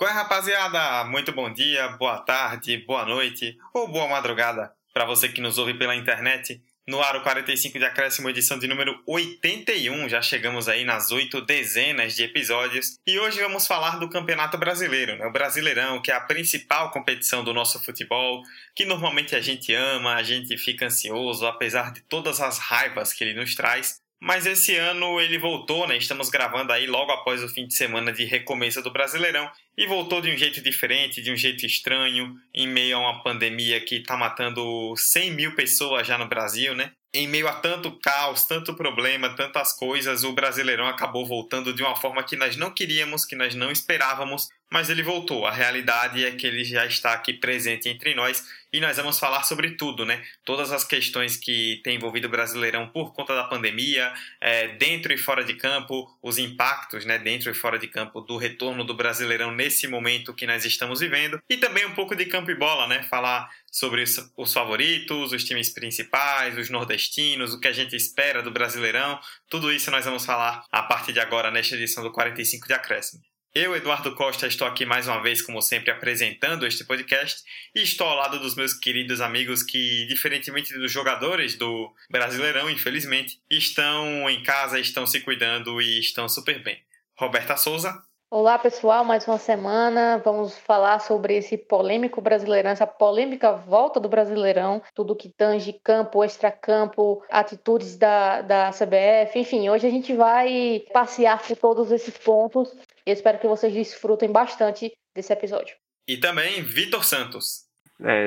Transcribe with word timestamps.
Qual 0.00 0.10
é, 0.10 0.14
rapaziada? 0.14 1.04
Muito 1.04 1.30
bom 1.30 1.52
dia, 1.52 1.86
boa 1.88 2.16
tarde, 2.20 2.78
boa 2.86 3.04
noite 3.04 3.58
ou 3.74 3.86
boa 3.86 4.08
madrugada 4.08 4.72
para 4.94 5.04
você 5.04 5.28
que 5.28 5.42
nos 5.42 5.58
ouve 5.58 5.74
pela 5.74 5.94
internet. 5.94 6.58
No 6.88 7.02
Aro 7.02 7.22
45 7.22 7.78
de 7.78 7.84
Acréscimo, 7.84 8.30
edição 8.30 8.58
de 8.58 8.66
número 8.66 8.98
81. 9.06 10.08
Já 10.08 10.22
chegamos 10.22 10.70
aí 10.70 10.86
nas 10.86 11.10
oito 11.10 11.42
dezenas 11.42 12.16
de 12.16 12.22
episódios. 12.22 12.98
E 13.06 13.18
hoje 13.18 13.42
vamos 13.42 13.66
falar 13.66 13.98
do 13.98 14.08
Campeonato 14.08 14.56
Brasileiro, 14.56 15.18
né? 15.18 15.26
o 15.26 15.32
Brasileirão, 15.32 16.00
que 16.00 16.10
é 16.10 16.14
a 16.14 16.20
principal 16.20 16.90
competição 16.90 17.44
do 17.44 17.52
nosso 17.52 17.78
futebol, 17.84 18.42
que 18.74 18.86
normalmente 18.86 19.36
a 19.36 19.40
gente 19.42 19.74
ama, 19.74 20.14
a 20.14 20.22
gente 20.22 20.56
fica 20.56 20.86
ansioso, 20.86 21.46
apesar 21.46 21.92
de 21.92 22.00
todas 22.00 22.40
as 22.40 22.56
raivas 22.56 23.12
que 23.12 23.22
ele 23.22 23.38
nos 23.38 23.54
traz. 23.54 24.00
Mas 24.22 24.44
esse 24.44 24.76
ano 24.76 25.18
ele 25.18 25.38
voltou, 25.38 25.88
né? 25.88 25.96
Estamos 25.96 26.28
gravando 26.28 26.72
aí 26.72 26.86
logo 26.86 27.10
após 27.10 27.42
o 27.42 27.48
fim 27.48 27.66
de 27.66 27.74
semana 27.74 28.12
de 28.12 28.24
recomeço 28.24 28.82
do 28.82 28.92
Brasileirão 28.92 29.50
e 29.74 29.86
voltou 29.86 30.20
de 30.20 30.30
um 30.30 30.36
jeito 30.36 30.60
diferente, 30.60 31.22
de 31.22 31.32
um 31.32 31.36
jeito 31.36 31.64
estranho, 31.64 32.36
em 32.54 32.68
meio 32.68 32.98
a 32.98 33.00
uma 33.00 33.22
pandemia 33.22 33.80
que 33.80 33.96
está 33.96 34.18
matando 34.18 34.94
100 34.94 35.30
mil 35.30 35.54
pessoas 35.54 36.06
já 36.06 36.18
no 36.18 36.28
Brasil, 36.28 36.74
né? 36.74 36.92
Em 37.14 37.26
meio 37.26 37.48
a 37.48 37.54
tanto 37.54 37.98
caos, 37.98 38.44
tanto 38.44 38.74
problema, 38.74 39.34
tantas 39.34 39.72
coisas, 39.72 40.22
o 40.22 40.32
Brasileirão 40.32 40.86
acabou 40.86 41.26
voltando 41.26 41.72
de 41.72 41.82
uma 41.82 41.96
forma 41.96 42.22
que 42.22 42.36
nós 42.36 42.56
não 42.56 42.70
queríamos, 42.70 43.24
que 43.24 43.34
nós 43.34 43.54
não 43.54 43.70
esperávamos, 43.72 44.48
mas 44.70 44.88
ele 44.88 45.02
voltou. 45.02 45.46
A 45.46 45.50
realidade 45.50 46.24
é 46.24 46.30
que 46.30 46.46
ele 46.46 46.64
já 46.64 46.86
está 46.86 47.12
aqui 47.12 47.34
presente 47.34 47.88
entre 47.88 48.14
nós 48.14 48.44
e 48.72 48.78
nós 48.78 48.96
vamos 48.96 49.18
falar 49.18 49.42
sobre 49.42 49.72
tudo, 49.72 50.06
né? 50.06 50.22
Todas 50.44 50.70
as 50.70 50.84
questões 50.84 51.36
que 51.36 51.80
tem 51.82 51.96
envolvido 51.96 52.28
o 52.28 52.30
Brasileirão 52.30 52.86
por 52.88 53.12
conta 53.12 53.34
da 53.34 53.44
pandemia, 53.44 54.12
é, 54.40 54.68
dentro 54.68 55.12
e 55.12 55.18
fora 55.18 55.42
de 55.42 55.54
campo, 55.54 56.08
os 56.22 56.38
impactos, 56.38 57.04
né, 57.04 57.18
dentro 57.18 57.50
e 57.50 57.54
fora 57.54 57.78
de 57.78 57.88
campo 57.88 58.20
do 58.20 58.36
retorno 58.36 58.84
do 58.84 58.94
Brasileirão 58.94 59.50
nesse 59.50 59.88
momento 59.88 60.34
que 60.34 60.46
nós 60.46 60.64
estamos 60.64 61.00
vivendo 61.00 61.42
e 61.50 61.56
também 61.56 61.84
um 61.84 61.94
pouco 61.94 62.14
de 62.14 62.26
campo 62.26 62.50
e 62.50 62.54
bola, 62.54 62.86
né? 62.86 63.02
Falar 63.02 63.50
sobre 63.66 64.04
os 64.36 64.52
favoritos, 64.52 65.32
os 65.32 65.44
times 65.44 65.70
principais, 65.70 66.56
os 66.56 66.70
nordestinos, 66.70 67.54
o 67.54 67.60
que 67.60 67.68
a 67.68 67.72
gente 67.72 67.96
espera 67.96 68.40
do 68.42 68.52
Brasileirão. 68.52 69.18
Tudo 69.48 69.72
isso 69.72 69.90
nós 69.90 70.04
vamos 70.04 70.24
falar 70.24 70.64
a 70.70 70.82
partir 70.84 71.12
de 71.12 71.20
agora 71.20 71.50
nesta 71.50 71.74
edição 71.74 72.04
do 72.04 72.12
45 72.12 72.68
de 72.68 72.72
Acréscimo. 72.72 73.29
Eu, 73.52 73.74
Eduardo 73.74 74.14
Costa, 74.14 74.46
estou 74.46 74.64
aqui 74.64 74.86
mais 74.86 75.08
uma 75.08 75.20
vez, 75.20 75.42
como 75.42 75.60
sempre, 75.60 75.90
apresentando 75.90 76.64
este 76.64 76.84
podcast 76.84 77.42
e 77.74 77.82
estou 77.82 78.06
ao 78.06 78.14
lado 78.14 78.38
dos 78.38 78.54
meus 78.54 78.72
queridos 78.72 79.20
amigos 79.20 79.64
que, 79.64 80.06
diferentemente 80.06 80.72
dos 80.78 80.92
jogadores 80.92 81.56
do 81.56 81.92
Brasileirão, 82.08 82.70
infelizmente, 82.70 83.42
estão 83.50 84.30
em 84.30 84.40
casa, 84.44 84.78
estão 84.78 85.04
se 85.04 85.18
cuidando 85.22 85.82
e 85.82 85.98
estão 85.98 86.28
super 86.28 86.62
bem. 86.62 86.78
Roberta 87.18 87.56
Souza. 87.56 88.00
Olá, 88.32 88.56
pessoal, 88.56 89.04
mais 89.04 89.26
uma 89.26 89.38
semana. 89.38 90.22
Vamos 90.24 90.56
falar 90.56 91.00
sobre 91.00 91.36
esse 91.36 91.58
polêmico 91.58 92.20
Brasileirão, 92.20 92.70
essa 92.70 92.86
polêmica 92.86 93.50
volta 93.50 93.98
do 93.98 94.08
Brasileirão, 94.08 94.80
tudo 94.94 95.16
que 95.16 95.28
tange 95.28 95.72
campo, 95.72 96.22
extracampo, 96.22 97.24
atitudes 97.28 97.96
da, 97.98 98.42
da 98.42 98.70
CBF, 98.70 99.36
enfim, 99.36 99.68
hoje 99.68 99.88
a 99.88 99.90
gente 99.90 100.14
vai 100.14 100.84
passear 100.92 101.42
por 101.42 101.56
todos 101.56 101.90
esses 101.90 102.16
pontos 102.16 102.72
e 103.06 103.10
espero 103.10 103.38
que 103.38 103.48
vocês 103.48 103.72
desfrutem 103.72 104.30
bastante 104.30 104.92
desse 105.14 105.32
episódio. 105.32 105.74
E 106.08 106.16
também 106.16 106.62
Vitor 106.62 107.04
Santos. 107.04 107.68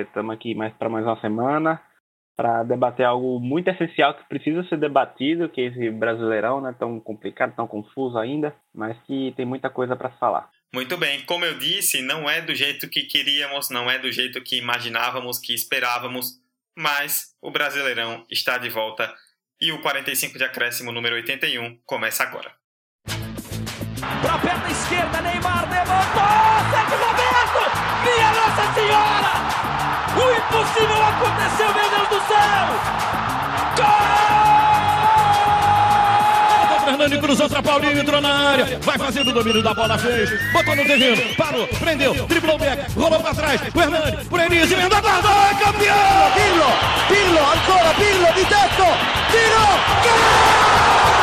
Estamos 0.06 0.34
é, 0.34 0.36
aqui 0.36 0.54
mais 0.54 0.74
para 0.74 0.90
mais 0.90 1.06
uma 1.06 1.20
semana 1.20 1.82
para 2.36 2.64
debater 2.64 3.06
algo 3.06 3.40
muito 3.40 3.70
essencial 3.70 4.16
que 4.16 4.28
precisa 4.28 4.64
ser 4.68 4.78
debatido, 4.78 5.50
que 5.50 5.62
é 5.62 5.66
esse 5.66 5.92
brasileirão, 5.92 6.62
né, 6.62 6.76
tão 6.78 7.00
complicado, 7.00 7.56
tão 7.56 7.68
confuso 7.68 8.18
ainda, 8.18 8.56
mas 8.74 8.98
que 9.04 9.34
tem 9.38 9.46
muita 9.46 9.70
coisa 9.70 9.96
para 9.96 10.10
falar. 10.18 10.50
Muito 10.74 10.98
bem, 10.98 11.24
como 11.26 11.46
eu 11.46 11.58
disse, 11.60 12.02
não 12.02 12.28
é 12.28 12.42
do 12.42 12.56
jeito 12.56 12.90
que 12.90 13.04
queríamos, 13.04 13.70
não 13.70 13.90
é 13.90 14.00
do 14.00 14.12
jeito 14.12 14.42
que 14.42 14.58
imaginávamos, 14.58 15.38
que 15.38 15.54
esperávamos, 15.54 16.40
mas 16.76 17.36
o 17.40 17.52
Brasileirão 17.52 18.26
está 18.30 18.58
de 18.58 18.70
volta 18.70 19.14
e 19.62 19.72
o 19.72 19.82
45 19.82 20.38
de 20.38 20.44
acréscimo 20.44 20.92
número 20.92 21.16
81 21.16 21.80
começa 21.86 22.24
agora. 22.24 22.52
Para 24.22 24.34
a 24.34 24.38
perna 24.38 24.70
esquerda, 24.70 25.22
Neymar 25.22 25.68
levantou! 25.70 26.24
Sérgio 26.72 26.98
Roberto! 27.06 27.62
Minha 28.04 28.32
Nossa 28.32 28.66
Senhora! 28.74 29.34
O 30.16 30.24
impossível 30.32 31.02
aconteceu, 31.06 31.74
meu 31.74 31.90
Deus 31.90 32.08
do 32.10 32.20
céu! 32.28 32.66
Gol! 33.78 34.24
Fernando 36.86 37.20
cruzou 37.20 37.50
para 37.50 37.64
Paulinho, 37.64 38.00
entrou 38.00 38.22
na 38.22 38.52
área, 38.52 38.80
vai 38.82 38.98
fazendo 38.98 39.30
o 39.30 39.34
domínio 39.34 39.64
da 39.64 39.74
bola, 39.74 39.98
fez, 39.98 40.30
botou 40.52 40.76
no 40.76 40.86
terreno, 40.86 41.36
parou, 41.36 41.68
prendeu, 41.68 42.14
driblou 42.28 42.56
o 42.56 42.60
back, 42.60 42.92
rolou 42.94 43.20
para 43.20 43.34
trás, 43.34 43.62
o 43.74 43.82
Hernani, 43.82 44.26
por 44.26 44.40
Enis, 44.40 44.72
emendou, 44.72 45.02
guardou, 45.02 45.32
é 45.32 45.56
campeão! 45.56 46.32
Pirlo, 46.34 46.72
Pirlo, 47.08 47.40
ancora 47.40 47.94
Pirlo, 47.96 48.34
di 48.34 48.46
tetto, 48.46 48.86
tiro, 49.32 49.66
gol! 50.04 51.23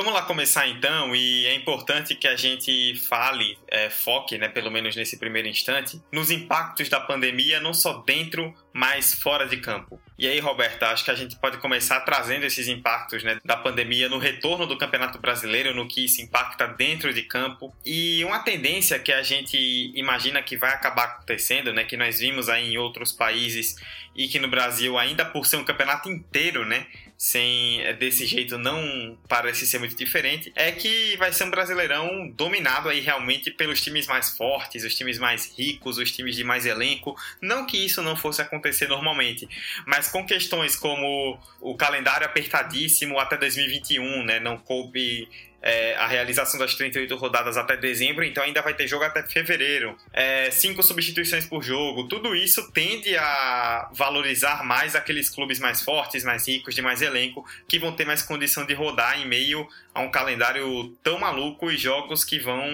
Vamos 0.00 0.14
lá 0.14 0.22
começar 0.22 0.66
então, 0.66 1.14
e 1.14 1.44
é 1.44 1.54
importante 1.54 2.14
que 2.14 2.26
a 2.26 2.34
gente 2.34 2.94
fale, 3.06 3.58
é, 3.68 3.90
foque, 3.90 4.38
né, 4.38 4.48
pelo 4.48 4.70
menos 4.70 4.96
nesse 4.96 5.18
primeiro 5.18 5.46
instante, 5.46 6.00
nos 6.10 6.30
impactos 6.30 6.88
da 6.88 6.98
pandemia, 6.98 7.60
não 7.60 7.74
só 7.74 7.98
dentro, 7.98 8.54
mas 8.72 9.14
fora 9.14 9.46
de 9.46 9.58
campo. 9.58 10.00
E 10.18 10.26
aí, 10.26 10.40
Roberta, 10.40 10.86
acho 10.86 11.04
que 11.04 11.10
a 11.10 11.14
gente 11.14 11.36
pode 11.36 11.58
começar 11.58 12.00
trazendo 12.00 12.46
esses 12.46 12.66
impactos 12.66 13.22
né, 13.22 13.38
da 13.44 13.58
pandemia 13.58 14.08
no 14.08 14.16
retorno 14.16 14.66
do 14.66 14.78
Campeonato 14.78 15.18
Brasileiro, 15.18 15.74
no 15.74 15.86
que 15.86 16.06
isso 16.06 16.22
impacta 16.22 16.66
dentro 16.66 17.12
de 17.12 17.22
campo. 17.22 17.74
E 17.84 18.24
uma 18.24 18.38
tendência 18.38 18.98
que 18.98 19.12
a 19.12 19.22
gente 19.22 19.58
imagina 19.94 20.42
que 20.42 20.56
vai 20.56 20.72
acabar 20.72 21.04
acontecendo, 21.04 21.74
né, 21.74 21.84
que 21.84 21.98
nós 21.98 22.20
vimos 22.20 22.48
aí 22.48 22.72
em 22.72 22.78
outros 22.78 23.12
países 23.12 23.76
e 24.16 24.28
que 24.28 24.38
no 24.38 24.48
Brasil, 24.48 24.98
ainda 24.98 25.26
por 25.26 25.44
ser 25.44 25.56
um 25.56 25.64
campeonato 25.64 26.10
inteiro, 26.10 26.64
né, 26.64 26.86
sem 27.20 27.82
é, 27.82 27.92
desse 27.92 28.24
jeito 28.24 28.56
não 28.56 29.14
parece 29.28 29.66
ser 29.66 29.78
muito 29.78 29.94
diferente, 29.94 30.50
é 30.56 30.72
que 30.72 31.18
vai 31.18 31.30
ser 31.30 31.44
um 31.44 31.50
Brasileirão 31.50 32.30
dominado 32.30 32.88
aí 32.88 33.00
realmente 33.00 33.50
pelos 33.50 33.82
times 33.82 34.06
mais 34.06 34.30
fortes, 34.30 34.84
os 34.84 34.94
times 34.94 35.18
mais 35.18 35.54
ricos, 35.54 35.98
os 35.98 36.10
times 36.10 36.34
de 36.34 36.42
mais 36.42 36.64
elenco. 36.64 37.14
Não 37.38 37.66
que 37.66 37.76
isso 37.76 38.00
não 38.00 38.16
fosse 38.16 38.40
acontecer 38.40 38.88
normalmente, 38.88 39.46
mas 39.86 40.08
com 40.08 40.24
questões 40.24 40.74
como 40.74 41.38
o 41.60 41.76
calendário 41.76 42.26
apertadíssimo 42.26 43.18
até 43.18 43.36
2021, 43.36 44.24
né? 44.24 44.40
Não 44.40 44.56
coube 44.56 45.28
é, 45.62 45.94
a 45.96 46.06
realização 46.06 46.58
das 46.58 46.74
38 46.74 47.14
rodadas 47.16 47.56
até 47.56 47.76
dezembro, 47.76 48.24
então 48.24 48.42
ainda 48.42 48.62
vai 48.62 48.74
ter 48.74 48.86
jogo 48.86 49.04
até 49.04 49.22
fevereiro. 49.22 49.96
É, 50.12 50.50
cinco 50.50 50.82
substituições 50.82 51.46
por 51.46 51.62
jogo, 51.62 52.08
tudo 52.08 52.34
isso 52.34 52.70
tende 52.72 53.16
a 53.16 53.90
valorizar 53.92 54.64
mais 54.64 54.96
aqueles 54.96 55.28
clubes 55.28 55.58
mais 55.58 55.82
fortes, 55.82 56.24
mais 56.24 56.48
ricos, 56.48 56.74
de 56.74 56.82
mais 56.82 57.02
elenco, 57.02 57.44
que 57.68 57.78
vão 57.78 57.92
ter 57.92 58.06
mais 58.06 58.22
condição 58.22 58.64
de 58.64 58.74
rodar 58.74 59.20
em 59.20 59.26
meio 59.26 59.68
a 59.94 60.00
um 60.00 60.10
calendário 60.10 60.96
tão 61.02 61.18
maluco 61.18 61.70
e 61.70 61.76
jogos 61.76 62.24
que 62.24 62.38
vão 62.38 62.64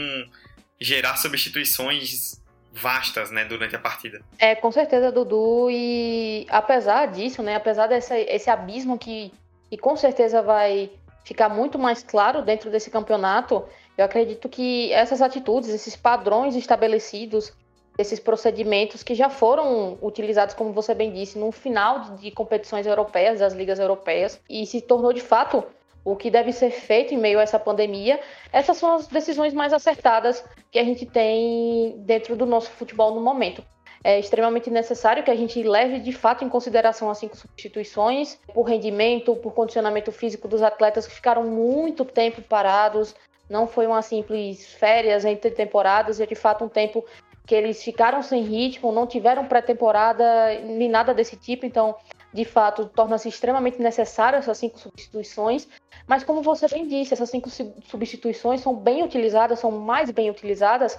gerar 0.80 1.16
substituições 1.16 2.40
vastas, 2.72 3.30
né, 3.30 3.44
durante 3.44 3.74
a 3.74 3.78
partida. 3.78 4.20
É, 4.38 4.54
com 4.54 4.70
certeza, 4.70 5.10
Dudu, 5.10 5.68
e 5.70 6.46
apesar 6.50 7.06
disso, 7.06 7.42
né, 7.42 7.56
apesar 7.56 7.86
desse 7.86 8.14
esse 8.14 8.50
abismo 8.50 8.98
que, 8.98 9.32
que 9.70 9.78
com 9.78 9.96
certeza 9.96 10.42
vai 10.42 10.90
ficar 11.26 11.48
muito 11.48 11.76
mais 11.76 12.04
claro 12.04 12.40
dentro 12.40 12.70
desse 12.70 12.88
campeonato, 12.88 13.64
eu 13.98 14.04
acredito 14.04 14.48
que 14.48 14.92
essas 14.92 15.20
atitudes, 15.20 15.70
esses 15.70 15.96
padrões 15.96 16.54
estabelecidos, 16.54 17.52
esses 17.98 18.20
procedimentos 18.20 19.02
que 19.02 19.12
já 19.12 19.28
foram 19.28 19.98
utilizados, 20.00 20.54
como 20.54 20.72
você 20.72 20.94
bem 20.94 21.12
disse, 21.12 21.36
no 21.36 21.50
final 21.50 22.16
de, 22.16 22.30
competições 22.30 22.86
europeias, 22.86 23.40
das 23.40 23.52
ligas 23.52 23.80
europeias, 23.80 24.40
e 24.48 24.64
se 24.66 24.80
tornou 24.80 25.12
de 25.12 25.20
fato 25.20 25.64
o 26.04 26.14
que 26.14 26.30
deve 26.30 26.52
ser 26.52 26.70
feito 26.70 27.12
em 27.12 27.18
meio 27.18 27.40
a 27.40 27.42
essa 27.42 27.58
pandemia, 27.58 28.20
essas 28.52 28.76
são 28.76 28.94
as 28.94 29.08
decisões 29.08 29.52
mais 29.52 29.72
acertadas 29.72 30.44
que 30.70 30.78
a 30.78 30.84
gente 30.84 31.04
tem 31.04 31.96
dentro 31.98 32.36
do 32.36 32.46
nosso 32.46 32.70
futebol 32.70 33.12
no 33.12 33.20
momento 33.20 33.64
é 34.06 34.20
extremamente 34.20 34.70
necessário 34.70 35.24
que 35.24 35.32
a 35.32 35.34
gente 35.34 35.60
leve 35.64 35.98
de 35.98 36.12
fato 36.12 36.44
em 36.44 36.48
consideração 36.48 37.10
as 37.10 37.18
cinco 37.18 37.36
substituições 37.36 38.38
por 38.54 38.62
rendimento, 38.62 39.34
por 39.34 39.52
condicionamento 39.52 40.12
físico 40.12 40.46
dos 40.46 40.62
atletas 40.62 41.08
que 41.08 41.12
ficaram 41.12 41.42
muito 41.42 42.04
tempo 42.04 42.40
parados. 42.40 43.16
Não 43.50 43.66
foi 43.66 43.84
uma 43.84 44.00
simples 44.02 44.64
férias 44.64 45.24
entre 45.24 45.50
temporadas, 45.50 46.20
é 46.20 46.26
de 46.26 46.36
fato 46.36 46.64
um 46.64 46.68
tempo 46.68 47.04
que 47.44 47.52
eles 47.52 47.82
ficaram 47.82 48.22
sem 48.22 48.44
ritmo, 48.44 48.92
não 48.92 49.08
tiveram 49.08 49.46
pré-temporada 49.46 50.24
nem 50.60 50.88
nada 50.88 51.12
desse 51.12 51.36
tipo. 51.36 51.66
Então, 51.66 51.96
de 52.32 52.44
fato, 52.44 52.86
torna-se 52.86 53.28
extremamente 53.28 53.82
necessário 53.82 54.38
essas 54.38 54.56
cinco 54.56 54.78
substituições, 54.78 55.66
mas 56.06 56.22
como 56.22 56.42
você 56.42 56.68
bem 56.68 56.86
disse, 56.86 57.12
essas 57.12 57.28
cinco 57.28 57.50
substituições 57.50 58.60
são 58.60 58.72
bem 58.72 59.02
utilizadas, 59.02 59.58
são 59.58 59.72
mais 59.72 60.12
bem 60.12 60.30
utilizadas 60.30 60.96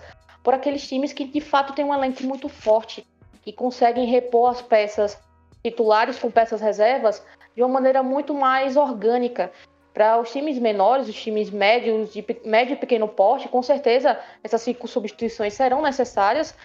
por 0.47 0.53
aqueles 0.53 0.87
times 0.87 1.11
que 1.11 1.25
de 1.25 1.41
fato 1.41 1.73
têm 1.73 1.83
um 1.83 1.93
elenco 1.93 2.23
muito 2.23 2.47
forte, 2.47 3.05
que 3.41 3.51
conseguem 3.51 4.05
repor 4.05 4.49
as 4.49 4.61
peças 4.61 5.19
titulares 5.61 6.17
com 6.17 6.31
peças 6.31 6.61
reservas 6.61 7.21
de 7.53 7.61
uma 7.61 7.67
maneira 7.67 8.01
muito 8.01 8.33
mais 8.33 8.77
orgânica. 8.77 9.51
Para 9.93 10.17
os 10.17 10.31
times 10.31 10.57
menores, 10.57 11.09
os 11.09 11.21
times 11.21 11.49
médios, 11.49 12.13
de 12.13 12.25
médio 12.45 12.75
e 12.75 12.77
pequeno 12.77 13.09
porte, 13.09 13.49
com 13.49 13.61
certeza 13.61 14.17
essas 14.41 14.61
cinco 14.61 14.87
substituições 14.87 15.53
serão 15.53 15.81
necessárias, 15.81 16.55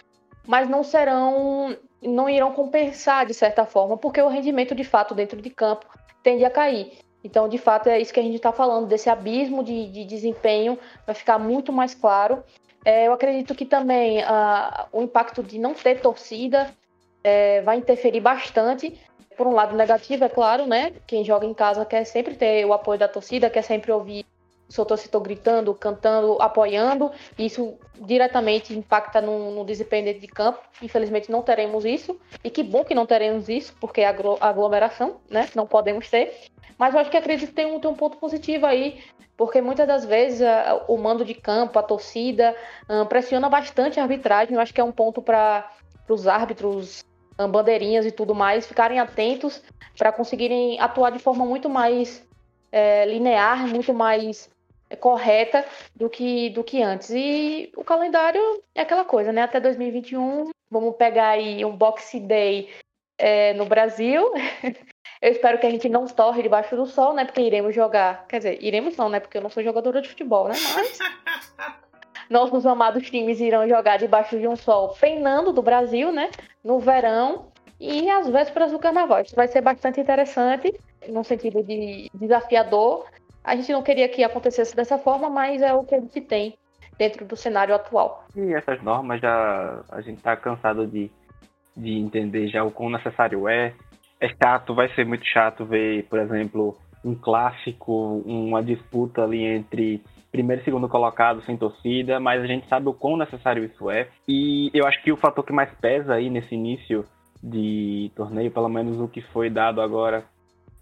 mas 0.47 0.69
não 0.69 0.81
serão 0.81 1.75
não 2.01 2.29
irão 2.29 2.53
compensar 2.53 3.25
de 3.25 3.33
certa 3.33 3.65
forma, 3.65 3.97
porque 3.97 4.21
o 4.21 4.29
rendimento 4.29 4.73
de 4.73 4.85
fato 4.85 5.13
dentro 5.13 5.41
de 5.41 5.49
campo 5.49 5.85
tende 6.23 6.45
a 6.45 6.49
cair. 6.49 6.93
Então, 7.23 7.47
de 7.47 7.57
fato, 7.57 7.87
é 7.87 7.99
isso 7.99 8.13
que 8.13 8.19
a 8.19 8.23
gente 8.23 8.35
está 8.35 8.51
falando, 8.51 8.87
desse 8.87 9.09
abismo 9.09 9.63
de, 9.63 9.87
de, 9.87 10.03
desempenho 10.03 10.77
vai 11.05 11.15
ficar 11.15 11.39
muito 11.39 11.71
mais 11.71 11.95
claro. 11.95 12.43
É, 12.85 13.07
eu 13.07 13.13
acredito 13.13 13.55
que 13.55 13.65
também 13.65 14.19
uh, 14.19 14.87
o 14.91 15.01
impacto 15.01 15.41
de 15.41 15.57
não 15.57 15.73
ter 15.73 16.01
torcida 16.01 16.73
é, 17.23 17.61
vai 17.61 17.77
interferir 17.77 18.19
bastante. 18.19 18.99
Por 19.37 19.47
um 19.47 19.53
lado 19.53 19.75
negativo, 19.75 20.23
é 20.23 20.29
claro, 20.29 20.67
né? 20.67 20.93
Quem 21.07 21.23
joga 21.23 21.45
em 21.45 21.53
casa 21.53 21.85
quer 21.85 22.03
sempre 22.03 22.35
ter 22.35 22.65
o 22.65 22.73
apoio 22.73 22.99
da 22.99 23.07
torcida, 23.07 23.49
quer 23.49 23.63
sempre 23.63 23.91
ouvir 23.91 24.25
seu 24.69 24.85
torcedor 24.85 25.21
gritando, 25.21 25.73
cantando, 25.73 26.41
apoiando. 26.41 27.11
Isso 27.37 27.77
diretamente 27.99 28.73
impacta 28.77 29.21
no, 29.21 29.51
no 29.51 29.65
desempenho 29.65 30.05
dentro 30.05 30.21
de 30.21 30.27
campo. 30.27 30.59
Infelizmente 30.81 31.31
não 31.31 31.41
teremos 31.41 31.85
isso. 31.85 32.19
E 32.43 32.49
que 32.49 32.63
bom 32.63 32.83
que 32.83 32.95
não 32.95 33.05
teremos 33.05 33.49
isso, 33.49 33.75
porque 33.79 34.01
é 34.01 34.07
aglomeração, 34.41 35.17
né? 35.29 35.49
Não 35.55 35.65
podemos 35.65 36.09
ter. 36.09 36.33
Mas 36.77 36.93
eu 36.93 36.99
acho 36.99 37.09
que 37.09 37.17
acredito 37.17 37.49
que 37.49 37.55
tem 37.55 37.65
um, 37.65 37.79
tem 37.79 37.89
um 37.89 37.95
ponto 37.95 38.17
positivo 38.17 38.65
aí, 38.65 39.03
porque 39.37 39.61
muitas 39.61 39.87
das 39.87 40.05
vezes 40.05 40.41
uh, 40.41 40.83
o 40.87 40.97
mando 40.97 41.25
de 41.25 41.33
campo, 41.33 41.77
a 41.77 41.83
torcida, 41.83 42.55
uh, 42.89 43.05
pressiona 43.05 43.49
bastante 43.49 43.99
a 43.99 44.03
arbitragem. 44.03 44.55
Eu 44.55 44.61
acho 44.61 44.73
que 44.73 44.81
é 44.81 44.83
um 44.83 44.91
ponto 44.91 45.21
para 45.21 45.69
os 46.07 46.27
árbitros, 46.27 47.03
um, 47.39 47.47
bandeirinhas 47.47 48.05
e 48.05 48.11
tudo 48.11 48.35
mais, 48.35 48.67
ficarem 48.67 48.99
atentos 48.99 49.61
para 49.97 50.11
conseguirem 50.11 50.79
atuar 50.79 51.11
de 51.11 51.19
forma 51.19 51.45
muito 51.45 51.69
mais 51.69 52.25
é, 52.71 53.05
linear, 53.05 53.67
muito 53.67 53.93
mais 53.93 54.49
correta 54.99 55.65
do 55.95 56.09
que, 56.09 56.49
do 56.49 56.63
que 56.63 56.81
antes. 56.81 57.09
E 57.11 57.71
o 57.75 57.83
calendário 57.83 58.41
é 58.75 58.81
aquela 58.81 59.05
coisa, 59.05 59.31
né? 59.31 59.43
Até 59.43 59.59
2021, 59.59 60.51
vamos 60.69 60.95
pegar 60.95 61.29
aí 61.29 61.63
um 61.65 61.75
Boxe 61.75 62.19
Day 62.19 62.69
é, 63.17 63.53
no 63.53 63.65
Brasil. 63.65 64.31
Eu 65.23 65.31
espero 65.31 65.57
que 65.57 65.65
a 65.65 65.69
gente 65.69 65.87
não 65.87 66.05
torre 66.05 66.43
debaixo 66.43 66.75
do 66.75 66.85
sol, 66.85 67.13
né? 67.13 67.23
Porque 67.23 67.39
iremos 67.39 67.73
jogar. 67.73 68.25
Quer 68.27 68.39
dizer, 68.39 68.57
iremos 68.61 68.97
não, 68.97 69.07
né? 69.07 69.21
Porque 69.21 69.37
eu 69.37 69.41
não 69.41 69.49
sou 69.49 69.63
jogadora 69.63 70.01
de 70.01 70.09
futebol, 70.09 70.49
né? 70.49 70.55
Mas. 70.75 70.99
nossos 72.29 72.65
amados 72.65 73.09
times 73.09 73.39
irão 73.39 73.65
jogar 73.67 73.97
debaixo 73.97 74.37
de 74.37 74.47
um 74.47 74.57
sol 74.57 74.95
peinando 74.99 75.53
do 75.53 75.61
Brasil, 75.61 76.11
né? 76.11 76.29
No 76.61 76.77
verão 76.77 77.47
e 77.79 78.09
às 78.09 78.27
vésperas 78.27 78.73
do 78.73 78.79
carnaval. 78.79 79.21
Isso 79.21 79.35
vai 79.35 79.47
ser 79.47 79.61
bastante 79.61 80.01
interessante, 80.01 80.73
no 81.07 81.23
sentido 81.23 81.63
de 81.63 82.09
desafiador, 82.13 83.05
a 83.43 83.55
gente 83.55 83.71
não 83.71 83.81
queria 83.81 84.07
que 84.07 84.23
acontecesse 84.23 84.75
dessa 84.75 84.97
forma, 84.97 85.29
mas 85.29 85.61
é 85.61 85.73
o 85.73 85.83
que 85.83 85.95
a 85.95 85.99
gente 85.99 86.21
tem 86.21 86.57
dentro 86.97 87.25
do 87.25 87.35
cenário 87.35 87.73
atual. 87.73 88.25
E 88.35 88.53
essas 88.53 88.81
normas 88.81 89.19
já 89.19 89.81
a 89.89 90.01
gente 90.01 90.17
está 90.17 90.35
cansado 90.35 90.87
de, 90.87 91.11
de 91.75 91.97
entender 91.97 92.47
já 92.47 92.63
o 92.63 92.71
quão 92.71 92.89
necessário 92.89 93.47
é. 93.49 93.73
É 94.23 94.29
chato, 94.41 94.73
vai 94.73 94.87
ser 94.95 95.05
muito 95.05 95.25
chato 95.25 95.65
ver, 95.65 96.05
por 96.05 96.17
exemplo, 96.17 96.77
um 97.03 97.13
clássico, 97.13 98.23
uma 98.25 98.63
disputa 98.63 99.21
ali 99.21 99.43
entre 99.43 100.01
primeiro 100.31 100.61
e 100.61 100.63
segundo 100.63 100.87
colocado 100.87 101.41
sem 101.41 101.57
torcida, 101.57 102.21
mas 102.21 102.41
a 102.41 102.47
gente 102.47 102.65
sabe 102.69 102.87
o 102.87 102.93
quão 102.93 103.17
necessário 103.17 103.65
isso 103.65 103.91
é. 103.91 104.07
E 104.25 104.71
eu 104.73 104.87
acho 104.87 105.03
que 105.03 105.11
o 105.11 105.17
fator 105.17 105.43
que 105.43 105.51
mais 105.51 105.69
pesa 105.81 106.13
aí 106.13 106.29
nesse 106.29 106.55
início 106.55 107.03
de 107.43 108.09
torneio, 108.15 108.49
pelo 108.49 108.69
menos 108.69 108.97
o 108.97 109.09
que 109.09 109.19
foi 109.19 109.49
dado 109.49 109.81
agora 109.81 110.23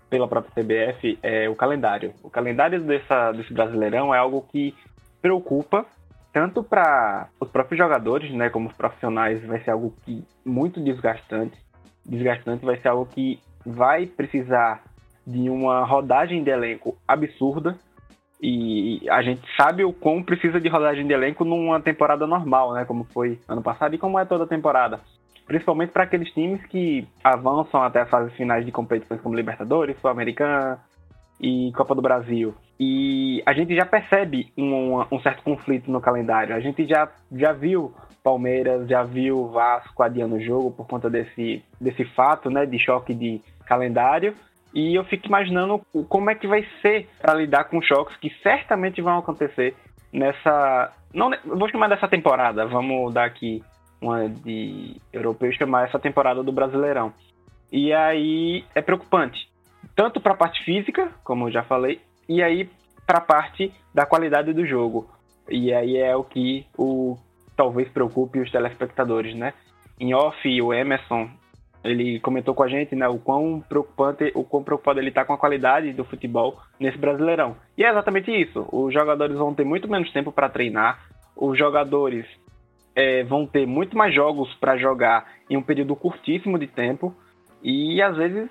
pela 0.07 0.27
própria 0.27 0.53
CBF 0.53 1.17
é 1.23 1.49
o 1.49 1.55
calendário. 1.55 2.13
O 2.21 2.29
calendário 2.29 2.79
dessa, 2.83 3.31
desse 3.31 3.51
Brasileirão 3.51 4.13
é 4.13 4.19
algo 4.19 4.45
que 4.51 4.75
preocupa 5.19 5.87
tanto 6.31 6.63
para 6.63 7.27
os 7.39 7.49
próprios 7.49 7.79
jogadores, 7.79 8.31
né, 8.31 8.51
como 8.51 8.69
os 8.69 8.75
profissionais, 8.75 9.43
vai 9.47 9.59
ser 9.63 9.71
algo 9.71 9.95
que 10.05 10.23
muito 10.45 10.79
desgastante. 10.79 11.57
Desgastante 12.11 12.65
vai 12.65 12.77
ser 12.77 12.89
algo 12.89 13.05
que 13.05 13.39
vai 13.65 14.05
precisar 14.05 14.83
de 15.25 15.49
uma 15.49 15.85
rodagem 15.85 16.43
de 16.43 16.49
elenco 16.49 16.97
absurda. 17.07 17.75
E 18.43 19.07
a 19.09 19.21
gente 19.21 19.41
sabe 19.55 19.83
o 19.83 19.93
quão 19.93 20.23
precisa 20.23 20.59
de 20.59 20.67
rodagem 20.67 21.05
de 21.05 21.13
elenco 21.13 21.45
numa 21.45 21.79
temporada 21.79 22.25
normal, 22.25 22.73
né? 22.73 22.85
Como 22.85 23.03
foi 23.05 23.39
ano 23.47 23.61
passado 23.61 23.93
e 23.93 23.99
como 23.99 24.19
é 24.19 24.25
toda 24.25 24.47
temporada 24.47 24.99
principalmente 25.51 25.91
para 25.91 26.03
aqueles 26.03 26.31
times 26.31 26.65
que 26.67 27.05
avançam 27.21 27.83
até 27.83 27.99
as 27.99 28.09
fases 28.09 28.33
finais 28.35 28.65
de 28.65 28.71
competições 28.71 29.19
como 29.19 29.35
Libertadores, 29.35 29.99
Sul-Americana 29.99 30.79
e 31.41 31.73
Copa 31.75 31.93
do 31.93 32.01
Brasil. 32.01 32.53
E 32.79 33.43
a 33.45 33.51
gente 33.51 33.75
já 33.75 33.85
percebe 33.85 34.51
um, 34.57 35.01
um, 35.11 35.19
certo 35.19 35.43
conflito 35.43 35.91
no 35.91 35.99
calendário. 35.99 36.55
A 36.55 36.61
gente 36.61 36.87
já, 36.87 37.09
já 37.33 37.51
viu 37.51 37.93
Palmeiras, 38.23 38.87
já 38.87 39.03
viu 39.03 39.47
Vasco 39.49 40.03
adiando 40.03 40.35
o 40.35 40.41
jogo 40.41 40.71
por 40.71 40.87
conta 40.87 41.09
desse, 41.09 41.63
desse 41.79 42.05
fato, 42.05 42.49
né, 42.49 42.65
de 42.65 42.77
choque 42.79 43.13
de 43.13 43.41
calendário. 43.65 44.35
E 44.73 44.95
eu 44.95 45.03
fico 45.03 45.27
imaginando 45.27 45.81
como 46.07 46.29
é 46.29 46.35
que 46.35 46.47
vai 46.47 46.65
ser 46.81 47.09
para 47.21 47.33
lidar 47.33 47.65
com 47.65 47.81
choques 47.81 48.15
que 48.17 48.29
certamente 48.41 49.01
vão 49.01 49.17
acontecer 49.17 49.75
nessa. 50.13 50.93
Não, 51.13 51.29
vou 51.45 51.69
chamar 51.69 51.89
dessa 51.89 52.07
temporada, 52.07 52.65
vamos 52.65 53.13
dar 53.13 53.25
aqui 53.25 53.61
uma 54.01 54.29
de 54.29 54.95
europeu 55.11 55.51
chamar 55.51 55.87
essa 55.87 55.99
temporada 55.99 56.41
do 56.41 56.51
Brasileirão. 56.51 57.13
E 57.71 57.93
aí 57.93 58.65
é 58.73 58.81
preocupante, 58.81 59.49
tanto 59.95 60.19
para 60.19 60.33
a 60.33 60.37
parte 60.37 60.63
física, 60.63 61.11
como 61.23 61.47
eu 61.47 61.51
já 61.51 61.63
falei, 61.63 62.01
e 62.27 62.41
aí 62.41 62.69
para 63.05 63.19
a 63.19 63.21
parte 63.21 63.73
da 63.93 64.05
qualidade 64.05 64.53
do 64.53 64.65
jogo. 64.65 65.09
E 65.49 65.73
aí 65.73 65.97
é 65.97 66.15
o 66.15 66.23
que 66.23 66.65
o 66.77 67.17
talvez 67.61 67.87
preocupe 67.89 68.39
os 68.39 68.49
telespectadores, 68.49 69.35
né? 69.35 69.53
Em 69.99 70.15
off, 70.15 70.61
o 70.63 70.73
Emerson, 70.73 71.29
ele 71.83 72.19
comentou 72.19 72.55
com 72.55 72.63
a 72.63 72.67
gente, 72.67 72.95
né, 72.95 73.07
o 73.07 73.19
quão 73.19 73.63
preocupante, 73.69 74.31
o 74.33 74.43
quão 74.43 74.63
preocupado 74.63 74.99
ele 74.99 75.09
está 75.09 75.23
com 75.23 75.33
a 75.33 75.37
qualidade 75.37 75.93
do 75.93 76.03
futebol 76.03 76.57
nesse 76.79 76.97
Brasileirão. 76.97 77.55
E 77.77 77.83
é 77.83 77.91
exatamente 77.91 78.31
isso. 78.31 78.67
Os 78.71 78.91
jogadores 78.91 79.37
vão 79.37 79.53
ter 79.53 79.63
muito 79.63 79.87
menos 79.87 80.11
tempo 80.11 80.31
para 80.31 80.49
treinar. 80.49 81.05
Os 81.35 81.55
jogadores 81.55 82.25
é, 82.95 83.23
vão 83.25 83.45
ter 83.45 83.67
muito 83.67 83.95
mais 83.95 84.11
jogos 84.11 84.51
para 84.55 84.75
jogar 84.75 85.27
em 85.47 85.55
um 85.55 85.61
período 85.61 85.95
curtíssimo 85.95 86.57
de 86.57 86.65
tempo 86.65 87.13
e 87.61 88.01
às 88.01 88.17
vezes 88.17 88.49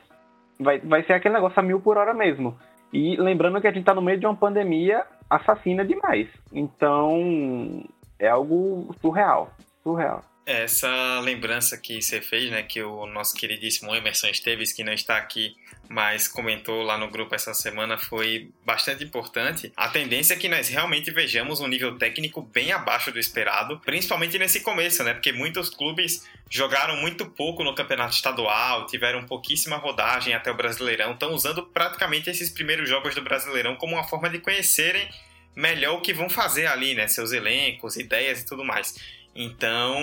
vai, 0.61 0.79
vai 0.79 1.03
ser 1.03 1.15
aquele 1.15 1.35
negócio 1.35 1.59
a 1.59 1.63
mil 1.65 1.81
por 1.81 1.97
hora 1.97 2.15
mesmo. 2.15 2.57
E 2.93 3.17
lembrando 3.17 3.61
que 3.61 3.67
a 3.67 3.73
gente 3.73 3.81
está 3.81 3.93
no 3.93 4.03
meio 4.03 4.21
de 4.21 4.27
uma 4.27 4.37
pandemia 4.37 5.05
assassina 5.29 5.85
demais. 5.85 6.29
Então 6.53 7.83
é 8.21 8.29
algo 8.29 8.95
surreal. 9.01 9.53
Surreal. 9.83 10.25
Essa 10.47 11.21
lembrança 11.21 11.77
que 11.77 12.01
você 12.03 12.21
fez, 12.21 12.51
né, 12.51 12.63
que 12.63 12.83
o 12.83 13.07
nosso 13.07 13.35
queridíssimo 13.35 13.95
Emerson 13.95 14.29
Esteves, 14.29 14.73
que 14.73 14.83
não 14.83 14.93
está 14.93 15.17
aqui, 15.17 15.55
mas 15.89 16.27
comentou 16.27 16.83
lá 16.83 16.99
no 16.99 17.09
grupo 17.09 17.35
essa 17.35 17.55
semana, 17.55 17.97
foi 17.97 18.51
bastante 18.65 19.05
importante. 19.05 19.73
A 19.77 19.89
tendência 19.89 20.35
é 20.35 20.37
que 20.37 20.49
nós 20.49 20.69
realmente 20.69 21.11
vejamos 21.11 21.61
um 21.61 21.69
nível 21.69 21.97
técnico 21.99 22.43
bem 22.43 22.73
abaixo 22.73 23.13
do 23.13 23.19
esperado, 23.19 23.79
principalmente 23.81 24.39
nesse 24.39 24.61
começo, 24.61 25.05
né, 25.05 25.15
porque 25.15 25.31
muitos 25.31 25.71
clubes 25.71 26.27
jogaram 26.49 26.97
muito 26.97 27.27
pouco 27.27 27.63
no 27.63 27.75
campeonato 27.75 28.15
estadual, 28.15 28.87
tiveram 28.87 29.25
pouquíssima 29.27 29.77
rodagem 29.77 30.35
até 30.35 30.51
o 30.51 30.57
Brasileirão, 30.57 31.13
estão 31.13 31.33
usando 31.33 31.65
praticamente 31.67 32.29
esses 32.29 32.51
primeiros 32.51 32.89
jogos 32.89 33.15
do 33.15 33.23
Brasileirão 33.23 33.77
como 33.77 33.95
uma 33.95 34.05
forma 34.05 34.29
de 34.29 34.41
conhecerem 34.41 35.09
melhor 35.61 35.99
o 35.99 36.01
que 36.01 36.13
vão 36.13 36.29
fazer 36.29 36.67
ali, 36.67 36.95
né, 36.95 37.07
seus 37.07 37.33
elencos, 37.33 37.97
ideias 37.97 38.41
e 38.41 38.47
tudo 38.47 38.65
mais. 38.65 38.95
Então, 39.35 39.97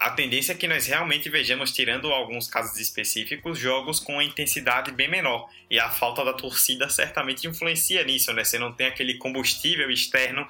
a 0.00 0.10
tendência 0.10 0.52
é 0.52 0.54
que 0.54 0.66
nós 0.66 0.86
realmente 0.86 1.28
vejamos, 1.28 1.72
tirando 1.72 2.10
alguns 2.10 2.48
casos 2.48 2.78
específicos, 2.78 3.58
jogos 3.58 4.00
com 4.00 4.14
uma 4.14 4.24
intensidade 4.24 4.90
bem 4.92 5.08
menor. 5.08 5.48
E 5.70 5.78
a 5.78 5.90
falta 5.90 6.24
da 6.24 6.32
torcida 6.32 6.88
certamente 6.88 7.46
influencia 7.46 8.02
nisso, 8.02 8.32
né? 8.32 8.44
Você 8.44 8.58
não 8.58 8.72
tem 8.72 8.86
aquele 8.86 9.14
combustível 9.18 9.90
externo 9.90 10.46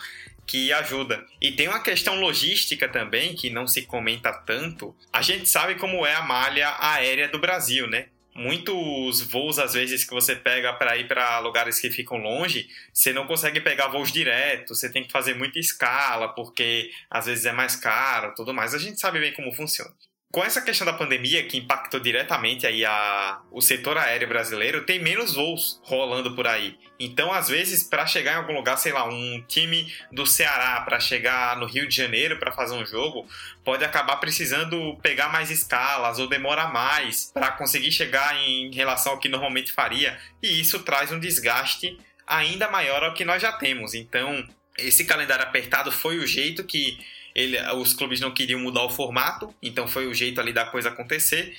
que 0.46 0.72
ajuda. 0.72 1.26
E 1.40 1.52
tem 1.52 1.68
uma 1.68 1.82
questão 1.82 2.20
logística 2.20 2.88
também 2.88 3.34
que 3.34 3.50
não 3.50 3.66
se 3.66 3.82
comenta 3.82 4.32
tanto. 4.32 4.94
A 5.12 5.20
gente 5.20 5.48
sabe 5.48 5.74
como 5.74 6.06
é 6.06 6.14
a 6.14 6.22
malha 6.22 6.76
aérea 6.78 7.28
do 7.28 7.38
Brasil, 7.38 7.88
né? 7.88 8.06
Muitos 8.34 9.20
voos 9.22 9.58
às 9.58 9.74
vezes 9.74 10.04
que 10.04 10.14
você 10.14 10.34
pega 10.34 10.72
para 10.72 10.96
ir 10.96 11.06
para 11.06 11.38
lugares 11.40 11.78
que 11.78 11.90
ficam 11.90 12.18
longe, 12.18 12.68
você 12.92 13.12
não 13.12 13.26
consegue 13.26 13.60
pegar 13.60 13.88
voos 13.88 14.10
diretos, 14.10 14.78
você 14.78 14.90
tem 14.90 15.04
que 15.04 15.12
fazer 15.12 15.34
muita 15.34 15.58
escala 15.58 16.28
porque 16.28 16.90
às 17.10 17.26
vezes 17.26 17.46
é 17.46 17.52
mais 17.52 17.76
caro, 17.76 18.34
tudo 18.34 18.54
mais. 18.54 18.74
A 18.74 18.78
gente 18.78 19.00
sabe 19.00 19.20
bem 19.20 19.32
como 19.32 19.52
funciona. 19.52 19.92
Com 20.32 20.42
essa 20.42 20.62
questão 20.62 20.86
da 20.86 20.94
pandemia 20.94 21.46
que 21.46 21.58
impactou 21.58 22.00
diretamente 22.00 22.66
aí 22.66 22.86
a, 22.86 23.42
o 23.50 23.60
setor 23.60 23.98
aéreo 23.98 24.26
brasileiro, 24.26 24.86
tem 24.86 24.98
menos 24.98 25.34
voos 25.34 25.78
rolando 25.84 26.34
por 26.34 26.46
aí. 26.46 26.78
Então, 26.98 27.30
às 27.30 27.48
vezes, 27.48 27.82
para 27.82 28.06
chegar 28.06 28.32
em 28.32 28.36
algum 28.36 28.54
lugar, 28.54 28.78
sei 28.78 28.92
lá, 28.92 29.04
um 29.06 29.44
time 29.46 29.92
do 30.10 30.24
Ceará 30.24 30.80
para 30.80 30.98
chegar 30.98 31.58
no 31.58 31.66
Rio 31.66 31.86
de 31.86 31.94
Janeiro 31.94 32.38
para 32.38 32.50
fazer 32.50 32.74
um 32.74 32.86
jogo, 32.86 33.26
pode 33.62 33.84
acabar 33.84 34.16
precisando 34.16 34.96
pegar 35.02 35.28
mais 35.28 35.50
escalas 35.50 36.18
ou 36.18 36.26
demora 36.26 36.66
mais 36.66 37.30
para 37.34 37.52
conseguir 37.52 37.92
chegar 37.92 38.34
em 38.36 38.72
relação 38.72 39.12
ao 39.12 39.18
que 39.18 39.28
normalmente 39.28 39.70
faria, 39.70 40.18
e 40.42 40.58
isso 40.58 40.78
traz 40.78 41.12
um 41.12 41.20
desgaste 41.20 41.98
ainda 42.26 42.70
maior 42.70 43.04
ao 43.04 43.12
que 43.12 43.24
nós 43.24 43.42
já 43.42 43.52
temos. 43.52 43.92
Então, 43.92 44.48
esse 44.78 45.04
calendário 45.04 45.44
apertado 45.44 45.92
foi 45.92 46.18
o 46.18 46.26
jeito 46.26 46.64
que 46.64 46.98
ele, 47.34 47.60
os 47.72 47.94
clubes 47.94 48.20
não 48.20 48.32
queriam 48.32 48.60
mudar 48.60 48.84
o 48.84 48.90
formato, 48.90 49.54
então 49.62 49.86
foi 49.88 50.06
o 50.06 50.14
jeito 50.14 50.40
ali 50.40 50.52
da 50.52 50.64
coisa 50.64 50.88
acontecer, 50.88 51.56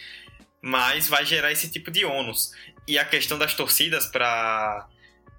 mas 0.62 1.08
vai 1.08 1.25
gerar 1.25 1.51
esse 1.51 1.70
tipo 1.70 1.92
de 1.92 2.06
ônus. 2.06 2.53
E 2.88 2.98
a 2.98 3.06
questão 3.06 3.38
das 3.38 3.53
torcidas 3.53 4.06
para 4.06 4.88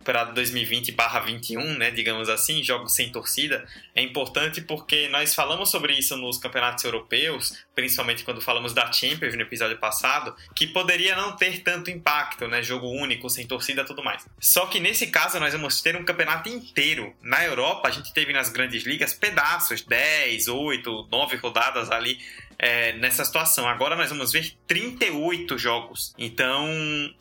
para 0.05 0.25
2020/21, 0.27 1.79
né, 1.79 1.91
digamos 1.91 2.29
assim, 2.29 2.63
jogos 2.63 2.93
sem 2.93 3.11
torcida, 3.11 3.67
é 3.95 4.03
importante 4.03 4.61
porque 4.61 5.09
nós 5.09 5.35
falamos 5.35 5.71
sobre 5.71 5.95
isso 5.95 6.17
nos 6.17 6.39
campeonatos 6.39 6.85
europeus, 6.85 7.65
principalmente 7.75 8.23
quando 8.23 8.41
falamos 8.41 8.73
da 8.73 8.93
Champions 8.93 9.35
no 9.35 9.43
episódio 9.43 9.79
passado, 9.79 10.35
que 10.55 10.67
poderia 10.67 11.17
não 11.17 11.37
ter 11.37 11.63
tanto 11.63 11.91
impacto, 11.91 12.47
né, 12.47 12.63
jogo 12.63 12.89
único, 12.89 13.29
sem 13.31 13.47
torcida, 13.47 13.85
tudo 13.85 14.05
mais. 14.05 14.27
Só 14.39 14.67
que 14.67 14.79
nesse 14.79 15.09
caso 15.09 15.41
nós 15.41 15.53
vamos 15.53 15.81
ter 15.81 15.97
um 15.97 16.05
campeonato 16.05 16.49
inteiro. 16.49 17.15
Na 17.23 17.45
Europa 17.45 17.89
a 17.89 17.91
gente 17.91 18.13
teve 18.13 18.33
nas 18.33 18.51
grandes 18.51 18.85
ligas 18.85 19.15
pedaços, 19.15 19.83
10, 19.83 20.49
8, 20.49 21.09
9 21.11 21.37
rodadas 21.37 21.91
ali 21.91 22.19
é, 22.65 22.95
nessa 22.95 23.23
situação. 23.27 23.69
Agora 23.69 23.95
nós 23.95 24.09
vamos 24.09 24.33
ver 24.33 24.55
38 24.67 25.59
jogos. 25.59 26.15
Então 26.17 26.67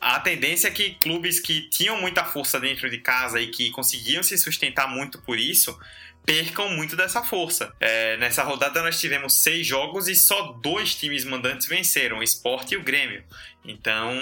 a 0.00 0.18
tendência 0.18 0.68
é 0.68 0.70
que 0.70 0.94
clubes 0.94 1.38
que 1.38 1.68
tinham 1.68 2.00
muita 2.00 2.24
força 2.24 2.58
dentro 2.58 2.88
de 2.88 2.96
casa 2.96 3.38
e 3.38 3.48
que 3.48 3.70
conseguiam 3.70 4.22
se 4.22 4.38
sustentar 4.38 4.88
muito 4.88 5.20
por 5.20 5.38
isso 5.38 5.78
percam 6.24 6.70
muito 6.70 6.96
dessa 6.96 7.22
força. 7.22 7.74
É, 7.78 8.16
nessa 8.16 8.42
rodada 8.42 8.82
nós 8.82 8.98
tivemos 8.98 9.34
seis 9.34 9.66
jogos 9.66 10.08
e 10.08 10.16
só 10.16 10.52
dois 10.62 10.94
times 10.94 11.26
mandantes 11.26 11.66
venceram, 11.66 12.20
o 12.20 12.22
Sport 12.22 12.72
e 12.72 12.76
o 12.78 12.82
Grêmio. 12.82 13.22
Então 13.62 14.16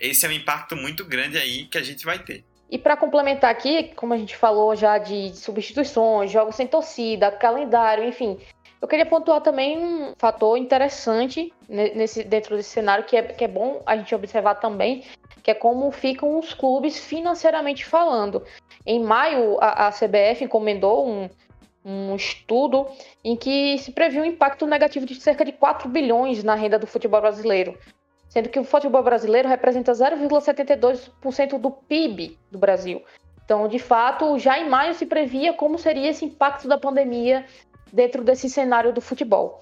esse 0.00 0.26
é 0.26 0.28
um 0.28 0.32
impacto 0.32 0.74
muito 0.74 1.04
grande 1.04 1.38
aí 1.38 1.66
que 1.66 1.78
a 1.78 1.82
gente 1.82 2.04
vai 2.04 2.18
ter. 2.18 2.44
E 2.68 2.78
para 2.78 2.96
complementar 2.96 3.50
aqui, 3.50 3.92
como 3.94 4.14
a 4.14 4.18
gente 4.18 4.36
falou 4.36 4.74
já 4.74 4.98
de 4.98 5.34
substituições, 5.36 6.30
jogos 6.30 6.56
sem 6.56 6.66
torcida, 6.66 7.30
calendário, 7.30 8.04
enfim, 8.04 8.38
eu 8.80 8.88
queria 8.88 9.04
pontuar 9.04 9.42
também 9.42 9.78
um 9.78 10.14
fator 10.16 10.56
interessante 10.56 11.52
nesse, 11.68 12.24
dentro 12.24 12.56
desse 12.56 12.70
cenário 12.70 13.04
que 13.04 13.16
é, 13.16 13.22
que 13.22 13.44
é 13.44 13.48
bom 13.48 13.82
a 13.84 13.96
gente 13.96 14.14
observar 14.14 14.54
também, 14.54 15.04
que 15.42 15.50
é 15.50 15.54
como 15.54 15.90
ficam 15.90 16.38
os 16.38 16.54
clubes 16.54 16.98
financeiramente 16.98 17.84
falando. 17.84 18.42
Em 18.86 19.02
maio, 19.02 19.58
a, 19.60 19.88
a 19.88 19.90
CBF 19.90 20.44
encomendou 20.44 21.06
um, 21.06 21.28
um 21.84 22.16
estudo 22.16 22.86
em 23.22 23.36
que 23.36 23.76
se 23.78 23.92
previu 23.92 24.22
um 24.22 24.26
impacto 24.26 24.66
negativo 24.66 25.04
de 25.04 25.14
cerca 25.16 25.44
de 25.44 25.52
4 25.52 25.86
bilhões 25.88 26.42
na 26.42 26.54
renda 26.54 26.78
do 26.78 26.86
futebol 26.86 27.20
brasileiro, 27.20 27.78
sendo 28.30 28.48
que 28.48 28.58
o 28.58 28.64
futebol 28.64 29.02
brasileiro 29.02 29.46
representa 29.46 29.92
0,72% 29.92 31.58
do 31.58 31.70
PIB 31.70 32.38
do 32.50 32.58
Brasil. 32.58 33.02
Então, 33.44 33.66
de 33.68 33.78
fato, 33.78 34.38
já 34.38 34.58
em 34.58 34.70
maio 34.70 34.94
se 34.94 35.04
previa 35.04 35.52
como 35.52 35.76
seria 35.76 36.08
esse 36.08 36.24
impacto 36.24 36.68
da 36.68 36.78
pandemia 36.78 37.44
dentro 37.92 38.22
desse 38.22 38.48
cenário 38.48 38.92
do 38.92 39.00
futebol. 39.00 39.60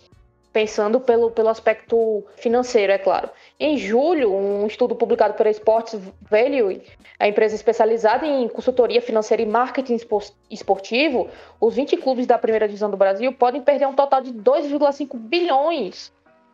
Pensando 0.52 0.98
pelo, 0.98 1.30
pelo 1.30 1.50
aspecto 1.50 2.24
financeiro, 2.36 2.90
é 2.90 2.98
claro. 2.98 3.28
Em 3.60 3.76
julho, 3.76 4.34
um 4.34 4.66
estudo 4.66 4.94
publicado 4.94 5.34
pela 5.34 5.50
Sports 5.50 6.00
Value, 6.22 6.80
a 7.18 7.28
empresa 7.28 7.54
especializada 7.54 8.26
em 8.26 8.48
consultoria 8.48 9.02
financeira 9.02 9.42
e 9.42 9.46
marketing 9.46 9.98
esportivo, 10.50 11.28
os 11.60 11.74
20 11.74 11.98
clubes 11.98 12.26
da 12.26 12.38
primeira 12.38 12.66
divisão 12.66 12.90
do 12.90 12.96
Brasil 12.96 13.32
podem 13.32 13.60
perder 13.60 13.86
um 13.86 13.94
total 13.94 14.22
de 14.22 14.32
2,5 14.32 15.16
bilhões. 15.18 16.10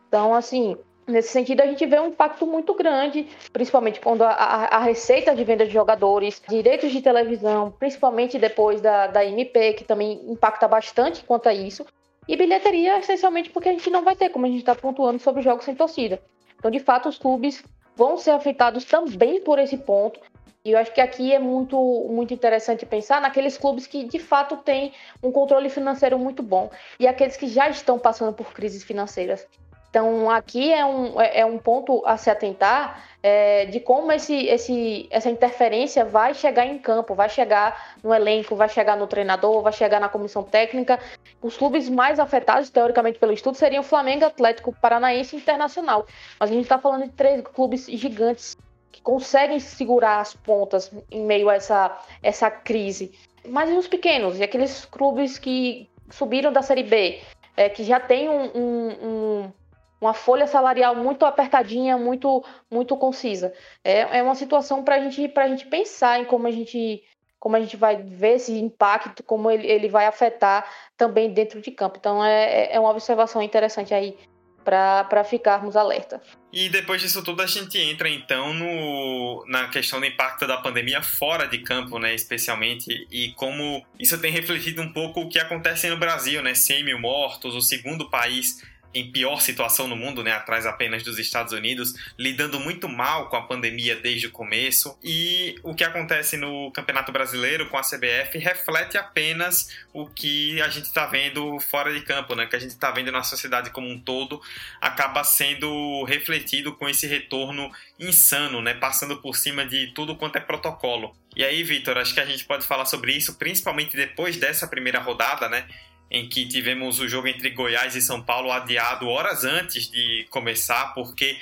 Então, 0.09 0.33
assim, 0.33 0.77
Nesse 1.07 1.29
sentido, 1.29 1.61
a 1.61 1.67
gente 1.67 1.85
vê 1.85 1.99
um 1.99 2.07
impacto 2.07 2.47
muito 2.47 2.73
grande, 2.73 3.27
principalmente 3.53 3.99
quando 3.99 4.23
a, 4.23 4.31
a, 4.31 4.79
receita 4.79 5.35
de 5.35 5.43
venda 5.43 5.63
de 5.63 5.71
jogadores, 5.71 6.41
direitos 6.49 6.91
de 6.91 6.99
televisão, 6.99 7.71
principalmente 7.77 8.39
depois 8.39 8.81
da, 8.81 9.05
da 9.05 9.23
MP, 9.23 9.73
que 9.73 9.83
também 9.83 10.19
impacta 10.27 10.67
bastante 10.67 11.23
quanto 11.23 11.47
a 11.47 11.53
isso, 11.53 11.85
e 12.27 12.35
bilheteria, 12.35 12.97
essencialmente 12.97 13.51
porque 13.51 13.69
a 13.69 13.71
gente 13.71 13.89
não 13.91 14.03
vai 14.03 14.15
ter, 14.15 14.29
como 14.29 14.47
a 14.47 14.49
gente 14.49 14.59
está 14.59 14.73
pontuando 14.73 15.19
sobre 15.19 15.43
jogos 15.43 15.63
sem 15.63 15.75
torcida. 15.75 16.19
Então, 16.57 16.71
de 16.71 16.79
fato, 16.79 17.07
os 17.07 17.19
clubes 17.19 17.63
vão 17.95 18.17
ser 18.17 18.31
afetados 18.31 18.83
também 18.83 19.39
por 19.41 19.59
esse 19.59 19.77
ponto. 19.77 20.19
E 20.63 20.71
eu 20.71 20.79
acho 20.79 20.91
que 20.91 20.99
aqui 20.99 21.31
é 21.31 21.37
muito, 21.37 21.77
muito 22.09 22.33
interessante 22.33 22.87
pensar 22.87 23.21
naqueles 23.21 23.55
clubes 23.55 23.85
que 23.85 24.03
de 24.05 24.17
fato 24.17 24.57
têm 24.57 24.91
um 25.21 25.31
controle 25.31 25.69
financeiro 25.69 26.17
muito 26.17 26.41
bom 26.41 26.71
e 26.99 27.07
aqueles 27.07 27.37
que 27.37 27.47
já 27.47 27.69
estão 27.69 27.99
passando 27.99 28.33
por 28.33 28.51
crises 28.51 28.83
financeiras. 28.83 29.47
Então, 29.95 30.29
aqui 30.29 30.73
é 30.73 30.85
um, 30.85 31.21
é, 31.21 31.39
é 31.39 31.45
um 31.45 31.57
ponto 31.57 32.05
a 32.05 32.17
se 32.17 32.29
atentar 32.29 33.01
é, 33.23 33.63
de 33.63 33.79
como 33.79 34.11
esse, 34.11 34.45
esse, 34.47 35.07
essa 35.09 35.29
interferência 35.29 36.03
vai 36.03 36.33
chegar 36.33 36.65
em 36.65 36.77
campo, 36.77 37.15
vai 37.15 37.29
chegar 37.29 37.95
no 38.03 38.13
elenco, 38.13 38.57
vai 38.57 38.67
chegar 38.67 38.97
no 38.97 39.07
treinador, 39.07 39.61
vai 39.61 39.71
chegar 39.71 40.01
na 40.01 40.09
comissão 40.09 40.43
técnica. 40.43 40.99
Os 41.41 41.55
clubes 41.55 41.87
mais 41.87 42.19
afetados, 42.19 42.69
teoricamente, 42.69 43.19
pelo 43.19 43.31
estudo, 43.31 43.55
seriam 43.55 43.81
Flamengo, 43.81 44.25
Atlético 44.25 44.75
Paranaense 44.81 45.33
e 45.33 45.39
Internacional. 45.39 46.05
Mas 46.37 46.51
a 46.51 46.53
gente 46.53 46.63
está 46.63 46.77
falando 46.77 47.03
de 47.03 47.11
três 47.11 47.41
clubes 47.41 47.85
gigantes 47.85 48.57
que 48.91 49.01
conseguem 49.01 49.61
segurar 49.61 50.19
as 50.19 50.35
pontas 50.35 50.91
em 51.09 51.23
meio 51.23 51.47
a 51.49 51.55
essa, 51.55 51.97
essa 52.21 52.51
crise. 52.51 53.17
Mas 53.47 53.69
e 53.69 53.77
os 53.77 53.87
pequenos? 53.87 54.39
E 54.39 54.43
aqueles 54.43 54.83
clubes 54.83 55.39
que 55.39 55.89
subiram 56.09 56.51
da 56.51 56.61
Série 56.61 56.83
B, 56.83 57.21
é, 57.55 57.69
que 57.69 57.85
já 57.85 57.97
tem 57.97 58.27
um, 58.27 58.43
um, 58.53 58.89
um 58.89 59.51
uma 59.99 60.13
folha 60.13 60.47
salarial 60.47 60.95
muito 60.95 61.25
apertadinha, 61.25 61.97
muito 61.97 62.43
muito 62.69 62.95
concisa. 62.97 63.53
É, 63.83 64.19
é 64.19 64.23
uma 64.23 64.35
situação 64.35 64.83
para 64.83 64.99
gente, 64.99 65.31
a 65.35 65.47
gente 65.47 65.65
pensar 65.67 66.19
em 66.19 66.25
como 66.25 66.47
a 66.47 66.51
gente 66.51 67.03
como 67.39 67.55
a 67.55 67.59
gente 67.59 67.77
vai 67.77 67.97
ver 68.01 68.37
esse 68.37 68.51
impacto, 68.57 69.21
como 69.21 69.51
ele, 69.51 69.67
ele 69.67 69.87
vai 69.87 70.07
afetar 70.07 70.67
também 70.97 71.31
dentro 71.31 71.61
de 71.61 71.69
campo. 71.69 71.97
Então 71.99 72.23
é, 72.25 72.73
é 72.73 72.79
uma 72.79 72.89
observação 72.89 73.39
interessante 73.39 73.93
aí 73.93 74.17
para 74.65 75.23
ficarmos 75.23 75.75
alerta. 75.75 76.19
E 76.51 76.69
depois 76.69 76.99
disso 76.99 77.23
tudo 77.23 77.43
a 77.43 77.45
gente 77.45 77.77
entra 77.77 78.09
então 78.09 78.51
no, 78.51 79.45
na 79.47 79.67
questão 79.67 79.99
do 79.99 80.05
impacto 80.07 80.47
da 80.47 80.57
pandemia 80.57 81.03
fora 81.03 81.47
de 81.47 81.59
campo, 81.59 81.99
né, 81.99 82.15
especialmente, 82.15 83.07
e 83.11 83.31
como 83.33 83.85
isso 83.99 84.19
tem 84.19 84.31
refletido 84.31 84.81
um 84.81 84.91
pouco 84.91 85.21
o 85.21 85.29
que 85.29 85.37
acontece 85.37 85.87
no 85.87 85.97
Brasil, 85.97 86.41
né, 86.41 86.55
100 86.55 86.83
mil 86.83 86.99
mortos, 86.99 87.53
o 87.53 87.61
segundo 87.61 88.09
país 88.09 88.63
em 88.95 89.11
pior 89.11 89.41
situação 89.41 89.89
no 89.89 89.95
mundo, 89.95 90.23
né, 90.23 90.31
atrás 90.31 90.65
apenas 90.65 91.03
dos 91.03 91.19
Estados 91.19 91.51
Unidos, 91.51 91.93
lidando 92.17 92.61
muito 92.61 92.87
mal 92.87 93.27
com 93.27 93.35
a 93.35 93.41
pandemia 93.41 93.97
desde 93.97 94.27
o 94.27 94.31
começo. 94.31 94.97
E 95.03 95.57
o 95.61 95.75
que 95.75 95.83
acontece 95.83 96.37
no 96.37 96.71
Campeonato 96.71 97.11
Brasileiro 97.11 97.67
com 97.67 97.77
a 97.77 97.81
CBF 97.81 98.37
reflete 98.37 98.97
apenas 98.97 99.69
o 99.91 100.07
que 100.07 100.61
a 100.61 100.69
gente 100.69 100.85
está 100.85 101.05
vendo 101.05 101.59
fora 101.59 101.93
de 101.93 101.99
campo, 102.01 102.35
né, 102.35 102.45
que 102.45 102.55
a 102.55 102.59
gente 102.59 102.71
está 102.71 102.89
vendo 102.89 103.11
na 103.11 103.21
sociedade 103.21 103.69
como 103.69 103.89
um 103.89 103.99
todo, 103.99 104.41
acaba 104.79 105.25
sendo 105.25 106.05
refletido 106.05 106.73
com 106.73 106.87
esse 106.87 107.05
retorno 107.05 107.69
insano, 107.99 108.61
né, 108.61 108.73
passando 108.73 109.17
por 109.17 109.35
cima 109.35 109.65
de 109.65 109.87
tudo 109.87 110.15
quanto 110.15 110.37
é 110.37 110.41
protocolo. 110.41 111.13
E 111.35 111.43
aí, 111.43 111.63
Vitor, 111.63 111.97
acho 111.97 112.13
que 112.13 112.21
a 112.21 112.25
gente 112.25 112.45
pode 112.45 112.65
falar 112.65 112.85
sobre 112.85 113.11
isso, 113.11 113.35
principalmente 113.35 113.97
depois 113.97 114.37
dessa 114.37 114.65
primeira 114.67 114.99
rodada, 114.99 115.49
né? 115.49 115.67
Em 116.09 116.27
que 116.27 116.47
tivemos 116.47 116.99
o 116.99 117.07
jogo 117.07 117.27
entre 117.27 117.49
Goiás 117.49 117.95
e 117.95 118.01
São 118.01 118.21
Paulo 118.21 118.51
adiado 118.51 119.07
horas 119.07 119.43
antes 119.43 119.89
de 119.89 120.25
começar, 120.29 120.93
porque 120.93 121.37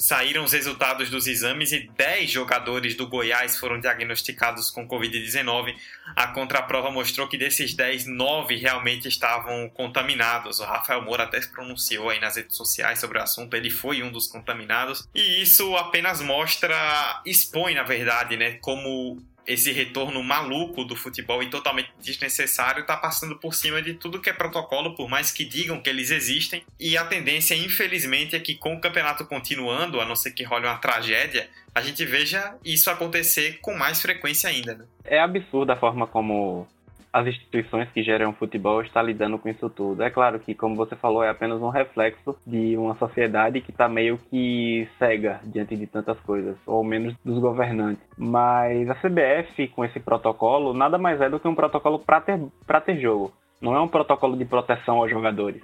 saíram 0.00 0.42
os 0.44 0.52
resultados 0.52 1.10
dos 1.10 1.26
exames 1.26 1.72
e 1.72 1.80
10 1.96 2.30
jogadores 2.30 2.94
do 2.94 3.06
Goiás 3.06 3.58
foram 3.58 3.78
diagnosticados 3.78 4.70
com 4.70 4.88
Covid-19. 4.88 5.76
A 6.16 6.28
contraprova 6.28 6.90
mostrou 6.90 7.28
que 7.28 7.36
desses 7.36 7.74
10, 7.74 8.06
9 8.06 8.56
realmente 8.56 9.06
estavam 9.06 9.68
contaminados. 9.68 10.58
O 10.58 10.64
Rafael 10.64 11.02
Moura 11.02 11.24
até 11.24 11.40
se 11.40 11.52
pronunciou 11.52 12.08
aí 12.08 12.18
nas 12.18 12.36
redes 12.36 12.56
sociais 12.56 12.98
sobre 12.98 13.18
o 13.18 13.22
assunto, 13.22 13.54
ele 13.54 13.68
foi 13.68 14.02
um 14.02 14.10
dos 14.10 14.26
contaminados. 14.26 15.06
E 15.14 15.42
isso 15.42 15.76
apenas 15.76 16.22
mostra, 16.22 17.20
expõe 17.26 17.74
na 17.74 17.82
verdade, 17.82 18.38
né, 18.38 18.52
como 18.62 19.22
esse 19.46 19.72
retorno 19.72 20.22
maluco 20.22 20.84
do 20.84 20.94
futebol 20.94 21.42
e 21.42 21.50
totalmente 21.50 21.90
desnecessário 22.00 22.82
está 22.82 22.96
passando 22.96 23.36
por 23.36 23.54
cima 23.54 23.82
de 23.82 23.94
tudo 23.94 24.20
que 24.20 24.30
é 24.30 24.32
protocolo, 24.32 24.94
por 24.94 25.08
mais 25.08 25.32
que 25.32 25.44
digam 25.44 25.80
que 25.80 25.88
eles 25.88 26.10
existem. 26.10 26.62
E 26.78 26.96
a 26.96 27.04
tendência, 27.04 27.54
infelizmente, 27.54 28.36
é 28.36 28.40
que 28.40 28.54
com 28.54 28.74
o 28.74 28.80
campeonato 28.80 29.26
continuando, 29.26 30.00
a 30.00 30.04
não 30.04 30.16
ser 30.16 30.32
que 30.32 30.44
role 30.44 30.66
uma 30.66 30.78
tragédia, 30.78 31.48
a 31.74 31.80
gente 31.80 32.04
veja 32.04 32.54
isso 32.64 32.90
acontecer 32.90 33.58
com 33.60 33.74
mais 33.74 34.00
frequência 34.00 34.50
ainda. 34.50 34.74
Né? 34.74 34.84
É 35.04 35.20
absurda 35.20 35.74
a 35.74 35.76
forma 35.76 36.06
como 36.06 36.66
as 37.12 37.26
instituições 37.26 37.90
que 37.90 38.02
geram 38.02 38.32
futebol 38.32 38.82
estão 38.82 39.02
lidando 39.02 39.38
com 39.38 39.48
isso 39.48 39.68
tudo. 39.68 40.02
É 40.02 40.10
claro 40.10 40.38
que, 40.38 40.54
como 40.54 40.76
você 40.76 40.94
falou, 40.96 41.22
é 41.22 41.28
apenas 41.28 41.60
um 41.60 41.68
reflexo 41.68 42.36
de 42.46 42.76
uma 42.76 42.94
sociedade 42.96 43.60
que 43.60 43.70
está 43.70 43.88
meio 43.88 44.18
que 44.30 44.88
cega 44.98 45.40
diante 45.44 45.76
de 45.76 45.86
tantas 45.86 46.18
coisas, 46.20 46.56
ou 46.66 46.84
menos 46.84 47.14
dos 47.24 47.38
governantes. 47.38 48.02
Mas 48.16 48.88
a 48.88 48.94
CBF, 48.94 49.68
com 49.68 49.84
esse 49.84 49.98
protocolo, 49.98 50.72
nada 50.72 50.98
mais 50.98 51.20
é 51.20 51.28
do 51.28 51.40
que 51.40 51.48
um 51.48 51.54
protocolo 51.54 51.98
para 51.98 52.20
ter, 52.20 52.40
ter 52.84 53.00
jogo. 53.00 53.32
Não 53.60 53.74
é 53.74 53.80
um 53.80 53.88
protocolo 53.88 54.36
de 54.36 54.44
proteção 54.44 54.98
aos 54.98 55.10
jogadores. 55.10 55.62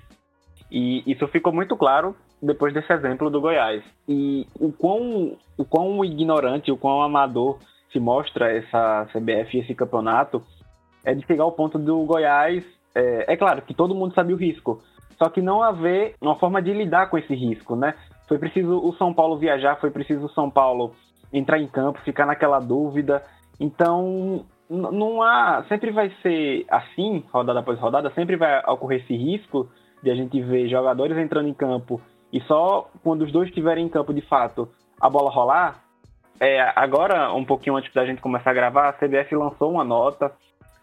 E 0.70 1.02
isso 1.06 1.26
ficou 1.28 1.52
muito 1.52 1.76
claro 1.76 2.14
depois 2.42 2.74
desse 2.74 2.92
exemplo 2.92 3.30
do 3.30 3.40
Goiás. 3.40 3.82
E 4.08 4.46
o 4.58 4.72
quão, 4.72 5.36
o 5.56 5.64
quão 5.64 6.04
ignorante, 6.04 6.70
o 6.70 6.76
quão 6.76 7.02
amador 7.02 7.58
se 7.92 8.00
mostra 8.00 8.52
essa 8.52 9.06
CBF 9.12 9.56
e 9.56 9.60
esse 9.60 9.74
campeonato 9.74 10.42
é 11.06 11.14
de 11.14 11.24
chegar 11.24 11.44
ao 11.44 11.52
ponto 11.52 11.78
do 11.78 12.04
Goiás. 12.04 12.64
É, 12.94 13.32
é 13.32 13.36
claro 13.36 13.62
que 13.62 13.72
todo 13.72 13.94
mundo 13.94 14.12
sabe 14.14 14.34
o 14.34 14.36
risco, 14.36 14.82
só 15.16 15.30
que 15.30 15.40
não 15.40 15.62
haver 15.62 16.16
uma 16.20 16.34
forma 16.36 16.60
de 16.60 16.72
lidar 16.72 17.08
com 17.08 17.16
esse 17.16 17.34
risco, 17.34 17.76
né? 17.76 17.94
Foi 18.28 18.38
preciso 18.38 18.76
o 18.78 18.92
São 18.96 19.14
Paulo 19.14 19.38
viajar, 19.38 19.76
foi 19.76 19.90
preciso 19.90 20.26
o 20.26 20.30
São 20.30 20.50
Paulo 20.50 20.92
entrar 21.32 21.58
em 21.58 21.68
campo, 21.68 22.00
ficar 22.00 22.26
naquela 22.26 22.58
dúvida. 22.58 23.22
Então, 23.60 24.44
não 24.68 25.22
há. 25.22 25.64
Sempre 25.68 25.92
vai 25.92 26.10
ser 26.22 26.66
assim, 26.68 27.24
rodada 27.32 27.60
após 27.60 27.78
rodada, 27.78 28.10
sempre 28.10 28.36
vai 28.36 28.58
ocorrer 28.66 29.00
esse 29.02 29.16
risco 29.16 29.68
de 30.02 30.10
a 30.10 30.14
gente 30.14 30.40
ver 30.42 30.68
jogadores 30.68 31.16
entrando 31.16 31.48
em 31.48 31.54
campo 31.54 32.00
e 32.32 32.40
só 32.42 32.90
quando 33.02 33.22
os 33.22 33.32
dois 33.32 33.48
estiverem 33.48 33.86
em 33.86 33.88
campo 33.88 34.12
de 34.12 34.20
fato 34.22 34.68
a 35.00 35.08
bola 35.08 35.30
rolar. 35.30 35.82
É, 36.38 36.60
agora, 36.76 37.32
um 37.32 37.44
pouquinho 37.44 37.76
antes 37.76 37.92
da 37.94 38.04
gente 38.04 38.20
começar 38.20 38.50
a 38.50 38.54
gravar, 38.54 38.88
a 38.88 38.92
CBF 38.92 39.34
lançou 39.34 39.70
uma 39.70 39.84
nota 39.84 40.32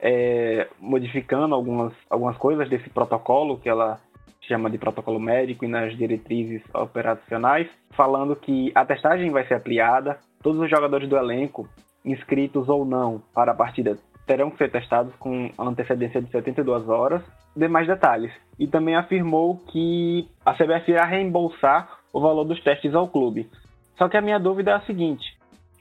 é, 0.05 0.67
modificando 0.81 1.55
algumas, 1.55 1.93
algumas 2.09 2.35
coisas 2.35 2.69
desse 2.69 2.89
protocolo 2.89 3.57
que 3.57 3.69
ela 3.69 4.01
chama 4.41 4.69
de 4.69 4.77
protocolo 4.77 5.17
médico 5.17 5.63
e 5.63 5.69
nas 5.69 5.97
diretrizes 5.97 6.61
operacionais, 6.73 7.69
falando 7.95 8.35
que 8.35 8.73
a 8.75 8.85
testagem 8.85 9.31
vai 9.31 9.47
ser 9.47 9.53
ampliada, 9.53 10.19
todos 10.41 10.59
os 10.59 10.69
jogadores 10.69 11.07
do 11.07 11.15
elenco, 11.15 11.69
inscritos 12.03 12.67
ou 12.67 12.83
não 12.83 13.23
para 13.33 13.53
a 13.53 13.55
partida, 13.55 13.97
terão 14.27 14.51
que 14.51 14.57
ser 14.57 14.69
testados 14.69 15.15
com 15.15 15.49
antecedência 15.57 16.21
de 16.21 16.29
72 16.29 16.89
horas. 16.89 17.23
Demais 17.55 17.87
detalhes. 17.87 18.33
E 18.59 18.67
também 18.67 18.97
afirmou 18.97 19.57
que 19.71 20.27
a 20.45 20.53
CBF 20.53 20.91
irá 20.91 21.05
reembolsar 21.05 21.99
o 22.11 22.19
valor 22.19 22.43
dos 22.43 22.61
testes 22.61 22.93
ao 22.93 23.07
clube. 23.07 23.49
Só 23.97 24.09
que 24.09 24.17
a 24.17 24.21
minha 24.21 24.39
dúvida 24.39 24.71
é 24.71 24.73
a 24.73 24.81
seguinte: 24.81 25.37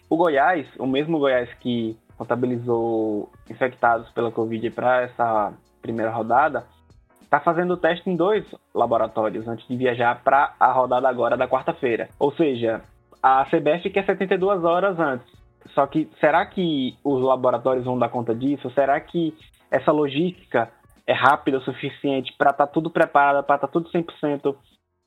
o 0.08 0.16
Goiás, 0.16 0.66
o 0.78 0.86
mesmo 0.86 1.18
Goiás 1.18 1.52
que 1.54 1.96
contabilizou 2.22 3.28
infectados 3.50 4.08
pela 4.10 4.30
Covid 4.30 4.70
para 4.70 5.02
essa 5.02 5.52
primeira 5.80 6.12
rodada, 6.12 6.64
está 7.20 7.40
fazendo 7.40 7.74
o 7.74 7.76
teste 7.76 8.08
em 8.08 8.14
dois 8.14 8.44
laboratórios 8.72 9.48
antes 9.48 9.66
de 9.66 9.76
viajar 9.76 10.22
para 10.22 10.54
a 10.60 10.70
rodada 10.70 11.08
agora 11.08 11.36
da 11.36 11.48
quarta-feira. 11.48 12.08
Ou 12.20 12.32
seja, 12.32 12.80
a 13.20 13.44
CBF 13.46 13.90
quer 13.90 14.06
72 14.06 14.62
horas 14.62 15.00
antes. 15.00 15.26
Só 15.74 15.84
que 15.86 16.08
será 16.20 16.46
que 16.46 16.96
os 17.02 17.20
laboratórios 17.22 17.84
vão 17.84 17.98
dar 17.98 18.08
conta 18.08 18.32
disso? 18.34 18.70
Será 18.70 19.00
que 19.00 19.34
essa 19.68 19.90
logística 19.90 20.70
é 21.04 21.12
rápida 21.12 21.58
o 21.58 21.62
suficiente 21.62 22.32
para 22.38 22.50
estar 22.50 22.66
tá 22.66 22.72
tudo 22.72 22.88
preparado, 22.88 23.44
para 23.44 23.56
estar 23.56 23.66
tá 23.66 23.72
tudo 23.72 23.90
100% 23.90 24.54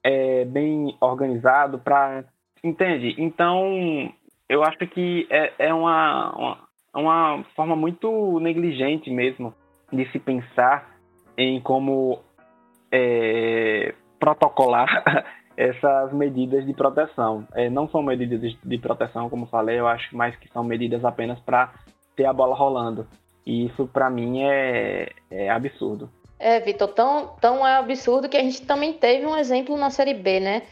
é, 0.03 0.43
bem 0.43 0.97
organizado? 0.99 1.79
Pra... 1.79 2.25
Entende? 2.63 3.15
Então, 3.17 4.11
eu 4.49 4.63
acho 4.63 4.79
que 4.87 5.27
é, 5.29 5.53
é 5.59 5.73
uma, 5.73 6.31
uma, 6.35 6.57
uma 6.99 7.43
forma 7.55 7.75
muito 7.75 8.39
negligente 8.39 9.09
mesmo 9.09 9.53
de 9.91 10.09
se 10.11 10.19
pensar 10.19 10.95
em 11.37 11.59
como 11.59 12.19
é, 12.91 13.93
protocolar 14.19 15.25
essas 15.57 16.13
medidas 16.13 16.65
de 16.65 16.73
proteção. 16.73 17.47
É, 17.53 17.69
não 17.69 17.87
são 17.89 18.01
medidas 18.01 18.39
de, 18.39 18.57
de, 18.63 18.77
proteção, 18.77 19.29
como 19.29 19.45
falei, 19.45 19.79
eu 19.79 19.87
acho 19.87 20.15
mais 20.15 20.35
que 20.35 20.49
são 20.49 20.63
medidas 20.63 21.03
apenas 21.03 21.39
para 21.39 21.73
ter 22.15 22.25
a 22.25 22.33
bola 22.33 22.55
rolando. 22.55 23.07
E 23.45 23.65
isso, 23.65 23.87
para 23.87 24.09
mim, 24.09 24.43
é, 24.43 25.11
é 25.29 25.49
absurdo. 25.49 26.09
É, 26.39 26.59
Vitor, 26.59 26.89
tão, 26.89 27.27
tão 27.39 27.65
é 27.65 27.77
absurdo 27.77 28.27
que 28.27 28.37
a 28.37 28.41
gente 28.41 28.61
também 28.63 28.93
teve 28.93 29.25
um 29.25 29.37
exemplo 29.37 29.77
na 29.77 29.89
Série 29.89 30.13
B, 30.13 30.39
né? 30.39 30.63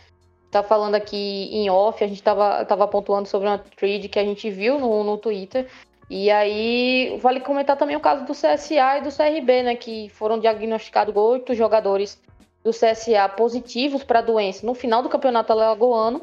Tá 0.51 0.61
falando 0.61 0.95
aqui 0.95 1.49
em 1.51 1.69
off, 1.69 2.03
a 2.03 2.07
gente 2.07 2.21
tava, 2.21 2.63
tava 2.65 2.87
pontuando 2.87 3.27
sobre 3.27 3.47
uma 3.47 3.57
trade 3.57 4.09
que 4.09 4.19
a 4.19 4.23
gente 4.23 4.49
viu 4.51 4.77
no, 4.79 5.03
no 5.03 5.17
Twitter. 5.17 5.67
E 6.09 6.29
aí, 6.29 7.17
vale 7.21 7.39
comentar 7.39 7.77
também 7.77 7.95
o 7.95 7.99
caso 7.99 8.25
do 8.25 8.33
CSA 8.33 8.97
e 8.97 9.01
do 9.01 9.15
CRB, 9.15 9.63
né? 9.63 9.75
Que 9.75 10.09
foram 10.09 10.39
diagnosticados 10.39 11.15
oito 11.15 11.53
jogadores 11.53 12.21
do 12.63 12.71
CSA 12.71 13.27
positivos 13.35 14.03
para 14.03 14.19
a 14.19 14.21
doença 14.21 14.65
no 14.65 14.73
final 14.73 15.01
do 15.01 15.09
campeonato 15.09 15.51
alagoano. 15.53 16.21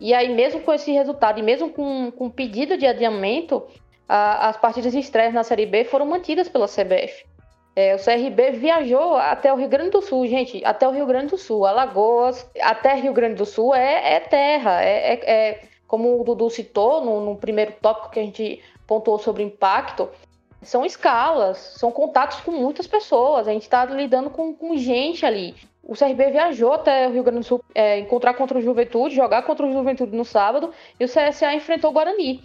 E 0.00 0.12
aí, 0.12 0.34
mesmo 0.34 0.60
com 0.60 0.72
esse 0.72 0.92
resultado 0.92 1.38
e 1.38 1.42
mesmo 1.42 1.70
com, 1.70 2.10
com 2.10 2.30
pedido 2.30 2.76
de 2.76 2.86
adiamento, 2.86 3.66
a, 4.08 4.48
as 4.48 4.56
partidas 4.56 4.92
de 4.92 4.98
estreia 4.98 5.30
na 5.30 5.42
Série 5.42 5.66
B 5.66 5.84
foram 5.84 6.06
mantidas 6.06 6.48
pela 6.48 6.66
CBF. 6.66 7.24
É, 7.74 7.94
o 7.94 7.98
CRB 7.98 8.52
viajou 8.52 9.16
até 9.16 9.52
o 9.52 9.56
Rio 9.56 9.68
Grande 9.68 9.90
do 9.90 10.00
Sul, 10.00 10.26
gente, 10.26 10.64
até 10.64 10.88
o 10.88 10.92
Rio 10.92 11.04
Grande 11.04 11.26
do 11.26 11.38
Sul, 11.38 11.66
Alagoas, 11.66 12.50
até 12.60 12.94
Rio 12.94 13.12
Grande 13.12 13.34
do 13.34 13.44
Sul 13.44 13.74
é, 13.74 14.14
é 14.14 14.20
terra, 14.20 14.82
é, 14.82 15.12
é, 15.12 15.30
é, 15.30 15.62
como 15.86 16.18
o 16.18 16.24
Dudu 16.24 16.48
citou 16.48 17.04
no, 17.04 17.20
no 17.20 17.36
primeiro 17.36 17.74
tópico 17.82 18.10
que 18.10 18.18
a 18.18 18.22
gente 18.22 18.62
pontuou 18.86 19.18
sobre 19.18 19.42
impacto, 19.42 20.08
são 20.62 20.84
escalas, 20.84 21.58
são 21.78 21.90
contatos 21.92 22.40
com 22.40 22.50
muitas 22.50 22.86
pessoas, 22.86 23.46
a 23.46 23.52
gente 23.52 23.62
está 23.62 23.84
lidando 23.84 24.30
com, 24.30 24.54
com 24.54 24.76
gente 24.76 25.24
ali 25.24 25.54
o 25.86 25.94
CRB 25.94 26.32
viajou 26.32 26.72
até 26.72 27.06
o 27.06 27.12
Rio 27.12 27.22
Grande 27.22 27.40
do 27.40 27.44
Sul 27.44 27.64
é, 27.72 27.98
encontrar 27.98 28.34
contra 28.34 28.58
o 28.58 28.60
Juventude, 28.60 29.14
jogar 29.14 29.42
contra 29.42 29.64
o 29.64 29.72
Juventude 29.72 30.16
no 30.16 30.24
sábado, 30.24 30.72
e 30.98 31.04
o 31.04 31.08
CSA 31.08 31.54
enfrentou 31.54 31.90
o 31.90 31.92
Guarani, 31.92 32.42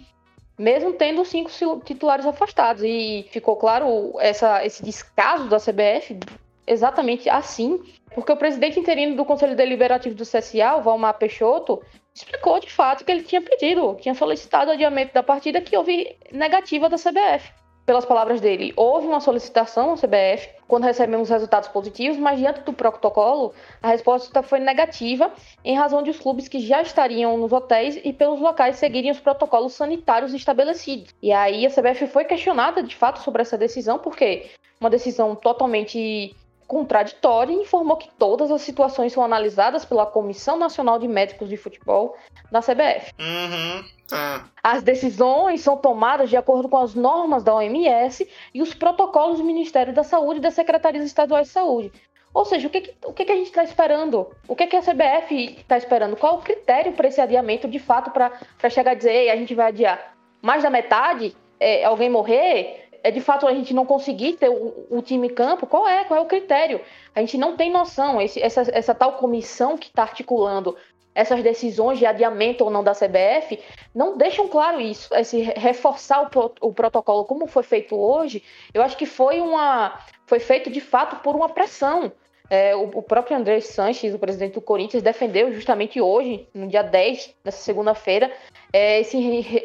mesmo 0.56 0.92
tendo 0.92 1.24
cinco 1.24 1.50
titulares 1.84 2.24
afastados. 2.24 2.84
E 2.84 3.26
ficou 3.30 3.56
claro 3.56 4.14
essa, 4.20 4.64
esse 4.64 4.82
descaso 4.82 5.48
da 5.48 5.58
CBF 5.58 6.20
exatamente 6.64 7.28
assim, 7.28 7.80
porque 8.14 8.30
o 8.30 8.36
presidente 8.36 8.78
interino 8.78 9.16
do 9.16 9.24
Conselho 9.24 9.56
Deliberativo 9.56 10.14
do 10.14 10.22
CSA, 10.22 10.76
o 10.76 10.82
Valmar 10.82 11.18
Peixoto, 11.18 11.82
explicou 12.14 12.60
de 12.60 12.70
fato 12.70 13.04
que 13.04 13.12
ele 13.12 13.22
tinha 13.22 13.40
pedido, 13.40 13.96
tinha 14.00 14.14
solicitado 14.14 14.70
adiamento 14.70 15.14
da 15.14 15.22
partida 15.22 15.60
que 15.60 15.76
houve 15.76 16.16
negativa 16.30 16.88
da 16.88 16.96
CBF 16.96 17.52
pelas 17.84 18.04
palavras 18.04 18.40
dele, 18.40 18.72
houve 18.76 19.06
uma 19.06 19.20
solicitação 19.20 19.90
ao 19.90 19.96
CBF 19.96 20.48
quando 20.68 20.84
recebemos 20.84 21.28
resultados 21.28 21.68
positivos, 21.68 22.16
mas 22.16 22.38
diante 22.38 22.60
do 22.60 22.72
protocolo, 22.72 23.52
a 23.82 23.88
resposta 23.88 24.42
foi 24.42 24.60
negativa 24.60 25.32
em 25.64 25.76
razão 25.76 26.02
de 26.02 26.10
os 26.10 26.18
clubes 26.18 26.48
que 26.48 26.60
já 26.60 26.80
estariam 26.80 27.36
nos 27.36 27.52
hotéis 27.52 28.00
e 28.04 28.12
pelos 28.12 28.40
locais 28.40 28.76
seguirem 28.76 29.10
os 29.10 29.20
protocolos 29.20 29.72
sanitários 29.72 30.32
estabelecidos. 30.32 31.12
E 31.20 31.32
aí 31.32 31.66
a 31.66 31.70
CBF 31.70 32.06
foi 32.06 32.24
questionada 32.24 32.82
de 32.82 32.94
fato 32.94 33.20
sobre 33.20 33.42
essa 33.42 33.58
decisão, 33.58 33.98
porque 33.98 34.50
uma 34.80 34.88
decisão 34.88 35.34
totalmente 35.34 36.34
contraditória 36.72 37.52
e 37.52 37.60
informou 37.60 37.98
que 37.98 38.08
todas 38.18 38.50
as 38.50 38.62
situações 38.62 39.12
são 39.12 39.22
analisadas 39.22 39.84
pela 39.84 40.06
Comissão 40.06 40.56
Nacional 40.56 40.98
de 40.98 41.06
Médicos 41.06 41.50
de 41.50 41.58
Futebol 41.58 42.16
da 42.50 42.60
CBF. 42.60 43.12
Uhum, 43.20 43.84
tá. 44.08 44.46
As 44.62 44.82
decisões 44.82 45.60
são 45.60 45.76
tomadas 45.76 46.30
de 46.30 46.36
acordo 46.38 46.70
com 46.70 46.78
as 46.78 46.94
normas 46.94 47.44
da 47.44 47.54
OMS 47.54 48.26
e 48.54 48.62
os 48.62 48.72
protocolos 48.72 49.36
do 49.36 49.44
Ministério 49.44 49.92
da 49.92 50.02
Saúde 50.02 50.38
e 50.38 50.42
das 50.42 50.54
Secretarias 50.54 51.04
Estaduais 51.04 51.48
de 51.48 51.52
Saúde. 51.52 51.92
Ou 52.32 52.46
seja, 52.46 52.68
o 52.68 52.70
que, 52.70 52.80
que 52.80 52.94
o 53.04 53.12
que, 53.12 53.26
que 53.26 53.32
a 53.32 53.36
gente 53.36 53.48
está 53.48 53.62
esperando? 53.62 54.34
O 54.48 54.56
que, 54.56 54.66
que 54.66 54.76
a 54.76 54.80
CBF 54.80 55.58
está 55.58 55.76
esperando? 55.76 56.16
Qual 56.16 56.36
o 56.36 56.42
critério 56.42 56.94
para 56.94 57.08
esse 57.08 57.20
adiamento, 57.20 57.68
de 57.68 57.78
fato, 57.78 58.10
para 58.10 58.70
chegar 58.70 58.92
a 58.92 58.94
dizer, 58.94 59.12
Ei, 59.12 59.30
a 59.30 59.36
gente 59.36 59.54
vai 59.54 59.66
adiar 59.66 60.14
mais 60.40 60.62
da 60.62 60.70
metade? 60.70 61.36
É, 61.60 61.84
alguém 61.84 62.08
morrer? 62.08 62.88
É 63.02 63.10
de 63.10 63.20
fato 63.20 63.46
a 63.46 63.54
gente 63.54 63.74
não 63.74 63.84
conseguir 63.84 64.34
ter 64.34 64.48
o, 64.48 64.86
o, 64.90 65.02
time 65.02 65.28
campo, 65.28 65.66
qual 65.66 65.88
é? 65.88 66.04
Qual 66.04 66.18
é 66.18 66.22
o 66.22 66.26
critério? 66.26 66.80
A 67.14 67.20
gente 67.20 67.36
não 67.36 67.56
tem 67.56 67.70
noção. 67.70 68.20
Esse, 68.20 68.40
essa, 68.40 68.62
essa 68.72 68.94
tal 68.94 69.14
comissão 69.14 69.76
que 69.76 69.88
está 69.88 70.02
articulando 70.02 70.76
essas 71.14 71.42
decisões 71.42 71.98
de 71.98 72.06
adiamento 72.06 72.64
ou 72.64 72.70
não 72.70 72.82
da 72.82 72.92
CBF 72.92 73.58
não 73.94 74.16
deixam 74.16 74.48
claro 74.48 74.80
isso. 74.80 75.14
Esse 75.14 75.42
reforçar 75.42 76.22
o, 76.22 76.68
o 76.68 76.72
protocolo 76.72 77.24
como 77.24 77.46
foi 77.46 77.62
feito 77.62 77.96
hoje, 77.96 78.42
eu 78.72 78.82
acho 78.82 78.96
que 78.96 79.06
foi 79.06 79.40
uma 79.40 79.98
foi 80.26 80.38
feito 80.38 80.70
de 80.70 80.80
fato 80.80 81.16
por 81.16 81.34
uma 81.36 81.48
pressão. 81.48 82.12
É, 82.48 82.76
o, 82.76 82.82
o, 82.82 83.02
próprio 83.02 83.36
André 83.36 83.60
Sanches, 83.60 84.14
o 84.14 84.18
presidente 84.18 84.54
do 84.54 84.60
Corinthians, 84.60 85.02
defendeu 85.02 85.52
justamente 85.54 86.00
hoje, 86.00 86.46
no 86.52 86.68
dia 86.68 86.82
10, 86.82 87.34
nessa 87.42 87.62
segunda-feira, 87.62 88.30
é, 88.72 89.00
esse 89.00 89.16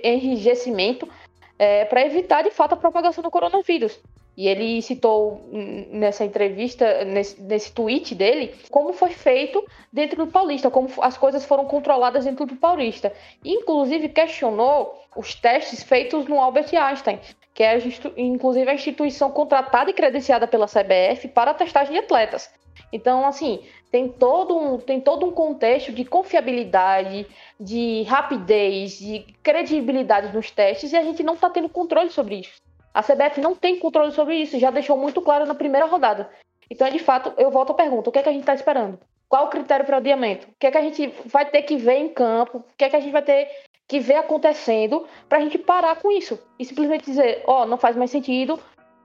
enrijecimento 0.03 1.07
é, 1.57 1.85
para 1.85 2.05
evitar 2.05 2.43
de 2.43 2.51
fato 2.51 2.73
a 2.73 2.77
propagação 2.77 3.23
do 3.23 3.31
coronavírus. 3.31 3.99
E 4.37 4.47
ele 4.47 4.79
citou 4.83 5.49
nessa 5.51 6.23
entrevista, 6.23 7.03
nesse, 7.03 7.41
nesse 7.41 7.71
tweet 7.71 8.13
dele, 8.13 8.53
como 8.69 8.93
foi 8.93 9.09
feito 9.09 9.65
dentro 9.91 10.23
do 10.25 10.31
Paulista, 10.31 10.69
como 10.69 10.87
as 11.01 11.17
coisas 11.17 11.43
foram 11.43 11.65
controladas 11.65 12.25
dentro 12.25 12.45
do 12.45 12.55
Paulista. 12.55 13.11
Inclusive 13.43 14.09
questionou 14.09 15.01
os 15.15 15.33
testes 15.33 15.81
feitos 15.81 16.27
no 16.27 16.39
Albert 16.39 16.69
Einstein, 16.71 17.19
que 17.57 17.63
é 17.63 17.81
inclusive 18.17 18.69
a 18.69 18.75
instituição 18.75 19.31
contratada 19.31 19.89
e 19.89 19.93
credenciada 19.93 20.47
pela 20.47 20.67
CBF 20.67 21.27
para 21.29 21.49
a 21.49 21.53
testagem 21.55 21.91
de 21.91 21.97
atletas. 21.97 22.51
Então, 22.93 23.25
assim, 23.25 23.63
tem 23.89 24.07
todo 24.07 24.55
um, 24.55 24.77
tem 24.77 25.01
todo 25.01 25.25
um 25.25 25.31
contexto 25.31 25.91
de 25.91 26.05
confiabilidade, 26.05 27.25
de 27.59 28.03
rapidez, 28.03 28.99
de 28.99 29.25
credibilidade 29.41 30.31
nos 30.35 30.51
testes, 30.51 30.93
e 30.93 30.97
a 30.97 31.01
gente 31.01 31.23
não 31.23 31.33
está 31.33 31.49
tendo 31.49 31.67
controle 31.67 32.11
sobre 32.11 32.41
isso. 32.41 32.61
A 32.93 33.01
CBF 33.01 33.41
não 33.41 33.55
tem 33.55 33.79
controle 33.79 34.11
sobre 34.11 34.35
isso, 34.35 34.59
já 34.59 34.69
deixou 34.69 34.95
muito 34.95 35.19
claro 35.19 35.47
na 35.47 35.55
primeira 35.55 35.87
rodada. 35.87 36.29
Então, 36.69 36.87
de 36.87 36.99
fato, 36.99 37.33
eu 37.39 37.49
volto 37.49 37.71
à 37.71 37.75
pergunta: 37.75 38.11
o 38.11 38.13
que 38.13 38.19
é 38.19 38.21
que 38.21 38.29
a 38.29 38.33
gente 38.33 38.41
está 38.41 38.53
esperando? 38.53 38.99
Qual 39.27 39.47
o 39.47 39.49
critério 39.49 39.83
para 39.83 39.97
adiamento? 39.97 40.47
O 40.47 40.53
que 40.59 40.67
é 40.67 40.71
que 40.71 40.77
a 40.77 40.81
gente 40.81 41.11
vai 41.25 41.45
ter 41.49 41.63
que 41.63 41.75
ver 41.75 41.95
em 41.95 42.09
campo? 42.09 42.59
O 42.59 42.77
que 42.77 42.85
é 42.85 42.89
que 42.89 42.95
a 42.95 42.99
gente 42.99 43.11
vai 43.11 43.23
ter 43.23 43.49
que 43.87 43.99
ver 43.99 44.15
acontecendo 44.15 45.05
para 45.29 45.37
a 45.37 45.41
gente 45.41 45.57
parar 45.57 45.95
com 45.95 46.11
isso? 46.11 46.39
E 46.59 46.65
simplesmente 46.65 47.05
dizer: 47.05 47.43
ó, 47.47 47.63
oh, 47.63 47.65
não 47.65 47.77
faz 47.77 47.95
mais 47.95 48.11
sentido, 48.11 48.59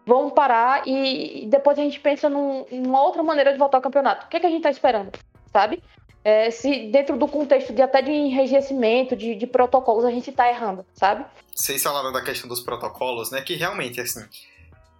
vamos 0.06 0.32
parar 0.32 0.86
e 0.86 1.46
depois 1.48 1.78
a 1.78 1.82
gente 1.82 2.00
pensa 2.00 2.28
num, 2.28 2.66
numa 2.70 3.02
outra 3.02 3.22
maneira 3.22 3.52
de 3.52 3.58
voltar 3.58 3.78
ao 3.78 3.82
campeonato. 3.82 4.26
O 4.26 4.28
que 4.28 4.36
é 4.36 4.40
que 4.40 4.46
a 4.46 4.50
gente 4.50 4.58
está 4.58 4.70
esperando? 4.70 5.12
Sabe? 5.52 5.82
É, 6.24 6.50
se 6.50 6.86
dentro 6.90 7.16
do 7.16 7.26
contexto 7.26 7.72
de 7.72 7.82
até 7.82 8.00
de 8.00 8.10
enrijecimento, 8.10 9.16
de, 9.16 9.34
de 9.34 9.46
protocolos, 9.46 10.04
a 10.04 10.10
gente 10.10 10.30
está 10.30 10.48
errando, 10.48 10.86
sabe? 10.94 11.24
Vocês 11.54 11.82
falaram 11.82 12.12
da 12.12 12.22
questão 12.22 12.48
dos 12.48 12.60
protocolos, 12.60 13.32
né? 13.32 13.42
Que 13.42 13.56
realmente, 13.56 14.00
assim, 14.00 14.24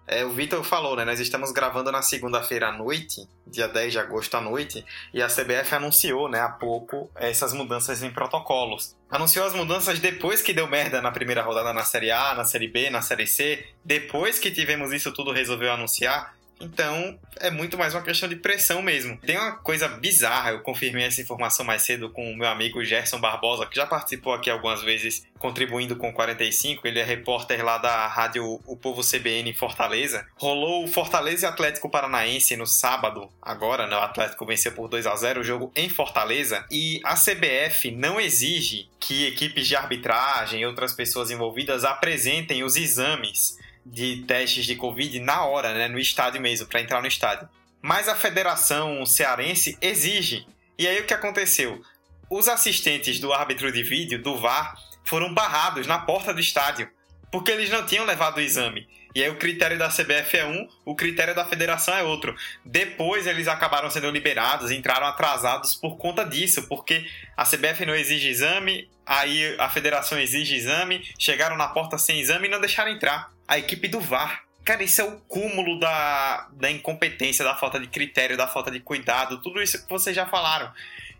é, 0.05 0.25
o 0.25 0.31
Vitor 0.31 0.63
falou, 0.63 0.95
né? 0.95 1.05
Nós 1.05 1.19
estamos 1.19 1.51
gravando 1.51 1.91
na 1.91 2.01
segunda-feira 2.01 2.67
à 2.67 2.71
noite, 2.71 3.27
dia 3.47 3.67
10 3.67 3.93
de 3.93 3.99
agosto 3.99 4.35
à 4.35 4.41
noite, 4.41 4.85
e 5.13 5.21
a 5.21 5.27
CBF 5.27 5.75
anunciou, 5.75 6.27
né, 6.29 6.41
há 6.41 6.49
pouco, 6.49 7.09
essas 7.15 7.53
mudanças 7.53 8.03
em 8.03 8.11
protocolos. 8.11 8.95
Anunciou 9.09 9.45
as 9.45 9.53
mudanças 9.53 9.99
depois 9.99 10.41
que 10.41 10.53
deu 10.53 10.67
merda 10.67 11.01
na 11.01 11.11
primeira 11.11 11.41
rodada 11.41 11.71
na 11.71 11.83
Série 11.83 12.11
A, 12.11 12.33
na 12.33 12.43
Série 12.43 12.67
B, 12.67 12.89
na 12.89 13.01
Série 13.01 13.27
C. 13.27 13.65
Depois 13.83 14.39
que 14.39 14.51
tivemos 14.51 14.91
isso 14.91 15.11
tudo, 15.13 15.31
resolveu 15.31 15.71
anunciar. 15.71 16.35
Então, 16.63 17.19
é 17.41 17.51
muito 17.51 17.77
mais 17.77 17.93
uma 17.93 18.01
questão 18.01 18.29
de 18.29 18.37
pressão 18.37 18.81
mesmo. 18.81 19.17
Tem 19.17 19.37
uma 19.37 19.51
coisa 19.57 19.87
bizarra, 19.89 20.51
eu 20.51 20.61
confirmei 20.61 21.03
essa 21.03 21.21
informação 21.21 21.65
mais 21.65 21.81
cedo 21.81 22.09
com 22.09 22.31
o 22.31 22.37
meu 22.37 22.47
amigo 22.47 22.83
Gerson 22.85 23.19
Barbosa, 23.19 23.65
que 23.65 23.75
já 23.75 23.85
participou 23.85 24.33
aqui 24.33 24.49
algumas 24.49 24.81
vezes 24.81 25.27
contribuindo 25.37 25.97
com 25.97 26.13
45. 26.13 26.87
Ele 26.87 26.99
é 26.99 27.03
repórter 27.03 27.63
lá 27.63 27.77
da 27.77 28.07
rádio 28.07 28.61
O 28.65 28.77
Povo 28.77 29.01
CBN 29.01 29.49
em 29.49 29.53
Fortaleza. 29.53 30.25
Rolou 30.37 30.85
o 30.85 30.87
Fortaleza 30.87 31.45
e 31.45 31.49
Atlético 31.49 31.89
Paranaense 31.89 32.55
no 32.55 32.65
sábado, 32.65 33.29
agora, 33.41 33.85
né? 33.85 33.97
O 33.97 33.99
Atlético 33.99 34.45
venceu 34.45 34.71
por 34.71 34.87
2 34.87 35.05
a 35.05 35.15
0 35.17 35.41
o 35.41 35.43
jogo 35.43 35.69
em 35.75 35.89
Fortaleza. 35.89 36.65
E 36.71 37.01
a 37.03 37.15
CBF 37.15 37.91
não 37.91 38.21
exige 38.21 38.87
que 39.01 39.27
equipes 39.27 39.67
de 39.67 39.75
arbitragem 39.75 40.61
e 40.61 40.65
outras 40.65 40.93
pessoas 40.93 41.29
envolvidas 41.29 41.83
apresentem 41.83 42.63
os 42.63 42.77
exames 42.77 43.61
de 43.85 44.23
testes 44.23 44.65
de 44.65 44.75
Covid 44.75 45.19
na 45.19 45.45
hora, 45.45 45.73
né, 45.73 45.87
no 45.87 45.99
estádio 45.99 46.41
mesmo, 46.41 46.67
para 46.67 46.81
entrar 46.81 47.01
no 47.01 47.07
estádio. 47.07 47.47
Mas 47.81 48.07
a 48.07 48.15
Federação 48.15 49.05
Cearense 49.05 49.77
exige. 49.81 50.45
E 50.77 50.87
aí 50.87 50.99
o 50.99 51.05
que 51.05 51.13
aconteceu? 51.13 51.81
Os 52.29 52.47
assistentes 52.47 53.19
do 53.19 53.33
árbitro 53.33 53.71
de 53.71 53.83
vídeo, 53.83 54.21
do 54.21 54.37
VAR, 54.37 54.75
foram 55.03 55.33
barrados 55.33 55.85
na 55.85 55.99
porta 55.99 56.33
do 56.33 56.39
estádio, 56.39 56.89
porque 57.31 57.51
eles 57.51 57.69
não 57.69 57.85
tinham 57.85 58.05
levado 58.05 58.37
o 58.37 58.41
exame. 58.41 58.87
E 59.15 59.21
aí 59.21 59.29
o 59.29 59.35
critério 59.35 59.77
da 59.77 59.89
CBF 59.89 60.37
é 60.37 60.45
um, 60.45 60.67
o 60.83 60.95
critério 60.95 61.35
da 61.35 61.45
federação 61.45 61.95
é 61.95 62.01
outro. 62.01 62.35
Depois 62.65 63.27
eles 63.27 63.47
acabaram 63.47 63.89
sendo 63.91 64.09
liberados, 64.09 64.71
entraram 64.71 65.05
atrasados 65.05 65.75
por 65.75 65.97
conta 65.97 66.23
disso, 66.23 66.67
porque 66.67 67.05
a 67.37 67.43
CBF 67.43 67.85
não 67.85 67.93
exige 67.93 68.29
exame, 68.29 68.89
aí 69.05 69.55
a 69.59 69.69
federação 69.69 70.17
exige 70.19 70.55
exame, 70.55 71.07
chegaram 71.19 71.55
na 71.55 71.67
porta 71.67 71.97
sem 71.97 72.19
exame 72.19 72.47
e 72.47 72.51
não 72.51 72.59
deixaram 72.59 72.91
entrar 72.91 73.31
a 73.47 73.57
equipe 73.57 73.87
do 73.87 73.99
VAR. 73.99 74.43
Cara, 74.63 74.83
isso 74.83 75.01
é 75.01 75.03
o 75.03 75.19
cúmulo 75.27 75.79
da, 75.79 76.47
da 76.53 76.71
incompetência, 76.71 77.43
da 77.43 77.55
falta 77.55 77.79
de 77.79 77.87
critério, 77.87 78.37
da 78.37 78.47
falta 78.47 78.71
de 78.71 78.79
cuidado, 78.79 79.41
tudo 79.41 79.61
isso 79.61 79.83
que 79.83 79.89
vocês 79.89 80.15
já 80.15 80.25
falaram. 80.25 80.71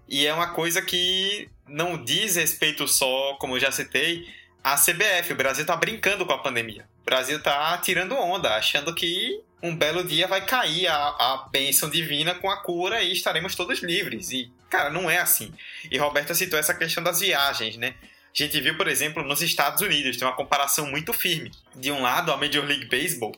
E 0.07 0.25
é 0.25 0.33
uma 0.33 0.53
coisa 0.53 0.81
que 0.81 1.49
não 1.67 2.01
diz 2.01 2.35
respeito 2.35 2.87
só, 2.87 3.35
como 3.35 3.55
eu 3.55 3.59
já 3.59 3.71
citei, 3.71 4.27
à 4.63 4.75
CBF. 4.75 5.33
O 5.33 5.35
Brasil 5.35 5.65
tá 5.65 5.75
brincando 5.75 6.25
com 6.25 6.33
a 6.33 6.37
pandemia. 6.37 6.85
O 7.01 7.05
Brasil 7.05 7.41
tá 7.41 7.77
tirando 7.79 8.15
onda, 8.15 8.55
achando 8.55 8.93
que 8.95 9.41
um 9.61 9.75
belo 9.75 10.03
dia 10.03 10.27
vai 10.27 10.45
cair 10.45 10.87
a, 10.87 10.95
a 10.95 11.47
bênção 11.51 11.89
divina 11.89 12.35
com 12.35 12.49
a 12.49 12.57
cura 12.57 13.01
e 13.01 13.11
estaremos 13.11 13.55
todos 13.55 13.79
livres. 13.81 14.31
E, 14.31 14.51
cara, 14.69 14.89
não 14.89 15.09
é 15.09 15.19
assim. 15.19 15.53
E 15.89 15.97
Roberta 15.97 16.33
citou 16.33 16.59
essa 16.59 16.73
questão 16.73 17.03
das 17.03 17.19
viagens, 17.19 17.77
né? 17.77 17.95
A 18.35 18.43
gente 18.43 18.59
viu, 18.59 18.75
por 18.75 18.87
exemplo, 18.87 19.23
nos 19.23 19.43
Estados 19.43 19.81
Unidos, 19.83 20.17
tem 20.17 20.27
uma 20.27 20.35
comparação 20.35 20.89
muito 20.89 21.13
firme. 21.13 21.51
De 21.75 21.91
um 21.91 22.01
lado, 22.01 22.31
a 22.31 22.37
Major 22.37 22.65
League 22.65 22.85
Baseball, 22.85 23.31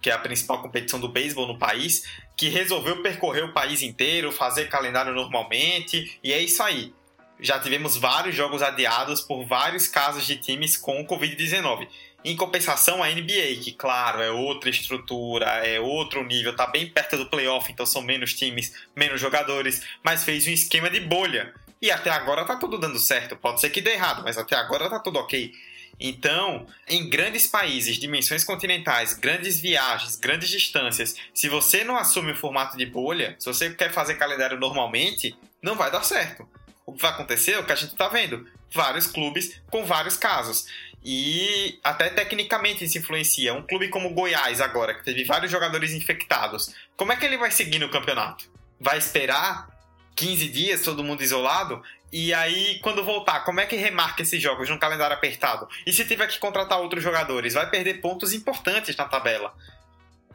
que 0.00 0.08
é 0.08 0.12
a 0.14 0.18
principal 0.18 0.62
competição 0.62 0.98
do 0.98 1.08
beisebol 1.08 1.46
no 1.46 1.58
país, 1.58 2.04
que 2.34 2.48
resolveu 2.48 3.02
percorrer 3.02 3.44
o 3.44 3.52
país 3.52 3.82
inteiro, 3.82 4.32
fazer 4.32 4.70
calendário 4.70 5.12
normalmente, 5.12 6.18
e 6.24 6.32
é 6.32 6.40
isso 6.40 6.62
aí. 6.62 6.94
Já 7.38 7.58
tivemos 7.58 7.98
vários 7.98 8.34
jogos 8.34 8.62
adiados 8.62 9.20
por 9.20 9.44
vários 9.44 9.86
casos 9.86 10.26
de 10.26 10.36
times 10.36 10.78
com 10.78 11.06
Covid-19. 11.06 11.86
Em 12.24 12.34
compensação, 12.34 13.02
a 13.02 13.08
NBA, 13.08 13.60
que 13.62 13.72
claro, 13.72 14.22
é 14.22 14.30
outra 14.30 14.70
estrutura, 14.70 15.46
é 15.64 15.78
outro 15.78 16.24
nível, 16.24 16.56
tá 16.56 16.66
bem 16.66 16.88
perto 16.88 17.18
do 17.18 17.26
playoff, 17.26 17.70
então 17.70 17.84
são 17.84 18.00
menos 18.00 18.32
times, 18.32 18.72
menos 18.96 19.20
jogadores, 19.20 19.86
mas 20.02 20.24
fez 20.24 20.46
um 20.46 20.50
esquema 20.50 20.88
de 20.88 21.00
bolha, 21.00 21.54
e 21.80 21.90
até 21.90 22.10
agora 22.10 22.44
tá 22.44 22.56
tudo 22.56 22.78
dando 22.78 22.98
certo. 22.98 23.36
Pode 23.36 23.60
ser 23.60 23.70
que 23.70 23.80
dê 23.80 23.92
errado, 23.92 24.22
mas 24.24 24.36
até 24.36 24.56
agora 24.56 24.88
tá 24.90 24.98
tudo 24.98 25.18
ok. 25.18 25.52
Então, 26.00 26.66
em 26.86 27.08
grandes 27.08 27.46
países, 27.46 27.96
dimensões 27.96 28.44
continentais, 28.44 29.14
grandes 29.14 29.58
viagens, 29.58 30.16
grandes 30.16 30.48
distâncias, 30.48 31.16
se 31.34 31.48
você 31.48 31.82
não 31.82 31.96
assume 31.96 32.32
o 32.32 32.36
formato 32.36 32.76
de 32.76 32.86
bolha, 32.86 33.34
se 33.38 33.46
você 33.46 33.70
quer 33.70 33.92
fazer 33.92 34.14
calendário 34.14 34.58
normalmente, 34.58 35.36
não 35.60 35.74
vai 35.74 35.90
dar 35.90 36.04
certo. 36.04 36.48
O 36.86 36.92
que 36.92 37.02
vai 37.02 37.10
acontecer 37.10 37.52
é 37.52 37.58
o 37.58 37.66
que 37.66 37.72
a 37.72 37.76
gente 37.76 37.92
está 37.92 38.08
vendo: 38.08 38.46
vários 38.72 39.06
clubes 39.06 39.60
com 39.70 39.84
vários 39.84 40.16
casos. 40.16 40.66
E 41.04 41.78
até 41.82 42.10
tecnicamente 42.10 42.84
isso 42.84 42.98
influencia. 42.98 43.54
Um 43.54 43.62
clube 43.62 43.88
como 43.88 44.10
Goiás, 44.10 44.60
agora, 44.60 44.94
que 44.94 45.04
teve 45.04 45.24
vários 45.24 45.50
jogadores 45.50 45.92
infectados, 45.92 46.74
como 46.96 47.12
é 47.12 47.16
que 47.16 47.24
ele 47.24 47.36
vai 47.36 47.50
seguir 47.50 47.78
no 47.78 47.88
campeonato? 47.88 48.50
Vai 48.80 48.98
esperar 48.98 49.68
15 50.18 50.48
dias, 50.48 50.82
todo 50.82 51.04
mundo 51.04 51.22
isolado. 51.22 51.80
E 52.12 52.34
aí, 52.34 52.80
quando 52.82 53.04
voltar, 53.04 53.44
como 53.44 53.60
é 53.60 53.66
que 53.66 53.76
remarca 53.76 54.22
esses 54.22 54.42
jogos 54.42 54.68
num 54.68 54.78
calendário 54.78 55.14
apertado? 55.14 55.68
E 55.86 55.92
se 55.92 56.04
tiver 56.04 56.26
que 56.26 56.38
contratar 56.40 56.80
outros 56.80 57.04
jogadores, 57.04 57.54
vai 57.54 57.70
perder 57.70 58.00
pontos 58.00 58.32
importantes 58.32 58.96
na 58.96 59.04
tabela. 59.04 59.54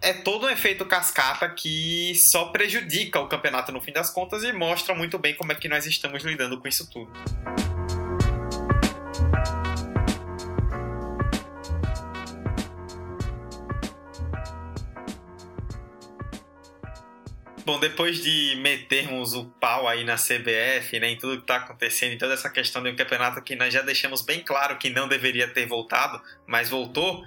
É 0.02 0.14
todo 0.14 0.46
um 0.46 0.50
efeito 0.50 0.86
cascata 0.86 1.50
que 1.50 2.14
só 2.16 2.46
prejudica 2.46 3.20
o 3.20 3.28
campeonato 3.28 3.74
no 3.74 3.82
fim 3.82 3.92
das 3.92 4.10
contas 4.10 4.44
e 4.44 4.54
mostra 4.54 4.96
muito 4.96 5.20
bem 5.20 5.36
como 5.36 5.52
é 5.52 5.56
que 5.56 5.68
nós 5.68 5.86
estamos 5.86 6.24
lidando 6.24 6.60
com 6.60 6.68
isso 6.68 6.90
tudo. 6.90 7.12
Bom, 17.66 17.80
depois 17.80 18.22
de 18.22 18.58
metermos 18.58 19.34
o 19.34 19.46
pau 19.46 19.88
aí 19.88 20.04
na 20.04 20.16
CBF, 20.16 21.00
né, 21.00 21.12
em 21.12 21.18
tudo 21.18 21.38
que 21.38 21.44
está 21.44 21.56
acontecendo, 21.56 22.12
em 22.12 22.18
toda 22.18 22.34
essa 22.34 22.50
questão 22.50 22.84
de 22.84 22.90
um 22.90 22.96
campeonato 22.96 23.42
que 23.42 23.56
nós 23.56 23.74
já 23.74 23.82
deixamos 23.82 24.22
bem 24.22 24.42
claro 24.42 24.78
que 24.78 24.90
não 24.90 25.08
deveria 25.08 25.48
ter 25.48 25.66
voltado, 25.66 26.22
mas 26.46 26.70
voltou, 26.70 27.26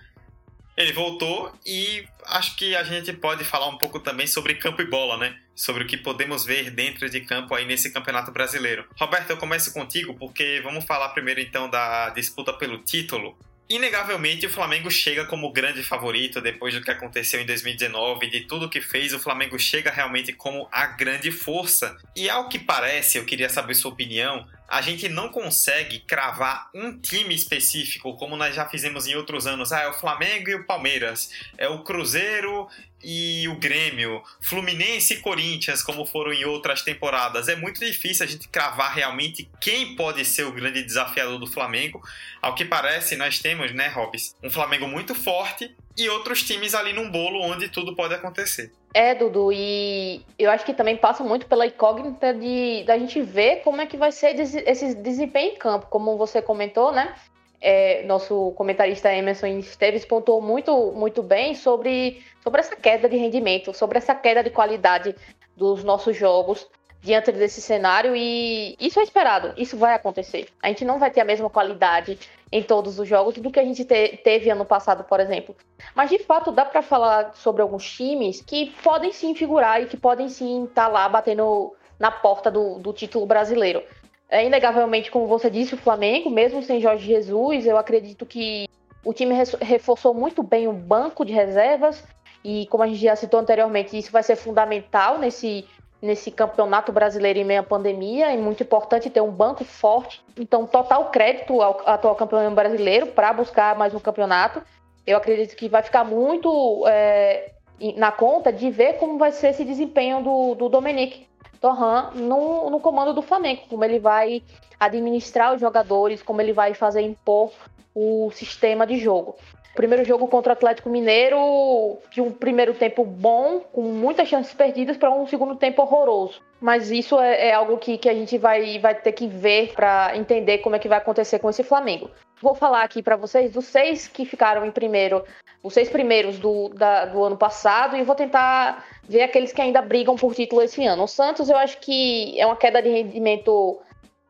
ele 0.77 0.93
voltou 0.93 1.51
e 1.65 2.07
acho 2.27 2.55
que 2.55 2.77
a 2.77 2.83
gente 2.83 3.15
pode 3.15 3.45
falar 3.45 3.67
um 3.69 3.79
pouco 3.79 3.99
também 3.99 4.27
sobre 4.27 4.57
campo 4.57 4.83
e 4.83 4.85
bola, 4.85 5.17
né? 5.17 5.41
Sobre 5.55 5.85
o 5.85 5.87
que 5.87 5.97
podemos 5.97 6.45
ver 6.45 6.71
dentro 6.71 7.09
de 7.09 7.23
campo 7.23 7.55
aí 7.55 7.65
nesse 7.65 7.91
Campeonato 7.91 8.31
Brasileiro. 8.31 8.85
Roberto, 9.01 9.31
eu 9.31 9.39
começo 9.39 9.73
contigo 9.73 10.13
porque 10.19 10.61
vamos 10.63 10.85
falar 10.85 11.09
primeiro 11.11 11.41
então 11.41 11.71
da 11.71 12.11
disputa 12.11 12.53
pelo 12.53 12.77
título. 12.81 13.39
Inegavelmente, 13.69 14.47
o 14.47 14.51
Flamengo 14.51 14.89
chega 14.89 15.25
como 15.25 15.53
grande 15.53 15.83
favorito 15.83 16.41
depois 16.41 16.73
do 16.73 16.81
que 16.81 16.91
aconteceu 16.91 17.41
em 17.41 17.47
2019, 17.47 18.31
de 18.31 18.43
tudo 18.43 18.71
que 18.71 18.81
fez, 18.81 19.13
o 19.13 19.19
Flamengo 19.19 19.59
chega 19.59 19.91
realmente 19.91 20.33
como 20.33 20.69
a 20.71 20.87
grande 20.87 21.33
força. 21.33 21.97
E 22.15 22.31
ao 22.31 22.49
que 22.49 22.61
parece, 22.61 23.19
eu 23.19 23.25
queria 23.25 23.49
saber 23.49 23.75
sua 23.75 23.91
opinião, 23.91 24.47
a 24.69 24.81
gente 24.81 25.09
não 25.09 25.29
consegue 25.29 26.01
cravar 26.01 26.71
um 26.75 26.99
time 26.99 27.35
específico, 27.35 28.17
como 28.17 28.37
nós 28.37 28.55
já 28.55 28.69
fizemos 28.69 29.07
em 29.07 29.15
outros 29.15 29.47
anos. 29.47 29.73
Ah, 29.73 29.83
é 29.83 29.89
o 29.89 29.95
Flamengo 29.95 30.51
e 30.51 30.55
o 30.55 30.65
Palmeiras, 30.65 31.31
é 31.57 31.69
o 31.69 31.83
Cruzeiro 31.83 32.69
e 33.03 33.47
o 33.49 33.57
Grêmio, 33.57 34.23
Fluminense 34.41 35.15
e 35.15 35.21
Corinthians, 35.21 35.83
como 35.83 36.05
foram 36.05 36.33
em 36.33 36.45
outras 36.45 36.83
temporadas. 36.83 37.49
É 37.49 37.55
muito 37.55 37.79
difícil 37.79 38.25
a 38.25 38.29
gente 38.29 38.49
cravar 38.49 38.93
realmente 38.95 39.49
quem 39.61 39.95
pode 39.95 40.25
ser 40.25 40.45
o 40.45 40.53
grande 40.53 40.83
desafiador 40.83 41.39
do 41.39 41.47
Flamengo. 41.47 42.03
Ao 42.43 42.55
que 42.55 42.65
parece, 42.65 43.15
nós 43.17 43.39
temos, 43.39 43.73
né, 43.73 43.89
Robs, 43.89 44.35
um 44.43 44.51
Flamengo 44.51 44.89
muito 44.89 45.15
forte 45.15 45.75
e 45.97 46.09
outros 46.09 46.43
times 46.43 46.75
ali 46.75 46.93
num 46.93 47.11
bolo 47.11 47.41
onde 47.41 47.69
tudo 47.69 47.95
pode 47.95 48.15
acontecer. 48.15 48.73
É, 48.95 49.15
Dudu, 49.15 49.53
e 49.53 50.25
eu 50.39 50.51
acho 50.51 50.65
que 50.65 50.73
também 50.73 50.97
passa 50.97 51.23
muito 51.23 51.47
pela 51.47 51.67
incógnita 51.67 52.33
de 52.33 52.85
da 52.85 52.99
gente 52.99 53.21
ver 53.21 53.63
como 53.63 53.81
é 53.81 53.87
que 53.87 53.97
vai 53.97 54.11
ser 54.11 54.39
esse 54.39 54.95
desempenho 54.95 55.53
em 55.53 55.57
campo, 55.57 55.87
como 55.91 56.17
você 56.17 56.41
comentou, 56.41 56.93
né? 56.93 57.15
é, 57.61 58.03
nosso 58.05 58.53
comentarista 58.53 59.13
Emerson 59.13 59.47
Esteves 59.59 60.05
pontuou 60.05 60.41
muito, 60.41 60.93
muito 60.93 61.23
bem 61.23 61.55
sobre, 61.55 62.23
sobre 62.43 62.61
essa 62.61 62.77
queda 62.77 63.09
de 63.09 63.17
rendimento, 63.17 63.75
sobre 63.75 63.99
essa 63.99 64.15
queda 64.15 64.43
de 64.43 64.51
qualidade 64.51 65.15
dos 65.57 65.83
nossos 65.83 66.17
jogos 66.17 66.69
diante 67.07 67.31
desse 67.31 67.63
cenário 67.63 68.17
e 68.17 68.77
isso 68.81 68.99
é 68.99 69.03
esperado, 69.05 69.55
isso 69.57 69.77
vai 69.77 69.95
acontecer. 69.95 70.49
A 70.61 70.67
gente 70.67 70.85
não 70.85 70.99
vai 70.99 71.09
ter 71.09 71.21
a 71.21 71.25
mesma 71.25 71.49
qualidade 71.49 72.19
em 72.51 72.65
todos 72.65 72.99
os 72.99 73.07
jogos 73.07 73.37
do 73.37 73.51
que 73.51 73.61
a 73.61 73.65
gente 73.65 73.85
te, 73.85 74.17
teve 74.25 74.51
ano 74.51 74.65
passado, 74.65 75.05
por 75.05 75.21
exemplo. 75.21 75.55
Mas 75.95 76.11
de 76.11 76.19
fato 76.19 76.51
dá 76.51 76.65
para 76.65 76.83
falar 76.83 77.33
sobre 77.37 77.63
alguns 77.63 77.89
times 77.89 78.41
que 78.41 78.73
podem 78.83 79.13
sim 79.13 79.37
figurar 79.37 79.81
e 79.81 79.87
que 79.87 79.97
podem 79.97 80.29
sim 80.29 80.65
estar 80.65 80.87
tá 80.87 80.89
lá 80.89 81.09
batendo 81.09 81.73
na 81.97 82.11
porta 82.11 82.51
do, 82.51 82.81
do 82.81 82.93
título 82.93 83.25
brasileiro. 83.25 83.85
É, 84.29 84.45
inegavelmente, 84.45 85.09
como 85.09 85.29
você 85.29 85.49
disse, 85.49 85.75
o 85.75 85.79
Flamengo, 85.79 86.29
mesmo 86.29 86.61
sem 86.61 86.81
Jorge 86.81 87.07
Jesus, 87.07 87.67
eu 87.67 87.79
acredito 87.79 88.27
que 88.27 88.69
o 89.05 89.13
time 89.13 89.33
reforçou 89.63 90.13
muito 90.13 90.43
bem 90.43 90.67
o 90.67 90.73
banco 90.73 91.25
de 91.25 91.33
reservas 91.33 92.03
e, 92.43 92.67
como 92.67 92.83
a 92.83 92.89
gente 92.89 92.99
já 92.99 93.15
citou 93.15 93.39
anteriormente, 93.39 93.97
isso 93.97 94.11
vai 94.11 94.25
ser 94.25 94.35
fundamental 94.35 95.19
nesse 95.19 95.65
nesse 96.01 96.31
campeonato 96.31 96.93
brasileiro 96.93 97.39
em 97.39 97.45
meio 97.45 97.61
à 97.61 97.63
pandemia. 97.63 98.33
É 98.33 98.37
muito 98.37 98.63
importante 98.63 99.11
ter 99.11 99.21
um 99.21 99.31
banco 99.31 99.65
forte. 99.65 100.23
Então, 100.39 100.67
total 100.67 101.11
crédito 101.11 101.61
ao 101.61 101.83
atual 101.87 102.15
campeão 102.15 102.55
brasileiro 102.55 103.07
para 103.09 103.33
buscar 103.33 103.77
mais 103.77 103.95
um 103.95 104.01
campeonato. 104.01 104.63
Eu 105.07 105.17
acredito 105.17 105.57
que 105.57 105.69
vai 105.69 105.83
ficar 105.83 106.05
muito 106.05 106.85
é, 106.89 107.53
na 107.97 108.11
conta 108.11 108.53
de 108.53 108.71
ver 108.71 108.95
como 108.95 109.19
vai 109.19 109.33
ser 109.33 109.49
esse 109.49 109.65
desempenho 109.65 110.23
do, 110.23 110.55
do 110.55 110.69
Dominique 110.69 111.27
Torran 111.61 112.11
no, 112.15 112.71
no 112.71 112.81
comando 112.81 113.13
do 113.13 113.23
Flamengo, 113.23 113.63
como 113.69 113.85
ele 113.85 113.99
vai 113.99 114.43
administrar 114.79 115.55
os 115.55 115.61
jogadores, 115.61 116.23
como 116.23 116.41
ele 116.41 116.53
vai 116.53 116.75
fazer 116.75 117.01
impor 117.01 117.51
o 117.95 118.31
sistema 118.33 118.87
de 118.87 118.99
jogo. 118.99 119.37
Primeiro 119.77 120.07
jogo 120.07 120.27
contra 120.27 120.53
o 120.53 120.55
Atlético 120.55 120.89
Mineiro, 120.89 121.99
de 122.11 122.23
um 122.23 122.33
primeiro 122.33 122.73
tempo 122.73 123.05
bom, 123.05 123.61
com 123.61 123.83
muitas 123.83 124.27
chances 124.27 124.55
perdidas, 124.55 124.97
para 124.97 125.11
um 125.11 125.27
segundo 125.27 125.55
tempo 125.55 125.83
horroroso. 125.83 126.41
Mas 126.59 126.91
isso 126.91 127.21
é, 127.21 127.49
é 127.49 127.53
algo 127.53 127.77
que, 127.77 127.99
que 127.99 128.09
a 128.09 128.15
gente 128.15 128.39
vai, 128.39 128.79
vai 128.79 128.95
ter 128.95 129.13
que 129.13 129.29
ver 129.29 129.75
para 129.75 130.17
entender 130.17 130.59
como 130.59 130.75
é 130.75 130.79
que 130.79 130.89
vai 130.89 130.97
acontecer 130.97 131.39
com 131.39 131.51
esse 131.51 131.63
Flamengo. 131.63 132.11
Vou 132.41 132.55
falar 132.55 132.83
aqui 132.83 133.03
para 133.03 133.17
vocês 133.17 133.53
dos 133.53 133.67
seis 133.67 134.09
que 134.09 134.25
ficaram 134.25 134.65
em 134.65 134.71
primeiro, 134.71 135.23
os 135.63 135.75
seis 135.75 135.91
primeiros 135.91 136.39
do, 136.39 136.71
da, 136.71 137.05
do 137.05 137.23
ano 137.23 137.37
passado, 137.37 137.97
e 137.97 138.03
vou 138.03 138.15
tentar 138.15 138.83
ver 139.07 139.23
aqueles 139.23 139.53
que 139.53 139.61
ainda 139.61 139.83
brigam 139.83 140.17
por 140.17 140.35
título 140.35 140.63
esse 140.63 140.87
ano. 140.87 141.05
O 141.05 141.09
Santos, 141.09 141.51
eu 141.51 141.57
acho 141.57 141.79
que 141.81 142.41
é 142.41 142.47
uma 142.47 142.57
queda 142.57 142.81
de 142.81 142.89
rendimento 142.89 143.79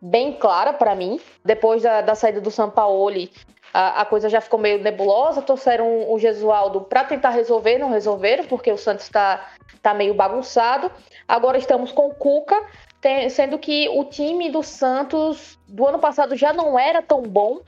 bem 0.00 0.32
clara 0.32 0.72
para 0.72 0.94
mim. 0.94 1.20
Depois 1.44 1.82
da, 1.82 2.00
da 2.00 2.14
saída 2.14 2.40
do 2.40 2.50
Sampaoli, 2.50 3.30
a, 3.72 4.02
a 4.02 4.04
coisa 4.04 4.28
já 4.28 4.40
ficou 4.40 4.58
meio 4.58 4.82
nebulosa. 4.82 5.42
Trouxeram 5.42 6.10
o 6.10 6.18
Gesualdo 6.18 6.82
para 6.82 7.04
tentar 7.04 7.30
resolver, 7.30 7.78
não 7.78 7.90
resolveram, 7.90 8.44
porque 8.44 8.70
o 8.70 8.78
Santos 8.78 9.04
está 9.04 9.50
tá 9.82 9.94
meio 9.94 10.14
bagunçado. 10.14 10.90
Agora 11.28 11.58
estamos 11.58 11.92
com 11.92 12.08
o 12.08 12.14
Cuca, 12.14 12.56
tem, 13.00 13.28
sendo 13.28 13.58
que 13.58 13.88
o 13.90 14.04
time 14.04 14.50
do 14.50 14.62
Santos 14.62 15.58
do 15.68 15.86
ano 15.86 15.98
passado 15.98 16.36
já 16.36 16.52
não 16.52 16.78
era 16.78 17.02
tão 17.02 17.22
bom. 17.22 17.60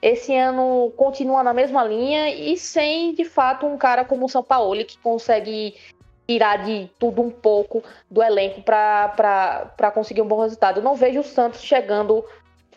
Esse 0.00 0.36
ano 0.36 0.92
continua 0.96 1.42
na 1.42 1.52
mesma 1.52 1.82
linha 1.82 2.30
e 2.30 2.56
sem, 2.56 3.14
de 3.14 3.24
fato, 3.24 3.66
um 3.66 3.78
cara 3.78 4.04
como 4.04 4.26
o 4.26 4.28
São 4.28 4.42
Paulo 4.42 4.84
que 4.84 4.98
consegue 4.98 5.74
tirar 6.28 6.64
de 6.64 6.90
tudo 6.98 7.22
um 7.22 7.30
pouco 7.30 7.82
do 8.10 8.22
elenco 8.22 8.62
para 8.62 9.90
conseguir 9.94 10.22
um 10.22 10.28
bom 10.28 10.40
resultado. 10.40 10.78
Eu 10.78 10.84
não 10.84 10.94
vejo 10.94 11.20
o 11.20 11.24
Santos 11.24 11.62
chegando 11.62 12.24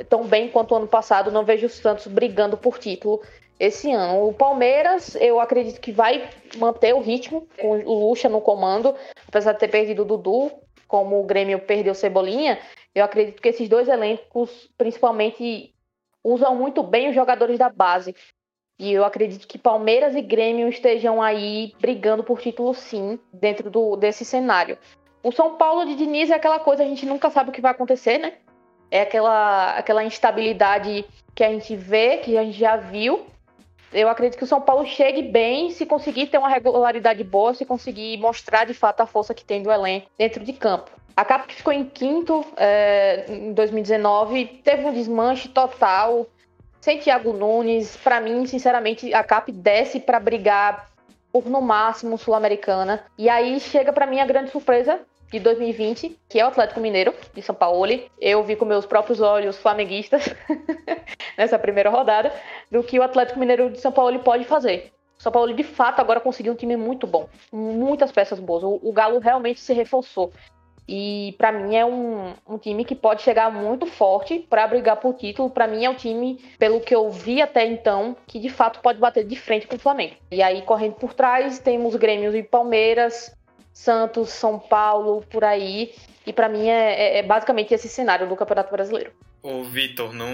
tão 0.04 0.26
bem 0.26 0.50
quanto 0.50 0.74
o 0.74 0.78
ano 0.78 0.88
passado. 0.88 1.32
Não 1.32 1.44
vejo 1.44 1.68
o 1.68 1.70
Santos 1.70 2.08
brigando 2.08 2.58
por 2.58 2.78
título 2.78 3.22
esse 3.60 3.92
ano. 3.92 4.28
O 4.28 4.34
Palmeiras, 4.34 5.16
eu 5.16 5.40
acredito 5.40 5.82
que 5.82 5.92
vai 5.92 6.30
manter 6.58 6.94
o 6.94 7.02
ritmo 7.02 7.48
com 7.60 7.72
o 7.72 8.08
Lucha 8.08 8.30
no 8.30 8.40
comando, 8.40 8.96
apesar 9.28 9.54
de 9.54 9.60
ter 9.60 9.68
perdido 9.68 10.04
o 10.04 10.06
Dudu, 10.06 10.52
como 10.88 11.20
o 11.20 11.26
Grêmio 11.26 11.60
perdeu 11.60 11.94
Cebolinha. 11.94 12.60
Eu 12.96 13.04
acredito 13.04 13.42
que 13.42 13.50
esses 13.50 13.68
dois 13.68 13.88
elencos, 13.88 14.70
principalmente, 14.78 15.74
usam 16.24 16.56
muito 16.56 16.82
bem 16.82 17.10
os 17.10 17.16
jogadores 17.16 17.60
da 17.60 17.70
base. 17.70 18.16
E 18.80 18.94
eu 18.94 19.04
acredito 19.04 19.46
que 19.46 19.58
Palmeiras 19.58 20.16
e 20.16 20.22
Grêmio 20.22 20.70
estejam 20.70 21.22
aí 21.22 21.74
brigando 21.82 22.24
por 22.24 22.40
título, 22.40 22.74
sim, 22.74 23.20
dentro 23.34 23.70
do, 23.70 23.98
desse 23.98 24.24
cenário. 24.24 24.78
O 25.22 25.34
São 25.34 25.58
Paulo 25.58 25.86
de 25.86 25.96
Diniz 25.96 26.30
é 26.30 26.36
aquela 26.36 26.60
coisa, 26.60 26.82
a 26.82 26.86
gente 26.86 27.06
nunca 27.06 27.30
sabe 27.30 27.50
o 27.50 27.54
que 27.54 27.60
vai 27.60 27.72
acontecer, 27.72 28.18
né? 28.18 28.38
É 28.92 29.02
aquela, 29.02 29.78
aquela 29.78 30.04
instabilidade 30.04 31.06
que 31.36 31.44
a 31.44 31.50
gente 31.50 31.76
vê, 31.76 32.18
que 32.18 32.38
a 32.38 32.44
gente 32.44 32.58
já 32.58 32.76
viu. 32.76 33.26
Eu 33.92 34.08
acredito 34.08 34.38
que 34.38 34.44
o 34.44 34.48
São 34.48 34.62
Paulo 34.62 34.86
chegue 34.86 35.24
bem 35.24 35.72
se 35.72 35.86
conseguir 35.86 36.28
ter 36.28 36.38
uma 36.38 36.50
regularidade 36.50 37.24
boa, 37.24 37.54
se 37.54 37.66
conseguir 37.66 38.18
mostrar 38.18 38.66
de 38.66 38.74
fato 38.74 39.02
a 39.02 39.06
força 39.06 39.34
que 39.34 39.44
tem 39.44 39.64
do 39.64 39.72
elenco 39.72 40.08
dentro 40.18 40.44
de 40.44 40.54
campo. 40.54 40.92
A 41.16 41.26
CAP 41.26 41.48
que 41.48 41.56
ficou 41.56 41.74
em 41.74 41.84
quinto 41.84 42.46
é, 42.56 43.26
em 43.28 43.52
2019 43.52 44.62
teve 44.64 44.86
um 44.86 44.94
desmanche 44.94 45.50
total. 45.50 46.28
Sem 46.80 46.98
Thiago 47.00 47.34
Nunes, 47.34 47.98
para 47.98 48.22
mim, 48.22 48.46
sinceramente, 48.46 49.14
a 49.14 49.22
CAP 49.22 49.52
desce 49.52 50.00
para 50.00 50.18
brigar 50.20 50.90
por 51.32 51.46
no 51.46 51.62
máximo 51.62 52.18
Sul-Americana. 52.18 53.04
E 53.18 53.28
aí 53.28 53.60
chega 53.60 53.92
para 53.92 54.06
mim 54.06 54.20
a 54.22 54.26
grande 54.26 54.50
surpresa 54.52 55.02
de 55.32 55.40
2020, 55.40 56.20
que 56.28 56.40
é 56.40 56.46
o 56.46 56.48
Atlético 56.48 56.80
Mineiro 56.80 57.14
de 57.34 57.42
São 57.42 57.56
Paulo. 57.56 57.86
Eu 58.20 58.44
vi 58.44 58.56
com 58.56 58.66
meus 58.66 58.86
próprios 58.86 59.22
olhos 59.22 59.58
flamenguistas 59.58 60.34
nessa 61.38 61.60
primeira 61.60 61.90
rodada 61.90 62.32
do 62.72 62.84
que 62.84 63.00
o 63.00 63.04
Atlético 63.04 63.40
Mineiro 63.40 63.70
de 63.70 63.80
São 63.80 63.92
Paulo 63.92 64.20
pode 64.20 64.44
fazer. 64.46 64.92
São 65.18 65.32
Paulo 65.32 65.54
de 65.54 65.64
fato 65.64 66.00
agora 66.00 66.22
conseguiu 66.22 66.54
um 66.54 66.56
time 66.56 66.78
muito 66.78 67.06
bom, 67.06 67.28
muitas 67.52 68.12
peças 68.12 68.40
boas. 68.40 68.64
O, 68.64 68.80
o 68.82 68.94
Galo 68.94 69.20
realmente 69.20 69.60
se 69.60 69.74
reforçou. 69.74 70.32
E 70.92 71.36
para 71.38 71.52
mim 71.52 71.76
é 71.76 71.86
um, 71.86 72.34
um, 72.48 72.58
time 72.58 72.84
que 72.84 72.96
pode 72.96 73.22
chegar 73.22 73.52
muito 73.52 73.86
forte 73.86 74.40
para 74.50 74.66
brigar 74.66 74.96
por 74.96 75.14
título. 75.14 75.48
Para 75.48 75.68
mim 75.68 75.86
é 75.86 75.90
um 75.90 75.94
time, 75.94 76.44
pelo 76.58 76.80
que 76.80 76.96
eu 76.96 77.12
vi 77.12 77.44
até 77.44 77.64
então, 77.64 78.18
que 78.26 78.40
de 78.40 78.50
fato 78.50 78.80
pode 78.82 78.98
bater 78.98 79.24
de 79.24 79.36
frente 79.36 79.68
com 79.68 79.76
o 79.76 79.80
Flamengo. 79.80 80.16
E 80.32 80.42
aí 80.42 80.64
correndo 80.64 80.96
por 80.96 81.14
trás 81.14 81.60
temos 81.60 81.96
Grêmio 81.96 82.36
e 82.36 82.42
Palmeiras, 82.42 83.32
Santos, 83.80 84.30
São 84.32 84.60
Paulo, 84.60 85.24
por 85.32 85.44
aí. 85.46 85.94
E 86.28 86.34
para 86.34 86.50
mim 86.50 86.68
é, 86.68 86.94
é, 86.94 87.20
é, 87.20 87.24
basicamente 87.24 87.74
esse 87.74 87.88
cenário 87.88 88.28
do 88.28 88.36
Campeonato 88.36 88.72
Brasileiro. 88.72 89.12
O 89.42 89.64
Vitor, 89.64 90.14
não, 90.14 90.28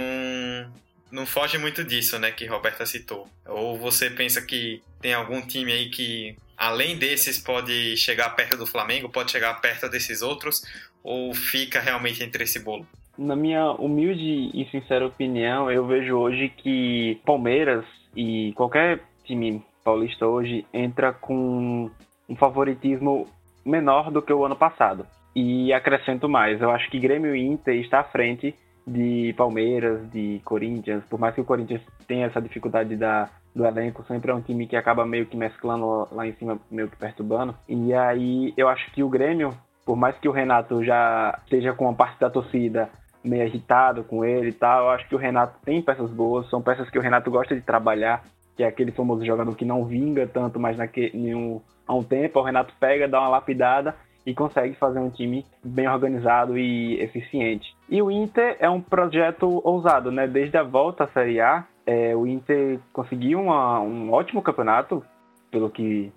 não 1.12 1.27
foge 1.27 1.58
muito 1.60 1.84
disso, 1.84 2.17
né, 2.17 2.31
que 2.31 2.47
Roberta 2.47 2.88
citou. 2.88 3.27
Ou 3.45 3.77
você 3.77 4.10
pensa 4.10 4.41
que 4.41 4.81
tem 4.99 5.13
algum 5.13 5.41
time 5.41 5.71
aí 5.71 5.89
que, 5.89 6.36
além 6.58 6.97
desses, 6.97 7.38
pode 7.38 7.95
chegar 7.97 8.31
perto 8.31 8.58
do 8.58 8.65
Flamengo, 8.65 9.10
pode 9.10 9.31
chegar 9.31 9.62
perto 9.62 9.88
desses 9.89 10.23
outros, 10.23 10.63
ou 11.03 11.31
fica 11.36 11.79
realmente 11.79 12.23
entre 12.23 12.45
esse 12.45 12.60
bolo? 12.60 12.88
Na 13.15 13.36
minha 13.36 13.71
humilde 13.73 14.49
e 14.53 14.67
sincera 14.71 15.05
opinião, 15.05 15.69
eu 15.69 15.86
vejo 15.86 16.17
hoje 16.17 16.49
que 16.49 17.21
Palmeiras 17.23 17.86
e 18.15 18.53
qualquer 18.53 19.01
time 19.23 19.63
paulista 19.84 20.25
hoje 20.25 20.65
entra 20.73 21.13
com 21.13 21.91
um 22.27 22.36
favoritismo 22.36 23.27
menor 23.65 24.12
do 24.12 24.21
que 24.21 24.32
o 24.32 24.45
ano 24.45 24.56
passado. 24.56 25.06
E 25.36 25.73
acrescento 25.73 26.30
mais, 26.30 26.62
eu 26.62 26.71
acho 26.71 26.89
que 26.89 26.99
Grêmio 26.99 27.36
e 27.36 27.45
Inter 27.45 27.75
está 27.75 27.99
à 27.99 28.04
frente 28.06 28.56
de 28.88 29.34
Palmeiras, 29.36 30.10
de 30.12 30.39
Corinthians, 30.45 31.04
por 31.10 31.19
mais 31.19 31.34
que 31.34 31.41
o 31.41 31.45
Corinthians 31.45 31.82
tenha 32.08 32.28
essa 32.28 32.41
dificuldade 32.41 32.95
da, 32.95 33.30
do 33.54 33.65
elenco, 33.65 34.04
sempre 34.08 34.32
é 34.32 34.34
um 34.34 34.41
time 34.41 34.67
que 34.67 34.75
acaba 34.75 35.06
meio 35.06 35.25
que 35.25 35.36
mesclando 35.36 36.08
lá 36.12 36.28
em 36.28 36.34
cima, 36.34 36.60
meio 36.69 36.88
que 36.88 36.95
perturbando. 36.95 37.56
E 37.67 37.93
aí 37.93 38.54
eu 38.56 38.69
acho 38.69 38.91
que 38.91 39.01
o 39.01 39.10
Grêmio, 39.10 39.58
por 39.86 39.95
mais 39.95 40.17
que 40.19 40.30
o 40.30 40.32
Renato 40.32 40.84
já 40.84 41.39
esteja 41.43 41.73
com 41.73 41.86
uma 41.86 41.95
parte 41.95 42.19
da 42.19 42.30
torcida 42.30 42.89
meio 43.23 43.43
agitado 43.43 44.04
com 44.04 44.23
ele 44.23 44.49
e 44.49 44.54
tal, 44.54 44.84
eu 44.84 44.89
acho 44.91 45.10
que 45.10 45.15
o 45.15 45.17
Renato 45.17 45.60
tem 45.65 45.82
peças 45.82 46.12
boas, 46.12 46.47
são 46.49 46.62
peças 46.62 46.89
que 46.89 46.99
o 46.99 47.01
Renato 47.01 47.32
gosta 47.32 47.56
de 47.56 47.62
trabalhar, 47.62 48.23
que 48.56 48.63
é 48.63 48.67
aquele 48.67 48.91
famoso 48.91 49.25
jogador 49.25 49.56
que 49.56 49.65
não 49.65 49.84
vinga 49.84 50.28
tanto, 50.28 50.60
mas 50.60 50.78
naquele, 50.78 51.34
um 51.34 51.60
há 51.87 51.93
um 51.93 52.03
tempo, 52.03 52.39
o 52.39 52.43
Renato 52.43 52.73
pega, 52.79 53.07
dá 53.07 53.19
uma 53.19 53.29
lapidada 53.29 53.95
e 54.25 54.33
consegue 54.33 54.75
fazer 54.75 54.99
um 54.99 55.09
time 55.09 55.45
bem 55.63 55.87
organizado 55.87 56.57
e 56.57 56.99
eficiente. 56.99 57.75
E 57.87 58.01
o 58.01 58.09
Inter 58.09 58.57
é 58.59 58.69
um 58.69 58.81
projeto 58.81 59.61
ousado, 59.63 60.11
né? 60.11 60.27
Desde 60.27 60.57
a 60.57 60.63
volta 60.63 61.03
à 61.03 61.07
Série 61.09 61.39
A, 61.39 61.65
é, 61.85 62.15
o 62.15 62.25
Inter 62.25 62.79
conseguiu 62.91 63.39
uma, 63.39 63.79
um 63.79 64.11
ótimo 64.11 64.41
campeonato, 64.41 65.03
pelo 65.51 65.69
que 65.69 66.11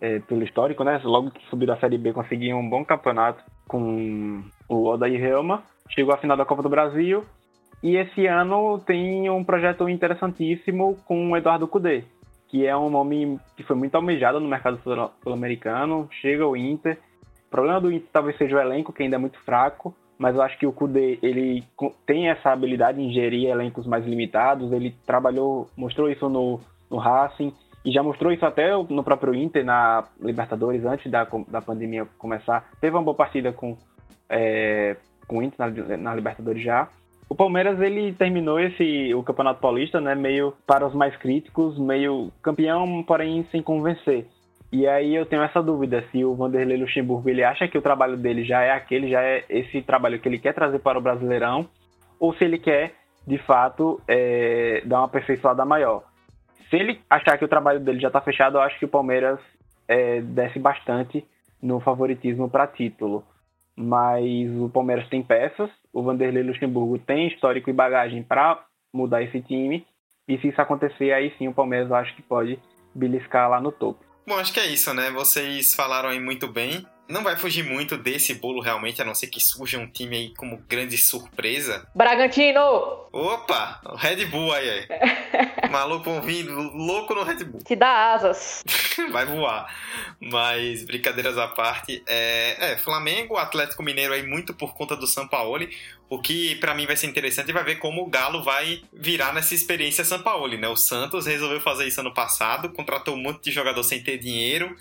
é, 0.00 0.18
pelo 0.20 0.42
histórico, 0.42 0.82
né? 0.82 0.98
Logo 1.04 1.30
que 1.30 1.44
subiu 1.50 1.66
da 1.66 1.76
Série 1.76 1.98
B, 1.98 2.14
conseguiu 2.14 2.56
um 2.56 2.68
bom 2.68 2.82
campeonato 2.82 3.44
com 3.68 4.42
o 4.66 4.86
Odair 4.86 5.22
Helma. 5.22 5.62
Chegou 5.90 6.14
à 6.14 6.16
final 6.16 6.36
da 6.36 6.46
Copa 6.46 6.62
do 6.62 6.70
Brasil. 6.70 7.24
E 7.82 7.96
esse 7.96 8.26
ano 8.26 8.78
tem 8.78 9.28
um 9.30 9.44
projeto 9.44 9.88
interessantíssimo 9.88 10.96
com 11.04 11.30
o 11.30 11.36
Eduardo 11.36 11.66
Cudê, 11.66 12.04
que 12.50 12.66
é 12.66 12.76
um 12.76 12.90
nome 12.90 13.38
que 13.56 13.62
foi 13.62 13.76
muito 13.76 13.94
almejado 13.94 14.40
no 14.40 14.48
mercado 14.48 14.80
sul-americano. 15.22 16.08
Chega 16.20 16.46
o 16.46 16.56
Inter. 16.56 16.98
O 17.46 17.50
problema 17.50 17.80
do 17.80 17.92
Inter 17.92 18.08
talvez 18.12 18.36
seja 18.36 18.56
o 18.56 18.60
elenco, 18.60 18.92
que 18.92 19.02
ainda 19.02 19.16
é 19.16 19.18
muito 19.18 19.38
fraco, 19.40 19.94
mas 20.18 20.34
eu 20.34 20.42
acho 20.42 20.58
que 20.58 20.66
o 20.66 20.72
Kudê, 20.72 21.18
ele 21.22 21.64
tem 22.04 22.28
essa 22.28 22.50
habilidade 22.50 23.00
em 23.00 23.12
gerir 23.12 23.48
elencos 23.48 23.86
mais 23.86 24.04
limitados, 24.04 24.72
ele 24.72 24.94
trabalhou, 25.06 25.68
mostrou 25.76 26.10
isso 26.10 26.28
no, 26.28 26.60
no 26.90 26.98
Racing, 26.98 27.52
e 27.84 27.90
já 27.90 28.02
mostrou 28.02 28.32
isso 28.32 28.44
até 28.44 28.70
no 28.70 29.02
próprio 29.02 29.34
Inter, 29.34 29.64
na 29.64 30.04
Libertadores, 30.20 30.84
antes 30.84 31.10
da, 31.10 31.26
da 31.48 31.62
pandemia 31.62 32.06
começar. 32.18 32.68
Teve 32.80 32.94
uma 32.94 33.02
boa 33.02 33.16
partida 33.16 33.52
com, 33.52 33.76
é, 34.28 34.96
com 35.26 35.38
o 35.38 35.42
Inter 35.42 35.58
na, 35.58 35.96
na 35.96 36.14
Libertadores 36.14 36.62
já. 36.62 36.88
O 37.30 37.34
Palmeiras 37.36 37.80
ele 37.80 38.12
terminou 38.12 38.58
esse 38.58 39.14
o 39.14 39.22
Campeonato 39.22 39.60
Paulista, 39.60 40.00
né, 40.00 40.16
meio 40.16 40.52
para 40.66 40.84
os 40.84 40.92
mais 40.92 41.16
críticos, 41.16 41.78
meio 41.78 42.32
campeão, 42.42 43.04
porém 43.04 43.46
sem 43.52 43.62
convencer. 43.62 44.26
E 44.72 44.84
aí 44.84 45.14
eu 45.14 45.24
tenho 45.24 45.42
essa 45.42 45.62
dúvida 45.62 46.04
se 46.10 46.24
o 46.24 46.34
Vanderlei 46.34 46.76
Luxemburgo 46.76 47.30
ele 47.30 47.44
acha 47.44 47.68
que 47.68 47.78
o 47.78 47.82
trabalho 47.82 48.16
dele 48.16 48.44
já 48.44 48.62
é 48.62 48.72
aquele, 48.72 49.08
já 49.08 49.22
é 49.22 49.44
esse 49.48 49.80
trabalho 49.80 50.18
que 50.18 50.28
ele 50.28 50.40
quer 50.40 50.52
trazer 50.52 50.80
para 50.80 50.98
o 50.98 51.00
Brasileirão, 51.00 51.68
ou 52.18 52.34
se 52.34 52.42
ele 52.42 52.58
quer 52.58 52.94
de 53.24 53.38
fato 53.38 54.00
é, 54.08 54.82
dar 54.84 54.98
uma 54.98 55.06
aperfeiçoada 55.06 55.64
maior. 55.64 56.02
Se 56.68 56.76
ele 56.76 57.00
achar 57.08 57.38
que 57.38 57.44
o 57.44 57.48
trabalho 57.48 57.78
dele 57.78 58.00
já 58.00 58.08
está 58.08 58.20
fechado, 58.20 58.58
eu 58.58 58.62
acho 58.62 58.76
que 58.76 58.84
o 58.86 58.88
Palmeiras 58.88 59.38
é, 59.86 60.20
desce 60.20 60.58
bastante 60.58 61.24
no 61.62 61.78
favoritismo 61.78 62.50
para 62.50 62.66
título. 62.66 63.24
Mas 63.76 64.50
o 64.60 64.68
Palmeiras 64.68 65.08
tem 65.08 65.22
peças, 65.22 65.70
o 65.92 66.02
Vanderlei 66.02 66.42
Luxemburgo 66.42 66.98
tem 66.98 67.28
histórico 67.28 67.70
e 67.70 67.72
bagagem 67.72 68.22
para 68.22 68.64
mudar 68.92 69.22
esse 69.22 69.40
time. 69.40 69.86
E 70.28 70.38
se 70.38 70.48
isso 70.48 70.60
acontecer, 70.60 71.12
aí 71.12 71.34
sim 71.38 71.48
o 71.48 71.54
Palmeiras 71.54 71.90
acho 71.90 72.14
que 72.14 72.22
pode 72.22 72.58
beliscar 72.94 73.50
lá 73.50 73.60
no 73.60 73.72
topo. 73.72 74.04
Bom, 74.26 74.36
acho 74.36 74.52
que 74.52 74.60
é 74.60 74.66
isso, 74.66 74.94
né? 74.94 75.10
Vocês 75.10 75.74
falaram 75.74 76.08
aí 76.08 76.20
muito 76.20 76.46
bem. 76.46 76.86
Não 77.10 77.24
vai 77.24 77.36
fugir 77.36 77.64
muito 77.64 77.96
desse 77.96 78.34
bolo 78.34 78.60
realmente, 78.60 79.02
a 79.02 79.04
não 79.04 79.14
ser 79.14 79.26
que 79.26 79.40
surja 79.40 79.78
um 79.78 79.86
time 79.86 80.16
aí 80.16 80.34
como 80.34 80.62
grande 80.68 80.96
surpresa. 80.96 81.86
Bragantino! 81.92 82.60
Opa! 83.12 83.80
O 83.84 83.96
Red 83.96 84.26
Bull 84.26 84.52
aí, 84.52 84.70
aí. 84.70 84.88
Maluco 85.70 86.20
vindo, 86.20 86.52
louco 86.52 87.12
no 87.14 87.24
Red 87.24 87.44
Bull. 87.44 87.62
Te 87.64 87.74
dá 87.74 88.14
asas. 88.14 88.62
vai 89.10 89.26
voar. 89.26 89.66
Mas, 90.20 90.84
brincadeiras 90.84 91.36
à 91.36 91.48
parte, 91.48 92.02
é, 92.06 92.72
é, 92.72 92.78
Flamengo, 92.78 93.36
Atlético 93.36 93.82
Mineiro 93.82 94.12
aí 94.12 94.22
muito 94.22 94.54
por 94.54 94.74
conta 94.74 94.96
do 94.96 95.06
São 95.06 95.26
Paulo. 95.26 95.68
O 96.08 96.20
que 96.20 96.54
para 96.56 96.74
mim 96.74 96.86
vai 96.86 96.96
ser 96.96 97.06
interessante 97.08 97.52
vai 97.52 97.64
ver 97.64 97.76
como 97.76 98.02
o 98.02 98.06
Galo 98.06 98.42
vai 98.42 98.82
virar 98.92 99.32
nessa 99.32 99.54
experiência 99.54 100.04
São 100.04 100.22
Paulo, 100.22 100.56
né? 100.56 100.68
O 100.68 100.76
Santos 100.76 101.26
resolveu 101.26 101.60
fazer 101.60 101.86
isso 101.86 102.00
ano 102.00 102.14
passado, 102.14 102.70
contratou 102.70 103.14
um 103.14 103.22
monte 103.22 103.44
de 103.44 103.50
jogador 103.50 103.82
sem 103.82 104.02
ter 104.02 104.18
dinheiro 104.18 104.76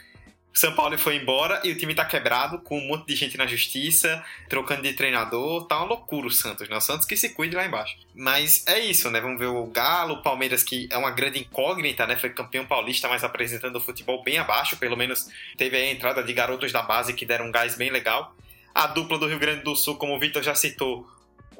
são 0.60 0.74
Paulo 0.74 0.98
foi 0.98 1.16
embora 1.16 1.62
e 1.64 1.72
o 1.72 1.78
time 1.78 1.96
tá 1.96 2.04
quebrado, 2.04 2.60
com 2.60 2.78
um 2.78 2.86
monte 2.86 3.08
de 3.08 3.16
gente 3.16 3.38
na 3.38 3.48
justiça, 3.48 4.22
trocando 4.50 4.82
de 4.82 4.92
treinador, 4.92 5.66
tá 5.68 5.78
uma 5.78 5.86
loucura 5.86 6.28
o 6.28 6.30
Santos, 6.30 6.68
né? 6.68 6.76
O 6.76 6.82
Santos 6.82 7.08
que 7.08 7.16
se 7.16 7.30
cuide 7.30 7.56
lá 7.56 7.66
embaixo. 7.66 7.96
Mas 8.14 8.68
é 8.68 8.78
isso, 8.78 9.10
né? 9.10 9.22
Vamos 9.22 9.40
ver 9.40 9.46
o 9.46 9.66
Galo, 9.68 10.16
o 10.16 10.22
Palmeiras, 10.22 10.62
que 10.62 10.90
é 10.92 10.98
uma 10.98 11.12
grande 11.12 11.40
incógnita, 11.40 12.06
né? 12.06 12.18
Foi 12.18 12.30
campeão 12.32 12.66
paulista, 12.66 13.08
mas 13.08 13.24
apresentando 13.24 13.78
o 13.78 13.80
futebol 13.80 14.22
bem 14.22 14.38
abaixo, 14.38 14.76
pelo 14.76 14.98
menos 14.98 15.30
teve 15.58 15.78
a 15.78 15.92
entrada 15.92 16.22
de 16.22 16.34
garotos 16.34 16.74
da 16.74 16.82
base 16.82 17.14
que 17.14 17.26
deram 17.26 17.46
um 17.46 17.52
gás 17.52 17.78
bem 17.78 17.90
legal. 17.90 18.36
A 18.76 18.86
dupla 18.86 19.18
do 19.18 19.28
Rio 19.28 19.40
Grande 19.40 19.64
do 19.64 19.78
Sul, 19.78 19.96
como 19.96 20.14
o 20.14 20.20
Vitor 20.20 20.44
já 20.44 20.56
citou, 20.56 21.10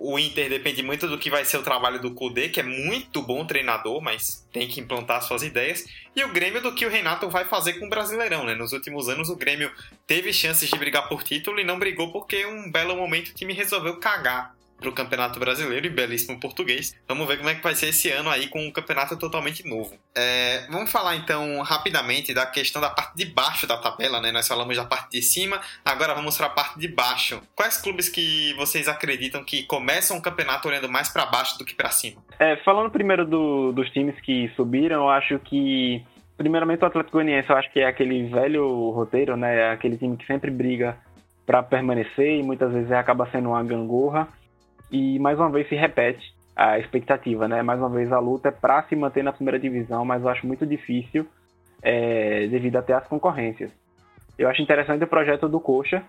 o 0.02 0.18
Inter 0.18 0.50
depende 0.50 0.82
muito 0.82 1.08
do 1.08 1.18
que 1.18 1.30
vai 1.30 1.44
ser 1.44 1.58
o 1.58 1.64
trabalho 1.64 2.00
do 2.00 2.14
Kudê, 2.14 2.48
que 2.48 2.62
é 2.62 2.64
muito 2.64 3.22
bom 3.22 3.46
treinador, 3.46 4.02
mas 4.02 4.48
tem 4.52 4.66
que 4.66 4.80
implantar 4.80 5.22
suas 5.22 5.44
ideias. 5.44 5.86
E 6.16 6.24
o 6.24 6.32
Grêmio 6.32 6.62
do 6.62 6.74
que 6.74 6.86
o 6.86 6.90
Renato 6.90 7.30
vai 7.30 7.44
fazer 7.44 7.74
com 7.74 7.86
o 7.86 7.90
Brasileirão, 7.90 8.46
né? 8.46 8.56
Nos 8.56 8.72
últimos 8.72 9.10
anos 9.10 9.30
o 9.30 9.36
Grêmio 9.36 9.70
teve 10.08 10.32
chances 10.32 10.70
de 10.70 10.80
brigar 10.80 11.10
por 11.10 11.22
título 11.22 11.60
e 11.60 11.66
não 11.66 11.78
brigou 11.78 12.14
porque 12.14 12.46
um 12.46 12.72
belo 12.72 12.96
momento 12.96 13.30
o 13.30 13.34
time 13.36 13.54
resolveu 13.54 13.98
cagar 13.98 14.56
para 14.80 14.90
o 14.90 14.94
Campeonato 14.94 15.40
Brasileiro 15.40 15.86
e 15.86 15.90
belíssimo 15.90 16.40
português. 16.40 16.96
Vamos 17.08 17.28
ver 17.28 17.38
como 17.38 17.50
é 17.50 17.56
que 17.56 17.64
vai 17.64 17.76
ser 17.76 17.90
esse 17.90 18.10
ano 18.10 18.30
aí 18.30 18.48
com 18.48 18.60
um 18.66 18.72
campeonato 18.72 19.18
totalmente 19.18 19.68
novo. 19.68 19.96
É, 20.16 20.66
vamos 20.70 20.92
falar 20.92 21.16
então 21.16 21.62
rapidamente 21.62 22.34
da 22.34 22.46
questão 22.46 22.82
da 22.82 22.90
parte 22.90 23.16
de 23.16 23.26
baixo 23.26 23.68
da 23.68 23.78
tabela, 23.78 24.22
né? 24.22 24.32
Nós 24.32 24.48
falamos 24.48 24.76
da 24.76 24.86
parte 24.86 25.12
de 25.12 25.22
cima, 25.22 25.60
agora 25.84 26.14
vamos 26.14 26.38
para 26.38 26.48
a 26.48 26.50
parte 26.50 26.80
de 26.80 26.88
baixo. 26.88 27.42
Quais 27.56 27.82
clubes 27.82 28.08
que 28.08 28.54
vocês 28.54 28.88
acreditam 28.88 29.44
que 29.44 29.64
começam 29.64 30.18
o 30.18 30.22
campeonato 30.22 30.68
olhando 30.68 30.90
mais 30.90 31.10
para 31.10 31.26
baixo 31.26 31.58
do 31.58 31.66
que 31.66 31.76
para 31.76 31.90
cima? 31.90 32.22
É, 32.40 32.56
falando 32.58 32.90
primeiro 32.90 33.26
do, 33.26 33.72
dos 33.74 33.90
times 33.90 34.20
que 34.22 34.50
subiram, 34.56 35.02
eu 35.02 35.10
acho 35.10 35.40
que 35.40 36.04
primeiramente 36.38 36.82
o 36.82 36.88
Atlético 36.88 37.18
Goianiense, 37.18 37.50
eu 37.50 37.58
acho 37.58 37.72
que 37.72 37.82
é 37.82 37.88
aquele 37.88 38.30
velho 38.30 38.92
roteiro, 38.92 39.36
né? 39.36 39.58
É 39.58 39.72
aquele 39.72 39.98
time 39.98 40.16
que 40.16 40.26
sempre 40.26 40.50
briga 40.50 40.98
para 41.46 41.62
permanecer 41.64 42.40
e 42.40 42.44
muitas 42.44 42.72
vezes 42.72 42.92
acaba 42.92 43.28
sendo 43.32 43.50
uma 43.50 43.64
gangorra 43.64 44.28
e 44.92 45.20
mais 45.20 45.38
uma 45.40 45.50
vez 45.50 45.68
se 45.68 45.76
repete 45.76 46.34
a 46.56 46.78
expectativa, 46.78 47.48
né? 47.48 47.62
Mais 47.62 47.80
uma 47.80 47.90
vez 47.90 48.12
a 48.12 48.20
luta 48.20 48.50
é 48.50 48.52
para 48.52 48.84
se 48.84 48.96
manter 48.96 49.24
na 49.24 49.32
primeira 49.32 49.60
divisão, 49.60 50.04
mas 50.04 50.22
eu 50.22 50.30
acho 50.30 50.46
muito 50.46 50.66
difícil 50.66 51.26
é, 51.82 52.48
devido 52.48 52.76
até 52.76 52.94
às 52.94 53.08
concorrências. 53.08 53.72
Eu 54.38 54.50
acho 54.50 54.62
interessante 54.62 55.04
o 55.04 55.08
projeto 55.08 55.48
do 55.48 55.60
Coxa, 55.60 56.04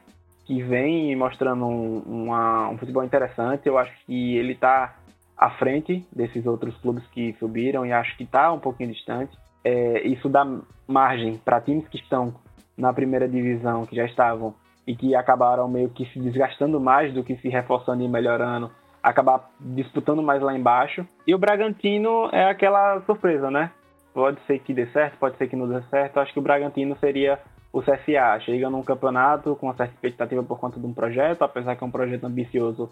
que 0.45 0.63
vem 0.63 1.15
mostrando 1.15 1.65
um, 1.65 1.99
uma, 2.01 2.69
um 2.69 2.79
futebol 2.79 3.05
interessante. 3.05 3.67
Eu 3.67 3.79
acho 3.79 3.93
que 4.05 4.37
ele 4.37 4.53
está 4.53 4.97
à 5.37 5.51
frente 5.51 6.05
desses 6.13 6.45
outros 6.47 6.77
clubes 6.79 7.07
que 7.09 7.33
subiram 7.39 7.87
e 7.87 7.93
acho 7.93 8.17
que 8.17 8.25
está 8.25 8.53
um 8.53 8.59
pouquinho 8.59 8.93
distante. 8.93 9.37
É, 9.65 10.07
isso 10.07 10.29
dá 10.29 10.45
margem 10.87 11.39
para 11.39 11.61
times 11.61 11.87
que 11.89 11.99
estão 11.99 12.35
na 12.77 12.93
primeira 12.93 13.29
divisão, 13.29 13.87
que 13.87 13.95
já 13.95 14.07
estavam 14.07 14.55
e 14.91 14.97
que 14.97 15.15
acabaram 15.15 15.69
meio 15.69 15.89
que 15.89 16.05
se 16.07 16.19
desgastando 16.19 16.81
mais 16.81 17.15
do 17.15 17.23
que 17.23 17.37
se 17.37 17.49
reforçando 17.49 18.03
e 18.03 18.09
melhorando, 18.09 18.73
acabar 19.01 19.49
disputando 19.61 20.21
mais 20.21 20.43
lá 20.43 20.53
embaixo. 20.53 21.07
E 21.25 21.33
o 21.33 21.39
Bragantino 21.39 22.29
é 22.33 22.51
aquela 22.51 23.01
surpresa, 23.03 23.53
né? 23.53 23.71
Pode 24.13 24.41
ser 24.49 24.59
que 24.59 24.75
dê 24.75 24.87
certo, 24.87 25.17
pode 25.17 25.37
ser 25.37 25.47
que 25.47 25.55
não 25.55 25.69
dê 25.69 25.81
certo. 25.83 26.19
Acho 26.19 26.33
que 26.33 26.41
o 26.41 26.43
Bragantino 26.43 26.97
seria 26.97 27.39
o 27.73 27.81
CSA. 27.81 28.41
Chega 28.41 28.69
num 28.69 28.83
campeonato 28.83 29.55
com 29.55 29.67
uma 29.67 29.77
certa 29.77 29.95
expectativa 29.95 30.43
por 30.43 30.59
conta 30.59 30.81
de 30.81 30.87
um 30.87 30.93
projeto, 30.93 31.43
apesar 31.43 31.77
que 31.77 31.85
é 31.85 31.87
um 31.87 31.93
projeto 31.93 32.25
ambicioso. 32.25 32.91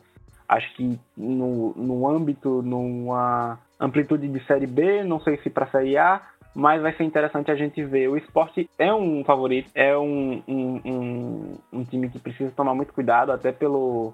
Acho 0.48 0.72
que 0.74 1.00
no, 1.16 1.74
no 1.74 2.08
âmbito, 2.08 2.62
numa 2.62 3.58
amplitude 3.80 4.28
de 4.28 4.46
Série 4.46 4.68
B, 4.68 5.02
não 5.02 5.18
sei 5.18 5.36
se 5.38 5.50
para 5.50 5.66
Série 5.66 5.98
A, 5.98 6.22
mas 6.58 6.82
vai 6.82 6.92
ser 6.94 7.04
interessante 7.04 7.52
a 7.52 7.54
gente 7.54 7.84
ver. 7.84 8.08
O 8.08 8.16
esporte 8.16 8.68
é 8.76 8.92
um 8.92 9.22
favorito, 9.22 9.70
é 9.76 9.96
um, 9.96 10.42
um, 10.48 10.80
um, 10.84 11.58
um 11.72 11.84
time 11.84 12.08
que 12.08 12.18
precisa 12.18 12.50
tomar 12.50 12.74
muito 12.74 12.92
cuidado, 12.92 13.30
até 13.30 13.52
pelo, 13.52 14.12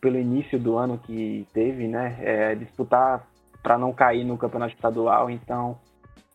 pelo 0.00 0.18
início 0.18 0.58
do 0.58 0.78
ano 0.78 0.96
que 0.96 1.46
teve, 1.52 1.86
né? 1.86 2.16
É, 2.20 2.54
disputar 2.54 3.26
para 3.62 3.76
não 3.76 3.92
cair 3.92 4.24
no 4.24 4.38
campeonato 4.38 4.72
estadual. 4.74 5.28
Então, 5.28 5.76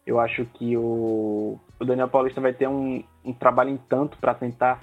eu 0.06 0.20
acho 0.20 0.46
que 0.46 0.78
o, 0.78 1.60
o 1.80 1.84
Daniel 1.84 2.10
Paulista 2.10 2.40
vai 2.40 2.54
ter 2.54 2.68
um, 2.68 3.04
um 3.26 3.34
trabalho 3.34 3.72
em 3.72 3.78
tanto 3.90 4.20
para 4.20 4.36
tentar 4.36 4.80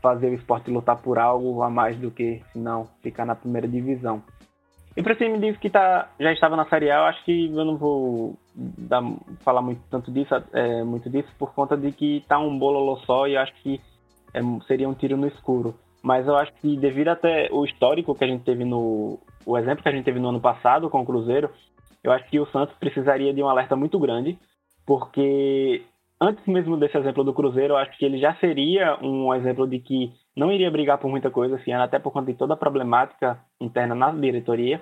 fazer 0.00 0.28
o 0.30 0.34
esporte 0.34 0.70
lutar 0.70 0.96
por 0.96 1.18
algo 1.18 1.62
a 1.62 1.68
mais 1.68 1.98
do 1.98 2.10
que, 2.10 2.42
se 2.50 2.58
não, 2.58 2.86
ficar 3.02 3.26
na 3.26 3.34
primeira 3.34 3.68
divisão. 3.68 4.22
E 4.96 5.02
para 5.02 5.14
quem 5.14 5.30
me 5.30 5.38
diz 5.38 5.58
que 5.58 5.68
tá, 5.68 6.08
já 6.18 6.32
estava 6.32 6.56
na 6.56 6.64
Série 6.64 6.90
A, 6.90 6.96
eu 6.96 7.04
acho 7.04 7.24
que 7.26 7.46
eu 7.46 7.64
não 7.64 7.76
vou 7.76 8.38
dar, 8.58 9.02
falar 9.44 9.62
muito 9.62 9.80
tanto 9.88 10.10
disso, 10.10 10.34
é, 10.52 10.82
muito 10.82 11.08
disso 11.08 11.28
por 11.38 11.54
conta 11.54 11.76
de 11.76 11.92
que 11.92 12.24
tá 12.26 12.38
um 12.38 12.58
bololô 12.58 12.96
só 12.98 13.28
e 13.28 13.34
eu 13.34 13.40
acho 13.40 13.54
que 13.62 13.80
é, 14.34 14.40
seria 14.66 14.88
um 14.88 14.94
tiro 14.94 15.16
no 15.16 15.28
escuro. 15.28 15.74
Mas 16.02 16.26
eu 16.26 16.36
acho 16.36 16.52
que 16.54 16.76
devido 16.76 17.08
até 17.08 17.48
o 17.52 17.64
histórico 17.64 18.14
que 18.14 18.24
a 18.24 18.26
gente 18.26 18.44
teve 18.44 18.64
no. 18.64 19.18
o 19.44 19.58
exemplo 19.58 19.82
que 19.82 19.88
a 19.88 19.92
gente 19.92 20.04
teve 20.04 20.20
no 20.20 20.28
ano 20.28 20.40
passado 20.40 20.90
com 20.90 21.00
o 21.00 21.06
Cruzeiro, 21.06 21.50
eu 22.02 22.12
acho 22.12 22.28
que 22.28 22.38
o 22.38 22.46
Santos 22.46 22.74
precisaria 22.78 23.32
de 23.32 23.42
um 23.42 23.48
alerta 23.48 23.74
muito 23.74 23.98
grande, 23.98 24.38
porque 24.86 25.82
antes 26.20 26.44
mesmo 26.46 26.76
desse 26.76 26.96
exemplo 26.96 27.24
do 27.24 27.34
Cruzeiro, 27.34 27.74
eu 27.74 27.78
acho 27.78 27.96
que 27.98 28.04
ele 28.04 28.18
já 28.18 28.34
seria 28.36 28.98
um 29.02 29.34
exemplo 29.34 29.66
de 29.66 29.80
que 29.80 30.12
não 30.36 30.52
iria 30.52 30.70
brigar 30.70 30.98
por 30.98 31.10
muita 31.10 31.30
coisa 31.30 31.60
ano, 31.66 31.82
até 31.82 31.98
por 31.98 32.12
conta 32.12 32.30
de 32.30 32.38
toda 32.38 32.54
a 32.54 32.56
problemática 32.56 33.38
interna 33.60 33.94
na 33.94 34.12
diretoria. 34.12 34.80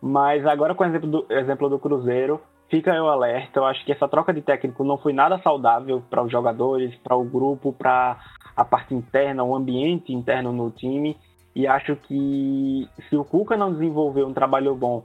Mas 0.00 0.44
agora, 0.44 0.74
com 0.74 0.82
o 0.82 0.86
exemplo 0.86 1.08
do, 1.08 1.26
exemplo 1.30 1.68
do 1.68 1.78
Cruzeiro, 1.78 2.40
fica 2.72 2.94
eu 2.94 3.06
alerta. 3.06 3.60
Eu 3.60 3.66
acho 3.66 3.84
que 3.84 3.92
essa 3.92 4.08
troca 4.08 4.32
de 4.32 4.40
técnico 4.40 4.82
não 4.82 4.96
foi 4.96 5.12
nada 5.12 5.38
saudável 5.42 6.02
para 6.08 6.24
os 6.24 6.32
jogadores, 6.32 6.94
para 7.04 7.14
o 7.14 7.22
grupo, 7.22 7.70
para 7.70 8.18
a 8.56 8.64
parte 8.64 8.94
interna, 8.94 9.44
o 9.44 9.54
ambiente 9.54 10.10
interno 10.10 10.50
no 10.50 10.70
time. 10.70 11.14
E 11.54 11.66
acho 11.66 11.94
que 11.96 12.88
se 13.10 13.16
o 13.16 13.24
Cuca 13.24 13.58
não 13.58 13.74
desenvolver 13.74 14.24
um 14.24 14.32
trabalho 14.32 14.74
bom, 14.74 15.04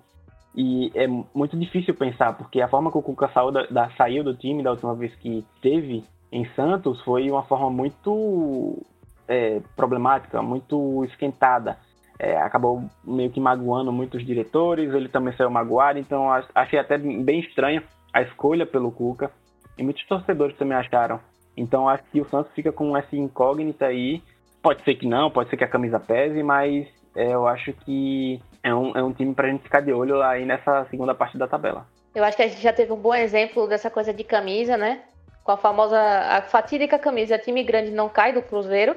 e 0.55 0.89
é 0.95 1.05
muito 1.35 1.57
difícil 1.57 1.93
pensar, 1.93 2.37
porque 2.37 2.61
a 2.61 2.69
forma 2.69 2.89
que 2.89 2.97
o 2.97 3.01
Cuca 3.01 3.29
saiu, 3.33 3.51
da, 3.51 3.65
da, 3.65 3.89
saiu 3.97 4.23
do 4.23 4.33
time 4.33 4.63
da 4.63 4.71
última 4.71 4.95
vez 4.95 5.13
que 5.15 5.45
teve 5.61 6.05
em 6.31 6.45
Santos 6.55 7.01
foi 7.01 7.29
uma 7.29 7.43
forma 7.43 7.69
muito 7.69 8.81
é, 9.27 9.61
problemática, 9.75 10.41
muito 10.41 11.03
esquentada. 11.03 11.77
É, 12.19 12.37
acabou 12.37 12.83
meio 13.03 13.29
que 13.29 13.39
magoando 13.39 13.91
muitos 13.91 14.25
diretores, 14.25 14.93
ele 14.93 15.07
também 15.07 15.35
saiu 15.35 15.49
magoado, 15.49 15.99
então 15.99 16.27
achei 16.55 16.79
até 16.79 16.97
bem 16.97 17.39
estranho 17.41 17.83
a 18.11 18.21
escolha 18.21 18.65
pelo 18.65 18.91
Cuca. 18.91 19.31
E 19.77 19.83
muitos 19.83 20.05
torcedores 20.07 20.57
também 20.57 20.77
acharam. 20.77 21.19
Então 21.55 21.87
acho 21.87 22.03
que 22.11 22.19
o 22.19 22.29
Santos 22.29 22.51
fica 22.53 22.71
com 22.71 22.97
essa 22.97 23.15
incógnita 23.15 23.85
aí. 23.85 24.21
Pode 24.61 24.83
ser 24.83 24.95
que 24.95 25.07
não, 25.07 25.29
pode 25.29 25.49
ser 25.49 25.57
que 25.57 25.63
a 25.63 25.67
camisa 25.67 25.99
pese, 25.99 26.41
mas 26.41 26.87
é, 27.15 27.33
eu 27.33 27.47
acho 27.47 27.73
que 27.73 28.41
é 28.63 28.73
um, 28.73 28.95
é 28.97 29.03
um 29.03 29.13
time 29.13 29.33
pra 29.33 29.49
gente 29.49 29.63
ficar 29.63 29.81
de 29.81 29.93
olho 29.93 30.21
aí 30.21 30.45
nessa 30.45 30.85
segunda 30.85 31.15
parte 31.15 31.37
da 31.37 31.47
tabela. 31.47 31.85
Eu 32.13 32.23
acho 32.23 32.35
que 32.35 32.43
a 32.43 32.47
gente 32.47 32.61
já 32.61 32.73
teve 32.73 32.91
um 32.91 32.97
bom 32.97 33.13
exemplo 33.13 33.67
dessa 33.67 33.89
coisa 33.89 34.13
de 34.13 34.23
camisa, 34.23 34.75
né? 34.75 35.01
Com 35.43 35.51
a 35.51 35.57
famosa, 35.57 35.99
a 35.99 36.41
fatídica 36.41 36.97
camisa, 36.97 37.37
time 37.37 37.63
grande 37.63 37.91
não 37.91 38.09
cai 38.09 38.33
do 38.33 38.41
Cruzeiro. 38.41 38.95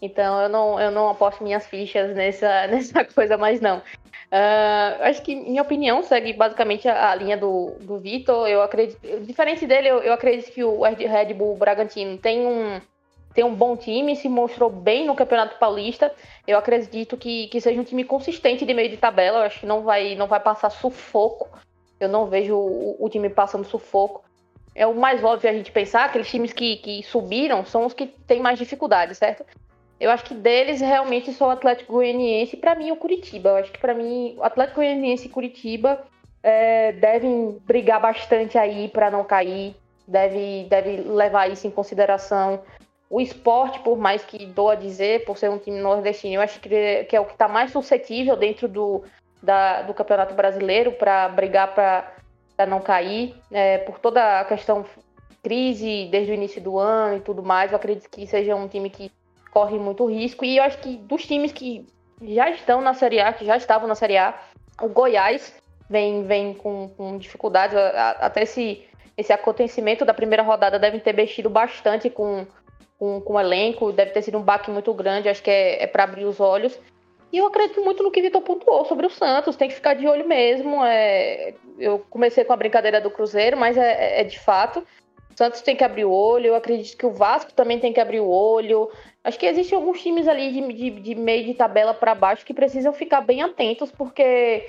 Então 0.00 0.40
eu 0.40 0.48
não, 0.48 0.80
eu 0.80 0.90
não 0.90 1.08
aposto 1.10 1.42
minhas 1.42 1.66
fichas 1.66 2.14
nessa, 2.14 2.66
nessa 2.68 3.04
coisa 3.04 3.36
mais 3.36 3.60
não. 3.60 3.78
Uh, 3.78 5.02
acho 5.02 5.22
que, 5.22 5.34
minha 5.34 5.62
opinião, 5.62 6.04
segue 6.04 6.32
basicamente 6.32 6.88
a, 6.88 7.10
a 7.10 7.14
linha 7.14 7.36
do, 7.36 7.72
do 7.80 7.98
Vitor. 7.98 8.48
Eu 8.48 8.62
acredito, 8.62 8.98
diferente 9.22 9.66
dele, 9.66 9.88
eu, 9.88 9.98
eu, 9.98 10.12
acredito 10.12 10.52
que 10.52 10.62
o 10.62 10.82
Red 10.82 11.34
Bull 11.34 11.56
Bragantino 11.56 12.16
tem 12.16 12.46
um, 12.46 12.80
tem 13.34 13.42
um 13.42 13.54
bom 13.54 13.76
time, 13.76 14.14
se 14.14 14.28
mostrou 14.28 14.70
bem 14.70 15.04
no 15.04 15.16
Campeonato 15.16 15.58
Paulista. 15.58 16.14
Eu 16.46 16.58
acredito 16.58 17.16
que, 17.16 17.48
que 17.48 17.60
seja 17.60 17.80
um 17.80 17.84
time 17.84 18.04
consistente 18.04 18.64
de 18.64 18.72
meio 18.72 18.88
de 18.88 18.96
tabela. 18.96 19.38
Eu 19.38 19.42
acho 19.42 19.60
que 19.60 19.66
não 19.66 19.82
vai, 19.82 20.14
não 20.14 20.28
vai 20.28 20.38
passar 20.38 20.70
sufoco. 20.70 21.48
Eu 21.98 22.08
não 22.08 22.26
vejo 22.26 22.56
o, 22.56 23.04
o 23.04 23.08
time 23.08 23.28
passando 23.28 23.64
sufoco. 23.64 24.22
É 24.76 24.86
o 24.86 24.94
mais 24.94 25.22
óbvio 25.24 25.50
a 25.50 25.52
gente 25.52 25.72
pensar, 25.72 26.04
aqueles 26.04 26.30
times 26.30 26.52
que, 26.52 26.76
que 26.76 27.02
subiram 27.02 27.66
são 27.66 27.84
os 27.84 27.92
que 27.92 28.06
têm 28.06 28.40
mais 28.40 28.58
dificuldade, 28.58 29.16
certo? 29.16 29.44
Eu 30.00 30.10
acho 30.10 30.24
que 30.24 30.34
deles 30.34 30.80
realmente 30.80 31.30
só 31.34 31.48
o 31.48 31.50
Atlético 31.50 31.92
Goianiense 31.92 32.56
e 32.56 32.58
para 32.58 32.74
mim 32.74 32.90
o 32.90 32.96
Curitiba. 32.96 33.50
Eu 33.50 33.56
acho 33.56 33.70
que 33.70 33.78
para 33.78 33.92
mim 33.92 34.34
o 34.38 34.42
Atlético 34.42 34.80
Goianiense 34.80 35.26
e 35.26 35.30
Curitiba 35.30 36.02
é, 36.42 36.92
devem 36.92 37.58
brigar 37.66 38.00
bastante 38.00 38.56
aí 38.56 38.88
para 38.88 39.10
não 39.10 39.22
cair, 39.22 39.76
deve, 40.08 40.66
deve 40.70 40.96
levar 41.02 41.50
isso 41.50 41.66
em 41.66 41.70
consideração. 41.70 42.62
O 43.10 43.20
esporte, 43.20 43.80
por 43.80 43.98
mais 43.98 44.24
que 44.24 44.46
doa 44.46 44.74
dizer, 44.74 45.24
por 45.26 45.36
ser 45.36 45.50
um 45.50 45.58
time 45.58 45.78
nordestino, 45.78 46.36
eu 46.36 46.40
acho 46.40 46.60
que, 46.60 47.06
é 47.12 47.20
o 47.20 47.26
que 47.26 47.32
está 47.32 47.46
mais 47.46 47.70
suscetível 47.70 48.36
dentro 48.36 48.68
do, 48.68 49.02
da, 49.42 49.82
do 49.82 49.92
Campeonato 49.92 50.32
Brasileiro 50.32 50.92
para 50.92 51.28
brigar 51.28 51.74
para 51.74 52.66
não 52.66 52.80
cair, 52.80 53.34
é, 53.50 53.78
por 53.78 53.98
toda 53.98 54.40
a 54.40 54.44
questão 54.46 54.86
crise 55.42 56.08
desde 56.10 56.32
o 56.32 56.34
início 56.34 56.60
do 56.62 56.78
ano 56.78 57.16
e 57.16 57.20
tudo 57.20 57.42
mais. 57.42 57.70
Eu 57.70 57.76
acredito 57.76 58.08
que 58.08 58.26
seja 58.26 58.54
um 58.54 58.68
time 58.68 58.88
que 58.88 59.10
corre 59.50 59.78
muito 59.78 60.06
risco. 60.06 60.44
E 60.44 60.56
eu 60.56 60.62
acho 60.62 60.78
que 60.78 60.96
dos 60.96 61.26
times 61.26 61.52
que 61.52 61.86
já 62.22 62.50
estão 62.50 62.80
na 62.80 62.94
Série 62.94 63.20
A, 63.20 63.32
que 63.32 63.44
já 63.44 63.56
estavam 63.56 63.88
na 63.88 63.94
Série 63.94 64.16
A, 64.16 64.38
o 64.80 64.88
Goiás 64.88 65.54
vem, 65.88 66.22
vem 66.24 66.54
com, 66.54 66.88
com 66.96 67.18
dificuldades. 67.18 67.76
Até 67.76 68.42
esse, 68.42 68.84
esse 69.16 69.32
acontecimento 69.32 70.04
da 70.04 70.14
primeira 70.14 70.42
rodada 70.42 70.78
deve 70.78 71.00
ter 71.00 71.14
mexido 71.14 71.50
bastante 71.50 72.08
com, 72.08 72.46
com, 72.98 73.20
com 73.20 73.34
o 73.34 73.40
elenco, 73.40 73.92
deve 73.92 74.12
ter 74.12 74.22
sido 74.22 74.38
um 74.38 74.42
baque 74.42 74.70
muito 74.70 74.92
grande. 74.94 75.28
Acho 75.28 75.42
que 75.42 75.50
é, 75.50 75.82
é 75.82 75.86
para 75.86 76.04
abrir 76.04 76.24
os 76.24 76.40
olhos. 76.40 76.78
E 77.32 77.38
eu 77.38 77.46
acredito 77.46 77.80
muito 77.82 78.02
no 78.02 78.10
que 78.10 78.20
Vitor 78.20 78.42
pontuou 78.42 78.84
sobre 78.84 79.06
o 79.06 79.10
Santos, 79.10 79.54
tem 79.54 79.68
que 79.68 79.74
ficar 79.74 79.94
de 79.94 80.06
olho 80.06 80.26
mesmo. 80.26 80.84
É... 80.84 81.54
Eu 81.78 82.00
comecei 82.10 82.44
com 82.44 82.52
a 82.52 82.56
brincadeira 82.56 83.00
do 83.00 83.10
Cruzeiro, 83.10 83.56
mas 83.56 83.76
é, 83.76 84.20
é 84.20 84.24
de 84.24 84.38
fato. 84.38 84.80
O 85.32 85.36
Santos 85.36 85.62
tem 85.62 85.76
que 85.76 85.84
abrir 85.84 86.04
o 86.04 86.12
olho, 86.12 86.48
eu 86.48 86.54
acredito 86.56 86.96
que 86.96 87.06
o 87.06 87.12
Vasco 87.12 87.52
também 87.52 87.78
tem 87.78 87.92
que 87.92 88.00
abrir 88.00 88.20
o 88.20 88.28
olho. 88.28 88.90
Acho 89.22 89.38
que 89.38 89.46
existem 89.46 89.76
alguns 89.76 90.00
times 90.00 90.26
ali 90.26 90.50
de, 90.50 90.72
de, 90.72 90.90
de 91.00 91.14
meio 91.14 91.44
de 91.44 91.54
tabela 91.54 91.92
para 91.92 92.14
baixo 92.14 92.44
que 92.44 92.54
precisam 92.54 92.92
ficar 92.92 93.20
bem 93.20 93.42
atentos, 93.42 93.90
porque 93.90 94.66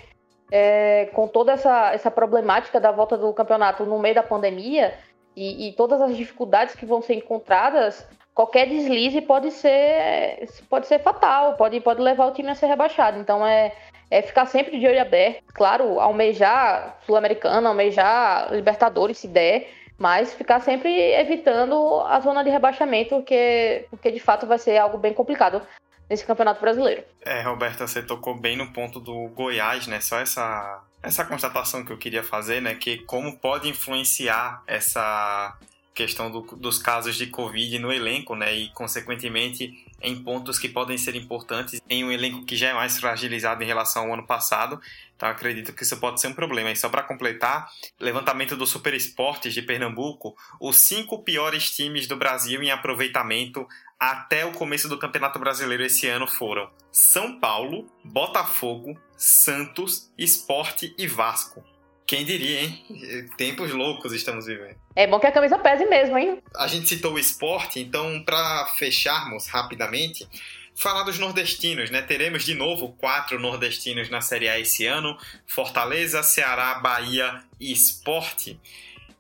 é, 0.52 1.06
com 1.14 1.28
toda 1.28 1.54
essa, 1.54 1.94
essa 1.94 2.12
problemática 2.12 2.80
da 2.80 2.92
volta 2.92 3.18
do 3.18 3.34
campeonato 3.34 3.86
no 3.86 3.98
meio 3.98 4.16
da 4.16 4.24
pandemia 4.24 4.94
e, 5.36 5.70
e, 5.70 5.74
todas 5.74 6.02
as 6.02 6.16
dificuldades 6.18 6.76
que 6.76 6.86
vão 6.86 7.02
ser 7.02 7.14
encontradas, 7.14 8.06
qualquer 8.34 8.68
deslize 8.68 9.22
pode 9.22 9.52
ser, 9.52 10.46
pode 10.70 10.88
ser 10.88 11.00
fatal, 11.00 11.56
pode, 11.56 11.80
pode 11.80 12.02
levar 12.02 12.26
o 12.26 12.32
time 12.32 12.50
a 12.50 12.56
ser 12.56 12.66
rebaixado. 12.66 13.18
Então 13.18 13.48
é, 13.48 13.72
é 14.10 14.22
ficar 14.22 14.46
sempre 14.46 14.78
de 14.78 14.86
olho 14.86 15.02
aberto. 15.02 15.42
Claro, 15.54 16.02
almejar 16.02 16.98
Sul-Americana, 17.06 17.70
almejar 17.70 18.54
Libertadores 18.54 19.20
se 19.20 19.30
der, 19.30 19.70
mas 20.02 20.34
ficar 20.34 20.60
sempre 20.62 20.90
evitando 21.14 22.02
a 22.08 22.20
zona 22.20 22.44
de 22.44 22.50
rebaixamento, 22.50 23.18
porque, 23.18 23.86
porque 23.92 24.12
de 24.12 24.20
fato 24.20 24.48
vai 24.48 24.58
ser 24.58 24.80
algo 24.80 24.98
bem 24.98 25.14
complicado 25.14 25.62
nesse 26.10 26.26
Campeonato 26.26 26.60
Brasileiro. 26.60 27.04
É, 27.24 27.44
Roberta, 27.44 27.86
você 27.86 28.02
tocou 28.02 28.34
bem 28.34 28.58
no 28.58 28.74
ponto 28.74 29.00
do 29.00 29.28
Goiás, 29.28 29.86
né? 29.86 30.02
Só 30.02 30.20
essa, 30.20 30.82
essa 31.04 31.24
constatação 31.24 31.86
que 31.86 31.92
eu 31.92 32.00
queria 32.00 32.24
fazer, 32.24 32.60
né? 32.64 32.74
Que 32.74 32.98
como 33.04 33.38
pode 33.38 33.70
influenciar 33.70 34.64
essa 34.66 35.56
questão 35.94 36.32
do, 36.32 36.42
dos 36.56 36.80
casos 36.80 37.16
de 37.16 37.28
Covid 37.28 37.78
no 37.78 37.94
elenco, 37.94 38.36
né? 38.36 38.52
E, 38.56 38.70
consequentemente, 38.70 39.86
em 40.02 40.16
pontos 40.24 40.58
que 40.58 40.68
podem 40.68 40.98
ser 40.98 41.16
importantes 41.16 41.80
em 41.88 42.04
um 42.04 42.12
elenco 42.12 42.44
que 42.44 42.56
já 42.56 42.70
é 42.70 42.74
mais 42.74 43.00
fragilizado 43.00 43.62
em 43.64 43.68
relação 43.68 44.08
ao 44.08 44.14
ano 44.14 44.26
passado. 44.26 44.82
Então 45.22 45.30
acredito 45.30 45.72
que 45.72 45.84
isso 45.84 45.98
pode 45.98 46.20
ser 46.20 46.30
um 46.30 46.34
problema. 46.34 46.72
E 46.72 46.76
só 46.76 46.90
para 46.90 47.04
completar, 47.04 47.70
levantamento 48.00 48.58
do 48.58 48.66
Super 48.66 48.96
Esportes 48.96 49.54
de 49.54 49.62
Pernambuco, 49.62 50.36
os 50.60 50.78
cinco 50.78 51.24
piores 51.24 51.70
times 51.70 52.08
do 52.08 52.16
Brasil 52.16 52.64
em 52.64 52.72
aproveitamento 52.72 53.68
até 54.00 54.44
o 54.44 54.52
começo 54.52 54.90
do 54.90 54.98
Campeonato 54.98 55.38
Brasileiro 55.38 55.84
esse 55.84 56.08
ano 56.08 56.26
foram 56.26 56.72
São 56.92 57.40
Paulo, 57.40 57.86
Botafogo, 58.04 59.00
Santos, 59.16 60.12
Esporte 60.18 60.96
e 60.98 61.06
Vasco. 61.06 61.64
Quem 62.08 62.26
diria, 62.26 62.64
hein? 62.64 63.30
Tempos 63.38 63.72
loucos 63.72 64.14
estamos 64.14 64.48
vivendo. 64.48 64.76
É 64.96 65.06
bom 65.06 65.20
que 65.20 65.28
a 65.28 65.32
camisa 65.32 65.60
pese 65.60 65.86
mesmo, 65.86 66.18
hein? 66.18 66.42
A 66.56 66.68
gente 66.68 66.90
citou 66.90 67.14
o 67.14 67.20
esporte, 67.20 67.80
então, 67.80 68.24
para 68.24 68.66
fecharmos 68.76 69.48
rapidamente, 69.48 70.28
falar 70.76 71.04
dos 71.04 71.20
nordestinos, 71.20 71.90
né? 71.90 72.02
Teremos 72.02 72.44
de 72.44 72.54
novo 72.54 72.94
quatro 72.94 73.40
nordestinos 73.40 74.10
na 74.10 74.22
Série 74.22 74.50
A 74.50 74.60
esse 74.60 74.86
ano: 74.86 75.18
Fortaleza, 75.46 76.24
Ceará, 76.24 76.76
Bahia 76.76 77.44
e 77.60 77.72
Esporte. 77.72 78.60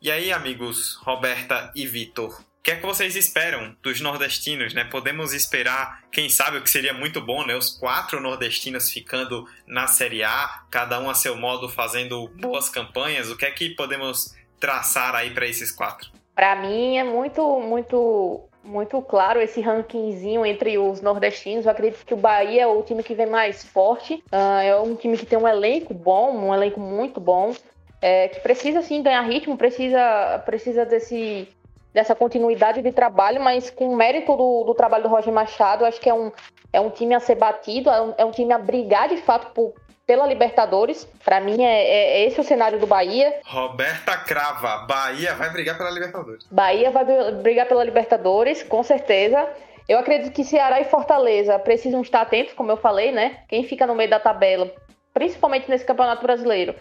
E 0.01 0.09
aí, 0.09 0.31
amigos, 0.31 0.95
Roberta 1.03 1.71
e 1.75 1.85
Vitor, 1.85 2.41
o 2.61 2.63
que 2.63 2.69
é 2.69 2.75
que 2.75 2.85
vocês 2.85 3.15
esperam 3.15 3.75
dos 3.81 3.99
nordestinos, 4.01 4.71
né? 4.71 4.83
Podemos 4.83 5.33
esperar, 5.33 6.03
quem 6.11 6.29
sabe, 6.29 6.57
o 6.57 6.61
que 6.61 6.69
seria 6.69 6.93
muito 6.93 7.19
bom, 7.19 7.43
né? 7.43 7.55
Os 7.55 7.71
quatro 7.71 8.21
nordestinos 8.21 8.91
ficando 8.91 9.47
na 9.65 9.87
Série 9.87 10.23
A, 10.23 10.63
cada 10.69 10.99
um 10.99 11.09
a 11.09 11.15
seu 11.15 11.35
modo 11.35 11.67
fazendo 11.67 12.27
boas 12.39 12.69
campanhas. 12.69 13.31
O 13.31 13.35
que 13.35 13.45
é 13.45 13.51
que 13.51 13.71
podemos 13.71 14.35
traçar 14.59 15.15
aí 15.15 15.31
para 15.31 15.47
esses 15.47 15.71
quatro? 15.71 16.11
Para 16.35 16.55
mim 16.55 16.97
é 16.99 17.03
muito, 17.03 17.59
muito, 17.61 18.47
muito 18.63 19.01
claro 19.01 19.41
esse 19.41 19.61
rankingzinho 19.61 20.45
entre 20.45 20.77
os 20.77 21.01
nordestinos. 21.01 21.65
Eu 21.65 21.71
acredito 21.71 22.05
que 22.05 22.13
o 22.13 22.17
Bahia 22.17 22.63
é 22.63 22.67
o 22.67 22.81
time 22.83 23.03
que 23.03 23.15
vem 23.15 23.25
mais 23.25 23.63
forte. 23.63 24.23
Uh, 24.31 24.61
é 24.61 24.75
um 24.79 24.95
time 24.95 25.17
que 25.17 25.25
tem 25.25 25.37
um 25.37 25.47
elenco 25.47 25.93
bom, 25.93 26.31
um 26.31 26.53
elenco 26.53 26.79
muito 26.79 27.19
bom. 27.19 27.53
É, 28.01 28.27
que 28.29 28.39
precisa 28.39 28.81
sim 28.81 29.03
ganhar 29.03 29.21
ritmo, 29.21 29.55
precisa, 29.55 30.41
precisa 30.45 30.85
desse 30.85 31.47
dessa 31.93 32.15
continuidade 32.15 32.81
de 32.81 32.91
trabalho, 32.91 33.41
mas 33.41 33.69
com 33.69 33.89
o 33.89 33.95
mérito 33.95 34.35
do, 34.35 34.63
do 34.63 34.73
trabalho 34.73 35.03
do 35.03 35.09
Roger 35.09 35.33
Machado, 35.33 35.85
acho 35.85 35.99
que 35.99 36.09
é 36.09 36.13
um, 36.13 36.31
é 36.71 36.79
um 36.79 36.89
time 36.89 37.13
a 37.13 37.19
ser 37.19 37.35
batido, 37.35 37.89
é 37.89 38.01
um, 38.01 38.13
é 38.17 38.25
um 38.25 38.31
time 38.31 38.53
a 38.53 38.57
brigar 38.57 39.09
de 39.09 39.17
fato 39.17 39.51
por, 39.53 39.73
pela 40.11 40.27
Libertadores. 40.27 41.07
Para 41.23 41.39
mim, 41.39 41.63
é, 41.63 41.83
é, 41.83 42.21
é, 42.21 42.27
esse 42.27 42.37
o 42.37 42.43
cenário 42.43 42.77
do 42.77 42.85
Bahia. 42.85 43.33
Roberta 43.45 44.17
Crava, 44.17 44.79
Bahia 44.85 45.33
vai 45.35 45.49
brigar 45.49 45.77
pela 45.77 45.89
Libertadores. 45.89 46.45
Bahia 46.51 46.91
vai 46.91 47.05
brigar 47.41 47.65
pela 47.65 47.81
Libertadores, 47.81 48.61
com 48.61 48.83
certeza. 48.83 49.47
Eu 49.87 49.99
acredito 49.99 50.33
que 50.33 50.43
Ceará 50.43 50.81
e 50.81 50.83
Fortaleza 50.83 51.57
precisam 51.59 52.01
estar 52.01 52.23
atentos, 52.23 52.53
como 52.53 52.69
eu 52.69 52.75
falei, 52.75 53.13
né? 53.13 53.37
Quem 53.47 53.63
fica 53.63 53.87
no 53.87 53.95
meio 53.95 54.09
da 54.09 54.19
tabela, 54.19 54.69
principalmente 55.13 55.69
nesse 55.69 55.85
Campeonato 55.85 56.23
Brasileiro, 56.23 56.75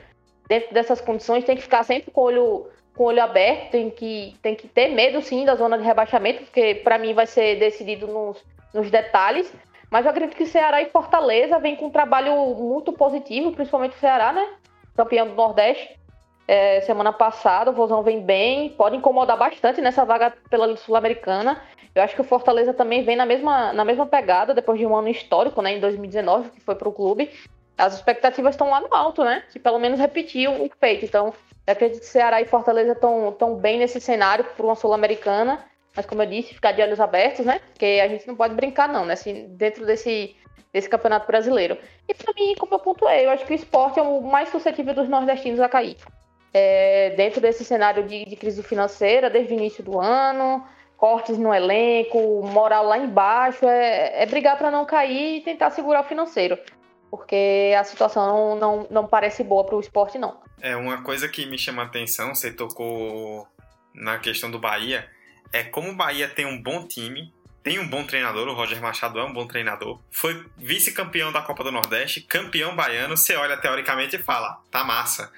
dentro 0.49 0.74
dessas 0.74 1.01
condições, 1.01 1.45
tem 1.45 1.55
que 1.55 1.62
ficar 1.62 1.85
sempre 1.85 2.11
com 2.11 2.22
o 2.22 2.24
olho 2.24 2.66
com 2.97 3.05
o 3.05 3.07
olho 3.07 3.22
aberto, 3.22 3.70
tem 3.70 3.89
que, 3.91 4.35
tem 4.43 4.57
que 4.57 4.66
ter 4.66 4.89
medo 4.89 5.22
sim 5.22 5.45
da 5.45 5.55
zona 5.55 5.78
de 5.78 5.85
rebaixamento, 5.85 6.43
porque 6.43 6.74
para 6.74 6.99
mim 6.99 7.14
vai 7.14 7.28
ser 7.28 7.61
decidido 7.61 8.09
nos, 8.09 8.45
nos 8.74 8.91
detalhes. 8.91 9.53
Mas 9.91 10.05
eu 10.05 10.11
acredito 10.11 10.36
que 10.36 10.47
Ceará 10.47 10.80
e 10.80 10.91
Fortaleza 10.91 11.59
vem 11.59 11.74
com 11.74 11.86
um 11.86 11.91
trabalho 11.91 12.34
muito 12.55 12.93
positivo, 12.93 13.53
principalmente 13.53 13.97
o 13.97 14.01
Ceará, 14.01 14.32
né? 14.32 14.47
Campeão 14.97 15.26
do 15.26 15.34
Nordeste. 15.34 15.99
É, 16.47 16.80
semana 16.80 17.12
passada, 17.12 17.70
o 17.70 17.74
Vozão 17.74 18.03
vem 18.03 18.20
bem, 18.20 18.70
pode 18.70 18.97
incomodar 18.97 19.36
bastante 19.36 19.80
nessa 19.80 20.05
vaga 20.05 20.32
pela 20.49 20.76
Sul-Americana. 20.76 21.61
Eu 21.95 22.03
acho 22.03 22.14
que 22.14 22.20
o 22.20 22.24
Fortaleza 22.24 22.72
também 22.72 23.03
vem 23.03 23.16
na 23.16 23.26
mesma, 23.26 23.72
na 23.72 23.84
mesma 23.84 24.07
pegada, 24.07 24.55
depois 24.55 24.78
de 24.78 24.86
um 24.86 24.97
ano 24.97 25.09
histórico, 25.09 25.61
né, 25.61 25.76
em 25.76 25.80
2019, 25.80 26.51
que 26.51 26.61
foi 26.61 26.74
para 26.74 26.88
o 26.88 26.93
clube. 26.93 27.30
As 27.76 27.95
expectativas 27.95 28.55
estão 28.55 28.70
lá 28.70 28.80
no 28.80 28.93
alto, 28.95 29.24
né? 29.24 29.43
De 29.53 29.59
pelo 29.59 29.78
menos 29.78 29.99
repetir 29.99 30.49
o 30.49 30.70
feito. 30.78 31.05
Então, 31.05 31.32
eu 31.66 31.72
acredito 31.72 32.01
que 32.01 32.07
Ceará 32.07 32.41
e 32.41 32.47
Fortaleza 32.47 32.93
estão 32.93 33.32
tão 33.32 33.57
bem 33.57 33.78
nesse 33.78 34.01
cenário 34.01 34.45
para 34.45 34.66
uma 34.66 34.74
Sul-Americana, 34.74 35.64
mas 35.95 36.07
como 36.07 36.22
eu 36.22 36.26
disse, 36.26 36.55
ficar 36.55 36.72
de 36.72 36.82
olhos 36.82 37.01
abertos, 37.01 37.45
né? 37.45 37.61
Porque 37.72 38.01
a 38.03 38.09
gente 38.09 38.26
não 38.26 38.36
pode 38.36 38.55
brincar, 38.55 38.88
não, 38.88 39.05
né? 39.05 39.14
Assim, 39.14 39.49
dentro 39.57 39.84
desse, 39.84 40.36
desse 40.72 40.88
campeonato 40.88 41.26
brasileiro. 41.26 41.76
E 42.09 42.14
para 42.14 42.32
mim, 42.34 42.55
como 42.59 42.74
eu 42.74 42.78
pontuei, 42.78 43.26
eu 43.26 43.30
acho 43.30 43.45
que 43.45 43.53
o 43.53 43.57
esporte 43.57 43.99
é 43.99 44.03
o 44.03 44.20
mais 44.20 44.49
suscetível 44.51 44.95
dos 44.95 45.09
nordestinos 45.09 45.61
a 45.61 45.68
cair. 45.68 45.97
É, 46.53 47.11
dentro 47.11 47.41
desse 47.41 47.64
cenário 47.64 48.03
de, 48.05 48.24
de 48.24 48.36
crise 48.36 48.62
financeira, 48.62 49.30
desde 49.30 49.53
o 49.53 49.57
início 49.57 49.84
do 49.84 50.01
ano, 50.01 50.66
cortes 50.97 51.38
no 51.38 51.55
elenco, 51.55 52.43
moral 52.47 52.84
lá 52.84 52.99
embaixo, 52.99 53.66
é, 53.66 54.22
é 54.22 54.26
brigar 54.26 54.59
para 54.59 54.70
não 54.70 54.84
cair 54.84 55.38
e 55.38 55.41
tentar 55.41 55.70
segurar 55.70 56.01
o 56.01 56.05
financeiro. 56.05 56.59
porque 57.11 57.74
a 57.76 57.82
situação 57.82 58.57
não, 58.57 58.86
não 58.91 59.07
parece 59.07 59.43
boa 59.43 59.64
para 59.64 59.76
o 59.76 59.80
esporte, 59.80 60.18
não. 60.18 60.41
É, 60.61 60.76
uma 60.76 61.03
coisa 61.03 61.28
que 61.28 61.45
me 61.47 61.59
chama 61.59 61.82
a 61.82 61.86
atenção, 61.86 62.34
você 62.34 62.53
tocou 62.53 63.47
na 63.95 64.18
questão 64.18 64.51
do 64.51 64.59
Bahia, 64.59 65.09
é 65.53 65.62
como 65.62 65.90
o 65.90 65.94
Bahia 65.94 66.28
tem 66.28 66.46
um 66.46 66.61
bom 66.61 66.86
time, 66.86 67.32
tem 67.62 67.78
um 67.78 67.88
bom 67.88 68.05
treinador, 68.05 68.48
o 68.48 68.55
Roger 68.55 68.80
Machado 68.80 69.18
é 69.18 69.24
um 69.24 69.32
bom 69.32 69.46
treinador, 69.46 70.01
foi 70.11 70.46
vice-campeão 70.57 71.30
da 71.30 71.42
Copa 71.42 71.62
do 71.62 71.72
Nordeste, 71.72 72.20
campeão 72.22 72.74
baiano, 72.74 73.16
você 73.16 73.36
olha 73.36 73.57
teoricamente 73.57 74.16
e 74.16 74.22
fala, 74.22 74.62
tá 74.70 74.82
massa. 74.82 75.30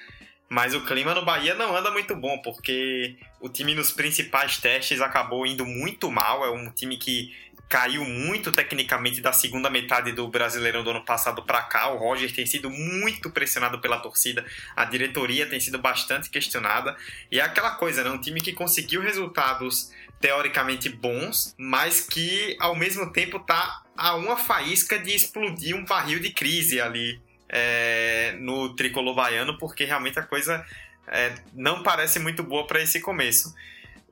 Mas 0.49 0.75
o 0.75 0.85
clima 0.85 1.15
no 1.15 1.25
Bahia 1.25 1.55
não 1.55 1.75
anda 1.75 1.89
muito 1.89 2.15
bom, 2.15 2.37
porque 2.37 3.17
o 3.41 3.49
time 3.49 3.73
nos 3.73 3.91
principais 3.91 4.57
testes 4.57 5.01
acabou 5.01 5.47
indo 5.47 5.65
muito 5.65 6.11
mal. 6.11 6.45
É 6.45 6.51
um 6.51 6.69
time 6.69 6.95
que 6.95 7.35
caiu 7.69 8.05
muito 8.05 8.51
tecnicamente 8.51 9.19
da 9.19 9.33
segunda 9.33 9.69
metade 9.69 10.11
do 10.11 10.27
Brasileirão 10.27 10.83
do 10.83 10.91
ano 10.91 11.03
passado 11.03 11.41
para 11.41 11.61
cá. 11.63 11.89
O 11.89 11.97
Roger 11.97 12.31
tem 12.33 12.45
sido 12.45 12.69
muito 12.69 13.31
pressionado 13.31 13.79
pela 13.79 13.99
torcida, 13.99 14.45
a 14.75 14.85
diretoria 14.85 15.47
tem 15.47 15.59
sido 15.59 15.79
bastante 15.79 16.29
questionada. 16.29 16.95
E 17.31 17.39
é 17.39 17.43
aquela 17.43 17.71
coisa, 17.71 18.03
né? 18.03 18.09
Um 18.11 18.21
time 18.21 18.39
que 18.39 18.53
conseguiu 18.53 19.01
resultados 19.01 19.91
teoricamente 20.19 20.87
bons, 20.87 21.53
mas 21.57 22.01
que 22.01 22.55
ao 22.59 22.75
mesmo 22.75 23.11
tempo 23.11 23.39
tá 23.39 23.81
a 23.97 24.15
uma 24.15 24.37
faísca 24.37 24.97
de 24.97 25.13
explodir 25.13 25.75
um 25.75 25.83
barril 25.83 26.19
de 26.19 26.31
crise 26.31 26.79
ali 26.79 27.19
é, 27.49 28.35
no 28.39 28.75
tricolor 28.75 29.13
baiano, 29.13 29.57
porque 29.57 29.83
realmente 29.83 30.17
a 30.17 30.23
coisa 30.23 30.65
é, 31.07 31.35
não 31.53 31.83
parece 31.83 32.19
muito 32.19 32.41
boa 32.41 32.65
para 32.65 32.81
esse 32.81 32.99
começo. 32.99 33.53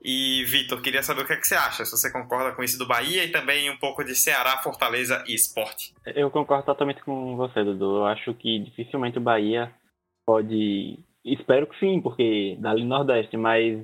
E, 0.03 0.43
Vitor, 0.45 0.81
queria 0.81 1.03
saber 1.03 1.21
o 1.21 1.27
que, 1.27 1.33
é 1.33 1.37
que 1.37 1.47
você 1.47 1.53
acha, 1.53 1.85
se 1.85 1.91
você 1.91 2.11
concorda 2.11 2.51
com 2.55 2.63
isso 2.63 2.77
do 2.77 2.87
Bahia 2.87 3.23
e 3.23 3.31
também 3.31 3.69
um 3.69 3.77
pouco 3.77 4.03
de 4.03 4.15
Ceará, 4.15 4.57
Fortaleza 4.57 5.23
e 5.27 5.35
Esporte. 5.35 5.93
Eu 6.15 6.31
concordo 6.31 6.65
totalmente 6.65 7.03
com 7.03 7.35
você, 7.35 7.63
Dudu. 7.63 7.97
Eu 7.97 8.05
acho 8.05 8.33
que 8.33 8.59
dificilmente 8.59 9.19
o 9.19 9.21
Bahia 9.21 9.71
pode. 10.25 10.97
Espero 11.23 11.67
que 11.67 11.79
sim, 11.79 12.01
porque 12.01 12.57
dali 12.59 12.81
no 12.81 12.89
Nordeste, 12.89 13.37
mas 13.37 13.79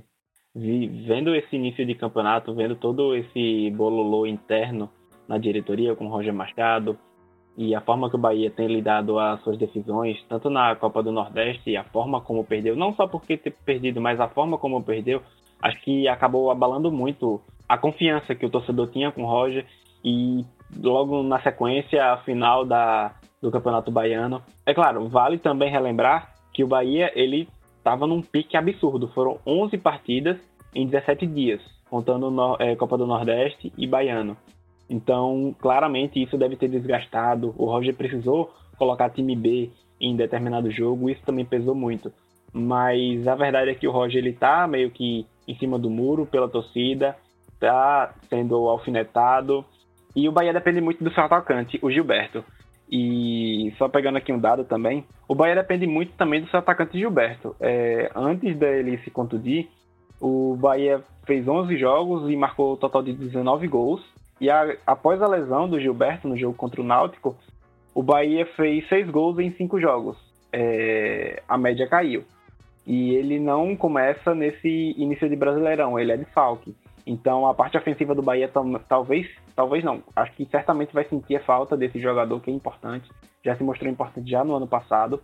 vendo 0.55 1.35
esse 1.35 1.55
início 1.55 1.85
de 1.85 1.93
campeonato, 1.93 2.55
vendo 2.55 2.75
todo 2.75 3.15
esse 3.15 3.69
bololô 3.71 4.25
interno 4.25 4.89
na 5.27 5.37
diretoria 5.37 5.95
com 5.95 6.07
o 6.07 6.09
Roger 6.09 6.33
Machado 6.33 6.97
e 7.55 7.75
a 7.75 7.81
forma 7.81 8.09
que 8.09 8.15
o 8.15 8.19
Bahia 8.19 8.49
tem 8.49 8.67
lidado 8.67 9.19
às 9.19 9.41
suas 9.43 9.57
decisões, 9.57 10.17
tanto 10.29 10.49
na 10.49 10.75
Copa 10.75 11.03
do 11.03 11.11
Nordeste 11.11 11.71
e 11.71 11.77
a 11.77 11.83
forma 11.83 12.21
como 12.21 12.43
perdeu, 12.43 12.75
não 12.75 12.93
só 12.95 13.07
porque 13.07 13.37
ter 13.37 13.51
perdido, 13.51 13.99
mas 13.99 14.19
a 14.19 14.27
forma 14.27 14.57
como 14.57 14.83
perdeu, 14.83 15.21
acho 15.61 15.79
que 15.81 16.07
acabou 16.07 16.51
abalando 16.51 16.91
muito 16.91 17.41
a 17.67 17.77
confiança 17.77 18.35
que 18.35 18.45
o 18.45 18.49
torcedor 18.49 18.87
tinha 18.87 19.11
com 19.11 19.23
o 19.23 19.27
Roger 19.27 19.65
e 20.03 20.45
logo 20.81 21.23
na 21.23 21.41
sequência 21.41 22.13
a 22.13 22.17
final 22.17 22.65
da, 22.65 23.15
do 23.41 23.51
Campeonato 23.51 23.91
Baiano. 23.91 24.41
É 24.65 24.73
claro, 24.73 25.07
vale 25.07 25.37
também 25.37 25.71
relembrar 25.71 26.33
que 26.53 26.63
o 26.63 26.67
Bahia 26.67 27.11
ele 27.15 27.47
estava 27.77 28.07
num 28.07 28.21
pique 28.21 28.57
absurdo. 28.57 29.07
Foram 29.09 29.39
11 29.45 29.77
partidas 29.77 30.37
em 30.73 30.85
17 30.85 31.25
dias, 31.27 31.61
contando 31.89 32.29
no, 32.29 32.55
é, 32.59 32.75
Copa 32.75 32.97
do 32.97 33.07
Nordeste 33.07 33.71
e 33.77 33.87
Baiano. 33.87 34.37
Então, 34.89 35.55
claramente 35.59 36.21
isso 36.21 36.37
deve 36.37 36.55
ter 36.55 36.69
desgastado. 36.69 37.53
O 37.57 37.65
Roger 37.65 37.95
precisou 37.95 38.53
colocar 38.77 39.09
time 39.09 39.35
B 39.35 39.69
em 39.99 40.15
determinado 40.15 40.69
jogo, 40.71 41.09
isso 41.09 41.21
também 41.25 41.43
pesou 41.43 41.75
muito. 41.75 42.11
Mas 42.53 43.27
a 43.27 43.35
verdade 43.35 43.71
é 43.71 43.75
que 43.75 43.87
o 43.87 43.91
Roger 43.91 44.23
ele 44.23 44.33
tá 44.33 44.67
meio 44.67 44.89
que 44.91 45.25
em 45.47 45.55
cima 45.57 45.79
do 45.79 45.89
muro 45.89 46.25
pela 46.25 46.49
torcida, 46.49 47.15
tá 47.59 48.13
sendo 48.29 48.55
alfinetado. 48.67 49.63
E 50.15 50.27
o 50.27 50.31
Bahia 50.31 50.53
depende 50.53 50.81
muito 50.81 51.03
do 51.03 51.11
seu 51.13 51.23
atacante, 51.23 51.79
o 51.81 51.91
Gilberto. 51.91 52.43
E 52.89 53.73
só 53.77 53.89
pegando 53.89 54.17
aqui 54.17 54.31
um 54.31 54.39
dado 54.39 54.63
também, 54.63 55.05
o 55.27 55.35
Bahia 55.35 55.55
depende 55.55 55.85
muito 55.85 56.13
também 56.13 56.41
do 56.41 56.49
seu 56.49 56.59
atacante 56.59 56.97
Gilberto. 56.97 57.55
É, 57.59 58.09
antes 58.15 58.57
dele 58.57 58.97
se 58.99 59.11
contundir, 59.11 59.69
o 60.19 60.55
Bahia 60.55 61.03
fez 61.25 61.47
11 61.47 61.77
jogos 61.77 62.29
e 62.31 62.35
marcou 62.35 62.73
um 62.73 62.77
total 62.77 63.03
de 63.03 63.13
19 63.13 63.67
gols. 63.67 64.01
E 64.39 64.49
a, 64.49 64.75
após 64.85 65.21
a 65.21 65.27
lesão 65.27 65.67
do 65.67 65.79
Gilberto 65.79 66.27
no 66.27 66.37
jogo 66.37 66.55
contra 66.55 66.81
o 66.81 66.83
Náutico, 66.83 67.35
o 67.93 68.01
Bahia 68.01 68.45
fez 68.55 68.87
6 68.87 69.09
gols 69.09 69.37
em 69.39 69.51
5 69.51 69.79
jogos. 69.81 70.17
É, 70.53 71.43
a 71.47 71.57
média 71.57 71.87
caiu. 71.87 72.23
E 72.87 73.13
ele 73.15 73.37
não 73.37 73.75
começa 73.75 74.33
nesse 74.33 74.95
início 74.97 75.27
de 75.27 75.35
Brasileirão, 75.35 75.99
ele 75.99 76.13
é 76.13 76.17
de 76.17 76.23
Falque. 76.25 76.73
Então 77.05 77.45
a 77.45 77.53
parte 77.53 77.77
ofensiva 77.77 78.15
do 78.15 78.21
Bahia 78.21 78.49
talvez, 78.87 79.27
talvez 79.53 79.83
não. 79.83 80.01
Acho 80.15 80.31
que 80.31 80.45
certamente 80.45 80.93
vai 80.93 81.03
sentir 81.03 81.35
a 81.35 81.43
falta 81.43 81.75
desse 81.75 81.99
jogador 81.99 82.39
que 82.39 82.49
é 82.49 82.53
importante. 82.53 83.11
Já 83.43 83.57
se 83.57 83.63
mostrou 83.63 83.91
importante 83.91 84.31
já 84.31 84.41
no 84.41 84.55
ano 84.55 84.67
passado. 84.67 85.21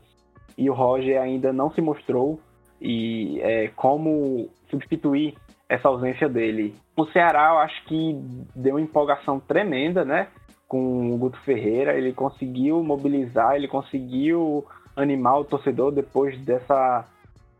E 0.57 0.69
o 0.69 0.73
Roger 0.73 1.21
ainda 1.21 1.53
não 1.53 1.71
se 1.71 1.79
mostrou 1.79 2.37
e 2.81 3.39
é, 3.39 3.69
como 3.69 4.49
substituir 4.69 5.35
essa 5.69 5.87
ausência 5.87 6.27
dele. 6.27 6.75
O 6.97 7.05
Ceará, 7.05 7.51
eu 7.53 7.59
acho 7.59 7.85
que 7.85 8.13
deu 8.53 8.75
uma 8.75 8.81
empolgação 8.81 9.39
tremenda, 9.39 10.03
né? 10.03 10.27
Com 10.67 11.13
o 11.13 11.17
Guto 11.17 11.39
Ferreira, 11.43 11.97
ele 11.97 12.11
conseguiu 12.11 12.83
mobilizar, 12.83 13.55
ele 13.55 13.69
conseguiu 13.69 14.65
animar 14.97 15.39
o 15.39 15.45
torcedor 15.45 15.93
depois 15.93 16.37
dessa 16.41 17.07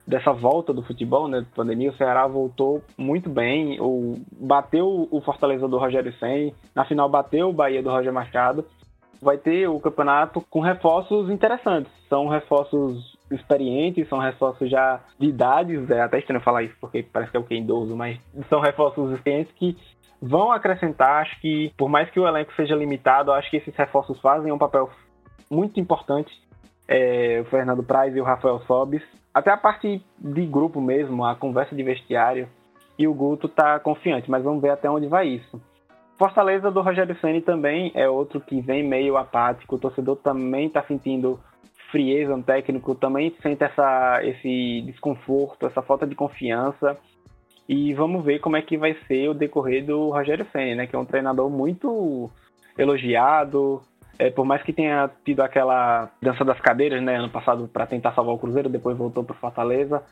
dessa 0.06 0.34
volta 0.34 0.74
do 0.74 0.84
futebol, 0.84 1.28
né, 1.28 1.46
pandemia, 1.56 1.90
o 1.90 1.96
Ceará 1.96 2.28
voltou 2.28 2.82
muito 2.98 3.30
bem, 3.30 3.80
o, 3.80 4.22
bateu 4.32 5.08
o 5.10 5.22
Fortaleza 5.22 5.68
do 5.68 5.78
Rogério 5.78 6.14
Senni, 6.20 6.54
na 6.76 6.86
final 6.86 7.08
bateu 7.10 7.50
o 7.50 7.54
Bahia 7.54 7.82
do 7.82 7.90
Roger 7.90 8.12
Machado, 8.12 8.66
vai 9.22 9.38
ter 9.38 9.68
o 9.70 9.80
campeonato 9.80 10.42
com 10.50 10.60
reforços 10.60 11.30
interessantes, 11.30 11.92
são 12.10 12.28
reforços 12.28 13.18
experientes, 13.32 14.08
são 14.10 14.20
reforços 14.20 14.70
já 14.70 15.00
de 15.18 15.28
idades, 15.28 15.90
é 15.90 16.02
até 16.02 16.20
estranho 16.20 16.42
falar 16.42 16.64
isso, 16.64 16.76
porque 16.80 17.02
parece 17.02 17.32
que 17.32 17.38
é 17.38 17.40
o 17.40 17.44
que 17.44 17.56
idoso, 17.56 17.96
mas 17.96 18.20
são 18.50 18.60
reforços 18.60 19.12
experientes 19.14 19.54
que 19.54 19.78
vão 20.22 20.52
acrescentar, 20.52 21.22
acho 21.22 21.40
que, 21.40 21.72
por 21.78 21.90
mais 21.90 22.10
que 22.10 22.20
o 22.20 22.28
elenco 22.28 22.54
seja 22.56 22.76
limitado, 22.76 23.32
acho 23.32 23.50
que 23.50 23.58
esses 23.58 23.76
reforços 23.76 24.20
fazem 24.20 24.52
um 24.52 24.58
papel 24.58 24.90
muito 25.50 25.80
importante. 25.80 26.32
É, 26.88 27.40
o 27.42 27.46
Fernando 27.46 27.82
Praz 27.82 28.14
e 28.14 28.20
o 28.20 28.26
Rafael 28.26 28.60
Sobis 28.68 29.04
até 29.34 29.52
a 29.52 29.58
parte 29.58 30.04
de 30.20 30.46
grupo 30.46 30.80
mesmo, 30.80 31.26
a 31.26 31.36
conversa 31.36 31.76
de 31.76 31.84
vestiário, 31.84 32.48
e 32.98 33.08
o 33.08 33.14
Guto 33.14 33.48
tá 33.48 33.80
confiante, 33.80 34.30
mas 34.30 34.44
vamos 34.44 34.62
ver 34.62 34.70
até 34.70 34.90
onde 34.90 35.08
vai 35.08 35.28
isso. 35.28 35.60
Fortaleza 36.18 36.70
do 36.70 36.82
Rogério 36.82 37.18
Ceni 37.20 37.42
também 37.42 37.92
é 37.96 38.08
outro 38.08 38.40
que 38.40 38.62
vem 38.62 38.88
meio 38.88 39.18
apático, 39.18 39.76
o 39.76 39.80
torcedor 39.80 40.18
também 40.18 40.68
está 40.68 40.84
sentindo 40.84 41.40
frieza 41.90 42.36
no 42.36 42.44
técnico, 42.44 42.96
também 42.96 43.36
sente 43.42 43.64
essa, 43.64 44.20
esse 44.24 44.82
desconforto, 44.86 45.66
essa 45.66 45.82
falta 45.82 46.06
de 46.06 46.16
confiança. 46.16 46.98
E 47.68 47.94
vamos 47.94 48.24
ver 48.24 48.40
como 48.40 48.58
é 48.58 48.62
que 48.62 48.78
vai 48.78 48.96
ser 49.08 49.30
o 49.30 49.34
decorrer 49.34 49.86
do 49.86 50.10
Rogério 50.10 50.46
Ceni, 50.52 50.76
né, 50.76 50.88
que 50.88 50.96
é 50.96 51.00
um 51.00 51.06
treinador 51.06 51.50
muito 51.50 52.30
elogiado, 52.78 53.82
é, 54.18 54.30
por 54.30 54.46
mais 54.46 54.62
que 54.62 54.74
tenha 54.74 55.10
tido 55.26 55.42
aquela 55.42 56.10
dança 56.22 56.46
das 56.46 56.60
cadeiras, 56.60 57.02
né, 57.02 57.18
ano 57.18 57.30
passado 57.30 57.68
para 57.68 57.88
tentar 57.88 58.14
salvar 58.14 58.36
o 58.36 58.40
Cruzeiro, 58.40 58.70
depois 58.70 58.98
voltou 58.98 59.24
para 59.24 59.36
Fortaleza. 59.36 60.04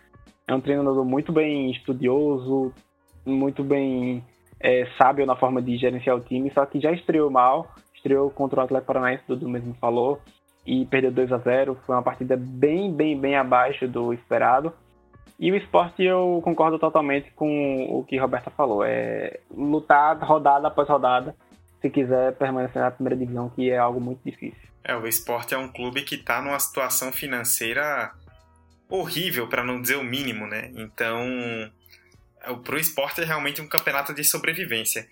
É 0.47 0.54
um 0.54 0.62
treinador 0.62 1.06
muito 1.06 1.32
bem 1.32 1.72
estudioso, 1.72 2.74
muito 3.26 3.64
bem 3.64 4.24
é, 4.60 4.88
sábio 4.97 5.26
na 5.26 5.36
forma 5.36 5.62
de 5.62 5.78
gerenciar 5.78 6.16
o 6.16 6.22
time, 6.22 6.52
só 6.52 6.66
que 6.66 6.80
já 6.80 6.91
estreou 6.91 7.30
mal, 7.30 7.74
estreou 7.93 8.30
contra 8.32 8.60
o 8.60 8.64
Atlético 8.64 8.88
Paranaense, 8.88 9.24
Dudu 9.28 9.47
mesmo 9.47 9.74
falou, 9.76 10.20
e 10.66 10.86
perdeu 10.86 11.12
2 11.12 11.32
a 11.32 11.38
0 11.38 11.78
Foi 11.86 11.95
uma 11.95 12.04
partida 12.04 12.38
bem, 12.38 12.91
bem, 12.91 13.20
bem 13.20 13.36
abaixo 13.36 13.88
do 13.88 14.14
esperado. 14.14 14.74
E 15.39 15.52
o 15.52 15.56
esporte 15.56 16.04
eu 16.04 16.39
concordo 16.43 16.78
totalmente 16.78 17.32
com 17.32 17.88
o 17.89 18.04
que 18.04 18.18
Roberta 18.18 18.52
falou. 18.52 18.84
É 18.84 19.39
lutar 19.49 20.20
rodada 20.20 20.68
após 20.68 20.88
rodada 20.88 21.36
se 21.82 21.89
quiser 21.89 22.36
permanecer 22.36 22.82
na 22.82 22.91
primeira 22.91 23.17
divisão, 23.17 23.49
que 23.49 23.69
é 23.69 23.77
algo 23.77 23.99
muito 23.99 24.21
difícil. 24.23 24.69
É, 24.84 24.95
o 24.95 25.07
esporte 25.07 25.53
é 25.53 25.57
um 25.57 25.67
clube 25.67 26.03
que 26.03 26.15
está 26.15 26.41
numa 26.41 26.59
situação 26.59 27.11
financeira 27.11 28.11
horrível, 28.89 29.47
para 29.47 29.63
não 29.63 29.82
dizer 29.82 29.95
o 29.95 30.03
mínimo, 30.03 30.45
né? 30.47 30.71
Então, 30.75 31.25
para 32.63 32.75
o 32.75 32.79
esporte 32.79 33.21
é 33.21 33.25
realmente 33.25 33.61
um 33.61 33.67
campeonato 33.67 34.13
de 34.13 34.23
sobrevivência. 34.23 35.07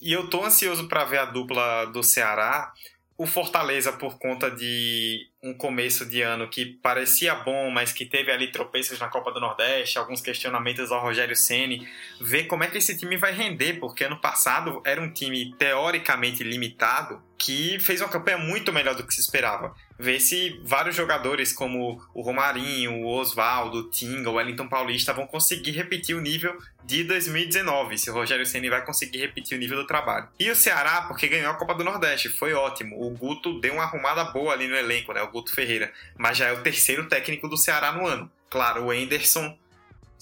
E 0.00 0.12
eu 0.12 0.28
tô 0.28 0.44
ansioso 0.44 0.88
para 0.88 1.04
ver 1.04 1.18
a 1.18 1.24
dupla 1.24 1.86
do 1.86 2.02
Ceará. 2.02 2.72
O 3.16 3.26
Fortaleza, 3.26 3.92
por 3.92 4.18
conta 4.18 4.50
de 4.50 5.31
um 5.42 5.52
começo 5.52 6.06
de 6.06 6.22
ano 6.22 6.48
que 6.48 6.64
parecia 6.64 7.34
bom, 7.34 7.68
mas 7.68 7.92
que 7.92 8.06
teve 8.06 8.30
ali 8.30 8.52
tropeços 8.52 9.00
na 9.00 9.08
Copa 9.08 9.32
do 9.32 9.40
Nordeste, 9.40 9.98
alguns 9.98 10.20
questionamentos 10.20 10.92
ao 10.92 11.02
Rogério 11.02 11.34
Ceni, 11.34 11.86
ver 12.20 12.44
como 12.44 12.62
é 12.62 12.68
que 12.68 12.78
esse 12.78 12.96
time 12.96 13.16
vai 13.16 13.32
render, 13.32 13.80
porque 13.80 14.04
ano 14.04 14.20
passado 14.20 14.80
era 14.84 15.02
um 15.02 15.12
time 15.12 15.52
teoricamente 15.58 16.44
limitado 16.44 17.20
que 17.42 17.76
fez 17.80 18.00
uma 18.00 18.08
campanha 18.08 18.38
muito 18.38 18.72
melhor 18.72 18.94
do 18.94 19.04
que 19.04 19.12
se 19.12 19.20
esperava. 19.20 19.74
Ver 19.98 20.20
se 20.20 20.60
vários 20.64 20.94
jogadores 20.94 21.52
como 21.52 22.00
o 22.14 22.22
Romarinho, 22.22 23.00
o 23.00 23.08
Oswaldo, 23.08 23.78
o 23.78 23.90
Tinga, 23.90 24.30
o 24.30 24.34
Wellington 24.34 24.68
Paulista 24.68 25.12
vão 25.12 25.26
conseguir 25.26 25.72
repetir 25.72 26.14
o 26.14 26.20
nível 26.20 26.56
de 26.84 27.02
2019, 27.02 27.98
se 27.98 28.10
o 28.10 28.14
Rogério 28.14 28.46
Ceni 28.46 28.68
vai 28.68 28.84
conseguir 28.84 29.18
repetir 29.18 29.56
o 29.56 29.60
nível 29.60 29.78
do 29.78 29.86
trabalho. 29.86 30.28
E 30.38 30.50
o 30.50 30.56
Ceará, 30.56 31.02
porque 31.02 31.26
ganhou 31.26 31.50
a 31.50 31.54
Copa 31.54 31.74
do 31.74 31.82
Nordeste, 31.82 32.28
foi 32.28 32.52
ótimo. 32.52 32.96
O 32.96 33.10
Guto 33.10 33.60
deu 33.60 33.74
uma 33.74 33.84
arrumada 33.84 34.24
boa 34.24 34.52
ali 34.52 34.68
no 34.68 34.76
elenco, 34.76 35.12
né? 35.12 35.22
O 35.22 35.28
Guto 35.32 35.52
Ferreira, 35.52 35.92
mas 36.16 36.38
já 36.38 36.46
é 36.46 36.52
o 36.52 36.62
terceiro 36.62 37.08
técnico 37.08 37.48
do 37.48 37.56
Ceará 37.56 37.92
no 37.92 38.06
ano. 38.06 38.30
Claro, 38.48 38.84
o 38.84 38.92
Enderson 38.92 39.58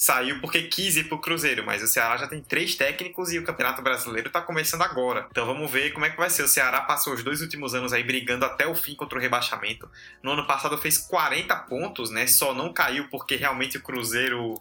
saiu 0.00 0.40
porque 0.40 0.62
quis 0.62 0.96
ir 0.96 1.04
pro 1.04 1.18
Cruzeiro, 1.18 1.62
mas 1.62 1.82
o 1.82 1.86
Ceará 1.86 2.16
já 2.16 2.26
tem 2.26 2.40
três 2.40 2.74
técnicos 2.74 3.30
e 3.34 3.38
o 3.38 3.44
Campeonato 3.44 3.82
Brasileiro 3.82 4.30
tá 4.30 4.40
começando 4.40 4.80
agora. 4.80 5.26
Então 5.30 5.44
vamos 5.44 5.70
ver 5.70 5.92
como 5.92 6.06
é 6.06 6.10
que 6.10 6.16
vai 6.16 6.30
ser. 6.30 6.42
O 6.42 6.48
Ceará 6.48 6.80
passou 6.80 7.12
os 7.12 7.22
dois 7.22 7.42
últimos 7.42 7.74
anos 7.74 7.92
aí 7.92 8.02
brigando 8.02 8.46
até 8.46 8.66
o 8.66 8.74
fim 8.74 8.94
contra 8.94 9.18
o 9.18 9.20
rebaixamento. 9.20 9.90
No 10.22 10.30
ano 10.30 10.46
passado 10.46 10.78
fez 10.78 10.96
40 10.96 11.54
pontos, 11.54 12.08
né? 12.10 12.26
Só 12.26 12.54
não 12.54 12.72
caiu 12.72 13.08
porque 13.10 13.36
realmente 13.36 13.76
o 13.76 13.82
Cruzeiro 13.82 14.58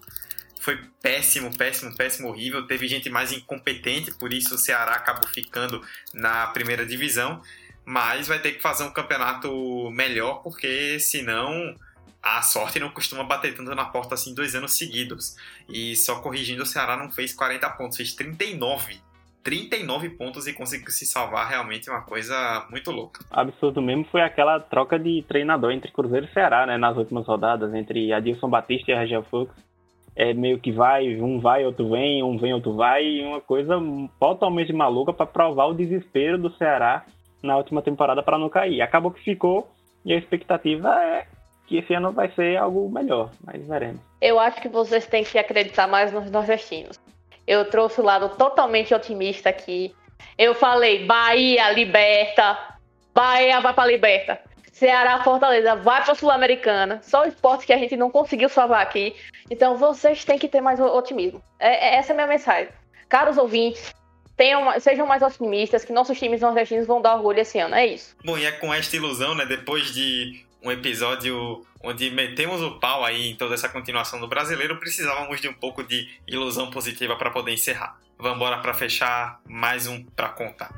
foi 0.59 0.77
péssimo, 1.01 1.55
péssimo, 1.55 1.95
péssimo, 1.95 2.27
horrível. 2.27 2.67
Teve 2.67 2.85
gente 2.89 3.09
mais 3.09 3.31
incompetente, 3.31 4.11
por 4.11 4.33
isso 4.33 4.55
o 4.55 4.57
Ceará 4.57 4.95
acabou 4.95 5.29
ficando 5.29 5.81
na 6.13 6.47
primeira 6.47 6.85
divisão. 6.85 7.41
Mas 7.89 8.27
vai 8.27 8.37
ter 8.37 8.51
que 8.51 8.61
fazer 8.61 8.83
um 8.83 8.91
campeonato 8.91 9.89
melhor, 9.89 10.43
porque 10.43 10.99
senão 10.99 11.73
a 12.21 12.39
sorte 12.43 12.79
não 12.79 12.91
costuma 12.91 13.23
bater 13.23 13.55
tanto 13.55 13.73
na 13.73 13.83
porta 13.83 14.13
assim 14.13 14.35
dois 14.35 14.53
anos 14.53 14.77
seguidos. 14.77 15.35
E 15.67 15.95
só 15.95 16.19
corrigindo, 16.21 16.61
o 16.61 16.67
Ceará 16.67 16.95
não 16.95 17.09
fez 17.09 17.33
40 17.33 17.67
pontos, 17.71 17.97
fez 17.97 18.13
39. 18.13 19.01
39 19.43 20.09
pontos 20.11 20.45
e 20.45 20.53
conseguiu 20.53 20.91
se 20.91 21.03
salvar 21.03 21.49
realmente 21.49 21.89
uma 21.89 22.03
coisa 22.03 22.67
muito 22.69 22.91
louca. 22.91 23.25
Absurdo 23.31 23.81
mesmo 23.81 24.05
foi 24.11 24.21
aquela 24.21 24.59
troca 24.59 24.99
de 24.99 25.23
treinador 25.27 25.71
entre 25.71 25.91
Cruzeiro 25.91 26.27
e 26.27 26.33
Ceará, 26.33 26.67
né, 26.67 26.77
nas 26.77 26.95
últimas 26.95 27.25
rodadas, 27.25 27.73
entre 27.73 28.13
Adilson 28.13 28.51
Batista 28.51 28.91
e 28.91 28.93
Rangel 28.93 29.23
Fux. 29.23 29.51
É 30.15 30.31
meio 30.31 30.59
que 30.59 30.71
vai, 30.71 31.19
um 31.19 31.39
vai, 31.39 31.65
outro 31.65 31.89
vem, 31.89 32.21
um 32.21 32.37
vem, 32.37 32.53
outro 32.53 32.75
vai, 32.75 33.03
e 33.03 33.25
uma 33.25 33.41
coisa 33.41 33.81
totalmente 34.19 34.71
maluca 34.71 35.11
para 35.11 35.25
provar 35.25 35.65
o 35.65 35.73
desespero 35.73 36.37
do 36.37 36.55
Ceará 36.55 37.03
na 37.41 37.57
última 37.57 37.81
temporada 37.81 38.21
para 38.23 38.37
não 38.37 38.49
cair. 38.49 38.81
Acabou 38.81 39.11
que 39.11 39.23
ficou 39.23 39.69
e 40.05 40.13
a 40.13 40.17
expectativa 40.17 40.89
é 41.03 41.25
que 41.67 41.77
esse 41.77 41.93
ano 41.93 42.11
vai 42.11 42.31
ser 42.31 42.57
algo 42.57 42.89
melhor, 42.89 43.31
mas 43.45 43.65
veremos. 43.65 44.01
Eu 44.19 44.39
acho 44.39 44.61
que 44.61 44.67
vocês 44.67 45.05
têm 45.05 45.23
que 45.23 45.37
acreditar 45.37 45.87
mais 45.87 46.11
nos 46.11 46.29
nordestinos. 46.31 46.99
Eu 47.45 47.69
trouxe 47.69 48.01
o 48.01 48.03
lado 48.03 48.29
totalmente 48.29 48.93
otimista 48.93 49.49
aqui. 49.49 49.93
Eu 50.37 50.53
falei, 50.55 51.05
Bahia 51.05 51.71
liberta, 51.71 52.57
Bahia 53.13 53.59
vai 53.59 53.73
para 53.73 53.91
liberta. 53.91 54.39
Ceará, 54.71 55.21
Fortaleza, 55.23 55.75
vai 55.75 56.03
para 56.03 56.15
Sul-Americana. 56.15 57.01
Só 57.03 57.23
o 57.23 57.27
esporte 57.27 57.65
que 57.65 57.73
a 57.73 57.77
gente 57.77 57.97
não 57.97 58.09
conseguiu 58.09 58.47
salvar 58.47 58.81
aqui. 58.81 59.15
Então 59.51 59.75
vocês 59.75 60.23
têm 60.23 60.37
que 60.37 60.47
ter 60.47 60.61
mais 60.61 60.79
otimismo. 60.79 61.41
É, 61.59 61.89
é 61.89 61.95
essa 61.95 62.11
é 62.11 62.13
a 62.13 62.15
minha 62.15 62.27
mensagem. 62.27 62.69
Caros 63.09 63.37
ouvintes, 63.37 63.93
tenham, 64.39 64.79
sejam 64.79 65.05
mais 65.05 65.21
otimistas, 65.21 65.83
que 65.83 65.91
nossos 65.91 66.17
times 66.17 66.39
nordestinos 66.39 66.87
vão 66.87 67.01
dar 67.01 67.15
orgulho 67.15 67.39
esse 67.39 67.59
ano. 67.59 67.75
É 67.75 67.85
isso. 67.85 68.15
Bom, 68.23 68.37
e 68.37 68.45
é 68.45 68.51
com 68.53 68.73
esta 68.73 68.95
ilusão, 68.95 69.35
né? 69.35 69.45
Depois 69.45 69.93
de 69.93 70.45
um 70.63 70.71
episódio 70.71 71.65
onde 71.83 72.09
metemos 72.09 72.61
o 72.61 72.79
pau 72.79 73.03
aí 73.03 73.31
em 73.31 73.35
toda 73.35 73.53
essa 73.53 73.67
continuação 73.67 74.17
do 74.17 74.29
brasileiro, 74.29 74.77
precisávamos 74.77 75.41
de 75.41 75.49
um 75.49 75.53
pouco 75.53 75.83
de 75.83 76.07
ilusão 76.25 76.71
positiva 76.71 77.17
para 77.17 77.31
poder 77.31 77.51
encerrar. 77.51 77.99
Vamos 78.17 78.37
embora 78.37 78.59
para 78.59 78.73
fechar 78.73 79.41
mais 79.45 79.87
um 79.87 80.03
para 80.03 80.29
contar. 80.29 80.71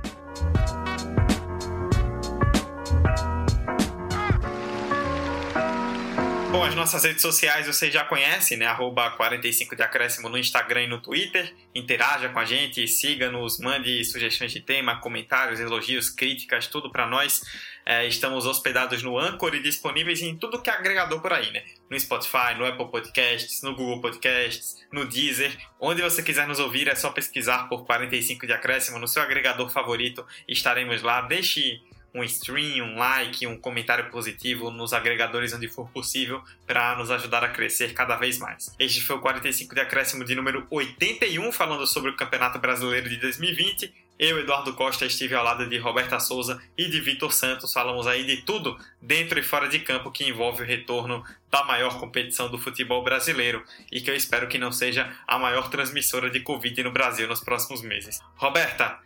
Bom, 6.62 6.68
as 6.68 6.76
nossas 6.76 7.04
redes 7.04 7.24
sociais 7.24 7.66
vocês 7.66 7.92
já 7.92 8.04
conhecem, 8.04 8.56
né? 8.56 8.68
Arroba 8.68 9.10
45 9.10 9.76
de 9.76 9.82
acréscimo 9.82 10.30
no 10.30 10.38
Instagram 10.38 10.84
e 10.84 10.88
no 10.88 11.02
Twitter. 11.02 11.52
Interaja 11.74 12.30
com 12.30 12.38
a 12.38 12.46
gente, 12.46 12.88
siga-nos, 12.88 13.58
mande 13.58 14.06
sugestões 14.06 14.52
de 14.52 14.62
tema, 14.62 15.02
comentários, 15.02 15.60
elogios, 15.60 16.12
críticas, 16.12 16.68
tudo 16.68 16.92
para 16.92 17.08
nós. 17.08 17.42
É, 17.84 18.06
estamos 18.06 18.46
hospedados 18.46 19.02
no 19.02 19.18
Anchor 19.18 19.56
e 19.56 19.60
disponíveis 19.60 20.22
em 20.22 20.38
tudo 20.38 20.62
que 20.62 20.70
é 20.70 20.74
agregador 20.74 21.20
por 21.20 21.34
aí, 21.34 21.52
né? 21.52 21.64
No 21.90 22.00
Spotify, 22.00 22.54
no 22.56 22.64
Apple 22.64 22.92
Podcasts, 22.92 23.64
no 23.64 23.76
Google 23.76 24.00
Podcasts, 24.00 24.86
no 24.92 25.04
Deezer. 25.04 25.58
Onde 25.80 26.04
você 26.04 26.22
quiser 26.22 26.48
nos 26.48 26.60
ouvir, 26.60 26.88
é 26.88 26.94
só 26.94 27.10
pesquisar 27.10 27.70
por 27.70 27.88
45 27.88 28.46
de 28.46 28.54
acréscimo 28.54 29.00
no 29.00 29.08
seu 29.08 29.24
agregador 29.24 29.68
favorito. 29.72 30.24
Estaremos 30.48 31.02
lá. 31.02 31.22
Deixe 31.22 31.82
um 32.14 32.24
stream, 32.24 32.84
um 32.84 32.98
like, 32.98 33.46
um 33.48 33.58
comentário 33.58 34.10
positivo 34.10 34.70
nos 34.70 34.94
agregadores 34.94 35.54
onde 35.54 35.68
for 35.68 35.90
possível 35.90 36.42
para 36.68 36.96
nos 36.98 37.10
ajudar 37.10 37.44
a 37.44 37.50
crescer 37.50 37.94
cada 37.94 38.16
vez 38.18 38.38
mais. 38.38 38.74
Este 38.78 39.02
foi 39.02 39.16
o 39.16 39.22
45 39.22 39.74
de 39.74 39.82
acréscimo 39.82 40.26
de 40.26 40.36
número 40.36 40.66
81 40.70 41.52
falando 41.52 41.88
sobre 41.88 42.12
o 42.12 42.16
Campeonato 42.16 42.60
Brasileiro 42.60 43.10
de 43.10 43.18
2020. 43.18 43.94
Eu, 44.20 44.38
Eduardo 44.40 44.76
Costa, 44.76 45.04
estive 45.04 45.34
ao 45.34 45.44
lado 45.44 45.68
de 45.68 45.80
Roberta 45.80 46.20
Souza 46.20 46.62
e 46.78 46.88
de 46.88 47.02
Vitor 47.02 47.34
Santos. 47.34 47.74
Falamos 47.74 48.06
aí 48.06 48.24
de 48.24 48.44
tudo 48.44 48.78
dentro 49.02 49.40
e 49.40 49.44
fora 49.44 49.68
de 49.68 49.80
campo 49.80 50.12
que 50.12 50.24
envolve 50.24 50.62
o 50.62 50.66
retorno 50.66 51.24
da 51.50 51.64
maior 51.64 52.00
competição 52.00 52.48
do 52.48 52.60
futebol 52.60 53.04
brasileiro 53.04 53.64
e 53.92 54.00
que 54.00 54.12
eu 54.12 54.16
espero 54.16 54.48
que 54.48 54.60
não 54.60 54.72
seja 54.72 55.12
a 55.26 55.40
maior 55.40 55.72
transmissora 55.72 56.30
de 56.30 56.40
Covid 56.40 56.84
no 56.84 56.92
Brasil 56.92 57.28
nos 57.28 57.40
próximos 57.42 57.82
meses. 57.82 58.20
Roberta, 58.36 59.00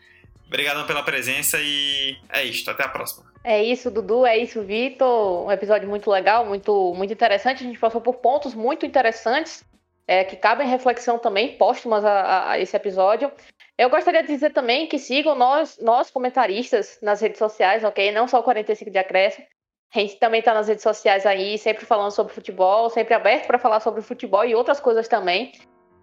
Obrigadão 0.47 0.85
pela 0.85 1.03
presença 1.03 1.57
e 1.59 2.17
é 2.29 2.43
isto. 2.43 2.69
Até 2.69 2.83
a 2.83 2.89
próxima. 2.89 3.25
É 3.43 3.63
isso, 3.63 3.91
Dudu. 3.91 4.25
É 4.25 4.37
isso, 4.37 4.61
Vitor. 4.63 5.45
Um 5.45 5.51
episódio 5.51 5.87
muito 5.87 6.09
legal, 6.09 6.45
muito, 6.45 6.93
muito 6.95 7.13
interessante. 7.13 7.63
A 7.63 7.67
gente 7.67 7.79
passou 7.79 8.01
por 8.01 8.15
pontos 8.15 8.53
muito 8.53 8.85
interessantes 8.85 9.63
é, 10.07 10.23
que 10.23 10.35
cabem 10.35 10.67
reflexão 10.67 11.17
também, 11.17 11.57
póstumas 11.57 12.05
a, 12.05 12.51
a, 12.51 12.59
esse 12.59 12.75
episódio. 12.75 13.31
Eu 13.77 13.89
gostaria 13.89 14.21
de 14.21 14.27
dizer 14.27 14.51
também 14.53 14.87
que 14.87 14.97
sigam 14.97 15.35
nós, 15.35 15.77
nós 15.81 16.09
comentaristas 16.09 16.97
nas 17.01 17.21
redes 17.21 17.39
sociais, 17.39 17.83
ok? 17.83 18.11
Não 18.11 18.27
só 18.27 18.39
o 18.39 18.43
45 18.43 18.91
de 18.91 18.97
acréscimo. 18.97 19.45
A 19.93 19.99
gente 19.99 20.15
também 20.17 20.39
está 20.39 20.53
nas 20.53 20.67
redes 20.67 20.83
sociais 20.83 21.25
aí, 21.25 21.57
sempre 21.57 21.85
falando 21.85 22.11
sobre 22.11 22.33
futebol, 22.33 22.89
sempre 22.89 23.13
aberto 23.13 23.47
para 23.47 23.59
falar 23.59 23.79
sobre 23.79 24.01
futebol 24.01 24.43
e 24.45 24.55
outras 24.55 24.79
coisas 24.79 25.07
também. 25.07 25.51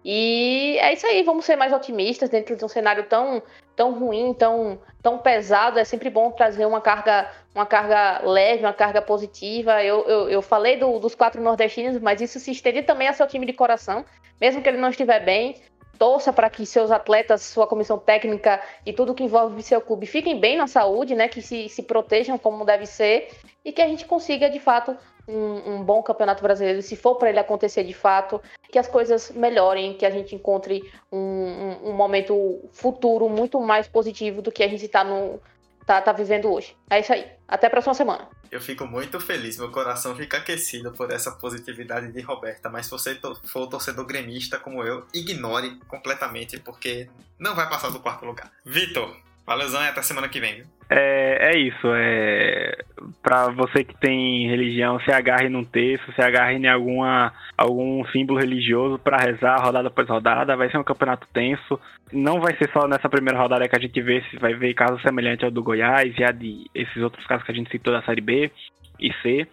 E 0.03 0.77
é 0.79 0.93
isso 0.93 1.07
aí, 1.07 1.23
vamos 1.23 1.45
ser 1.45 1.55
mais 1.55 1.71
otimistas 1.71 2.29
dentro 2.29 2.55
de 2.55 2.65
um 2.65 2.67
cenário 2.67 3.05
tão, 3.05 3.41
tão 3.75 3.93
ruim, 3.93 4.33
tão, 4.33 4.79
tão 5.01 5.17
pesado. 5.17 5.79
É 5.79 5.85
sempre 5.85 6.09
bom 6.09 6.31
trazer 6.31 6.65
uma 6.65 6.81
carga, 6.81 7.31
uma 7.55 7.65
carga 7.65 8.21
leve, 8.23 8.65
uma 8.65 8.73
carga 8.73 9.01
positiva. 9.01 9.81
Eu, 9.83 10.03
eu, 10.05 10.29
eu 10.29 10.41
falei 10.41 10.77
do, 10.77 10.99
dos 10.99 11.15
quatro 11.15 11.41
nordestinos, 11.41 12.01
mas 12.01 12.19
isso 12.19 12.39
se 12.39 12.51
estende 12.51 12.83
também 12.83 13.07
a 13.07 13.13
seu 13.13 13.27
time 13.27 13.45
de 13.45 13.53
coração, 13.53 14.03
mesmo 14.41 14.61
que 14.61 14.67
ele 14.67 14.77
não 14.77 14.89
estiver 14.89 15.23
bem. 15.23 15.55
Torça 16.03 16.33
para 16.33 16.49
que 16.49 16.65
seus 16.65 16.91
atletas, 16.91 17.43
sua 17.43 17.65
comissão 17.65 17.97
técnica 17.97 18.61
e 18.85 18.91
tudo 18.91 19.13
que 19.13 19.23
envolve 19.23 19.63
seu 19.63 19.79
clube 19.79 20.05
fiquem 20.05 20.37
bem 20.37 20.57
na 20.57 20.67
saúde, 20.67 21.15
né? 21.15 21.29
Que 21.29 21.41
se, 21.41 21.69
se 21.69 21.81
protejam 21.81 22.37
como 22.37 22.65
deve 22.65 22.85
ser 22.85 23.29
e 23.63 23.71
que 23.71 23.81
a 23.81 23.87
gente 23.87 24.03
consiga 24.03 24.49
de 24.49 24.59
fato 24.59 24.97
um, 25.25 25.75
um, 25.75 25.81
bom 25.81 26.03
campeonato 26.03 26.43
brasileiro, 26.43 26.81
se 26.81 26.97
for 26.97 27.15
para 27.15 27.29
ele 27.29 27.39
acontecer 27.39 27.85
de 27.85 27.93
fato, 27.93 28.41
que 28.69 28.77
as 28.77 28.85
coisas 28.85 29.31
melhorem, 29.31 29.93
que 29.93 30.05
a 30.05 30.09
gente 30.09 30.35
encontre 30.35 30.83
um, 31.09 31.17
um, 31.17 31.89
um 31.91 31.93
momento 31.93 32.59
futuro 32.73 33.29
muito 33.29 33.57
mais 33.61 33.87
positivo 33.87 34.41
do 34.41 34.51
que 34.51 34.61
a 34.61 34.67
gente 34.67 34.83
está 34.83 35.05
no, 35.05 35.39
tá, 35.85 36.01
tá 36.01 36.11
vivendo 36.11 36.51
hoje. 36.51 36.75
É 36.89 36.99
isso 36.99 37.13
aí. 37.13 37.25
Até 37.47 37.67
a 37.67 37.69
próxima 37.69 37.93
semana. 37.93 38.27
Eu 38.49 38.61
fico 38.61 38.85
muito 38.85 39.19
feliz, 39.19 39.57
meu 39.57 39.71
coração 39.71 40.15
fica 40.15 40.37
aquecido 40.37 40.91
por 40.91 41.11
essa 41.11 41.31
positividade 41.31 42.11
de 42.11 42.21
Roberta. 42.21 42.69
Mas 42.69 42.85
se 42.85 42.91
você 42.91 43.19
for 43.45 43.67
torcedor 43.67 44.05
gremista 44.05 44.59
como 44.59 44.83
eu, 44.83 45.05
ignore 45.13 45.79
completamente, 45.87 46.59
porque 46.59 47.09
não 47.39 47.55
vai 47.55 47.67
passar 47.67 47.89
do 47.89 47.99
quarto 47.99 48.25
lugar. 48.25 48.51
Vitor, 48.63 49.15
Valeuzão 49.45 49.83
e 49.83 49.87
até 49.87 50.01
semana 50.01 50.29
que 50.29 50.39
vem? 50.39 50.63
É, 50.89 51.53
é 51.53 51.57
isso. 51.57 51.87
É, 51.93 52.77
para 53.21 53.49
você 53.49 53.83
que 53.83 53.97
tem 53.97 54.47
religião, 54.47 54.99
se 54.99 55.11
agarre 55.11 55.49
num 55.49 55.63
texto, 55.63 56.13
se 56.13 56.21
agarre 56.21 56.55
em 56.55 56.67
alguma, 56.67 57.33
algum 57.57 58.05
símbolo 58.07 58.39
religioso 58.39 58.97
para 58.99 59.17
rezar 59.17 59.61
rodada 59.61 59.87
após 59.87 60.07
rodada. 60.07 60.55
Vai 60.55 60.69
ser 60.69 60.77
um 60.77 60.83
campeonato 60.83 61.27
tenso. 61.33 61.79
Não 62.11 62.39
vai 62.39 62.55
ser 62.57 62.69
só 62.71 62.87
nessa 62.87 63.09
primeira 63.09 63.39
rodada 63.39 63.67
que 63.67 63.75
a 63.75 63.81
gente 63.81 63.99
vê, 64.01 64.21
se 64.29 64.37
vai 64.37 64.53
ver 64.53 64.73
casos 64.73 65.01
semelhantes 65.01 65.43
ao 65.43 65.51
do 65.51 65.63
Goiás 65.63 66.13
e 66.17 66.23
a 66.23 66.31
de 66.31 66.65
esses 66.73 67.01
outros 67.01 67.25
casos 67.25 67.43
que 67.45 67.51
a 67.51 67.55
gente 67.55 67.71
citou 67.71 67.93
da 67.93 68.03
Série 68.03 68.21
B 68.21 68.51
e 68.99 69.11
C. 69.21 69.47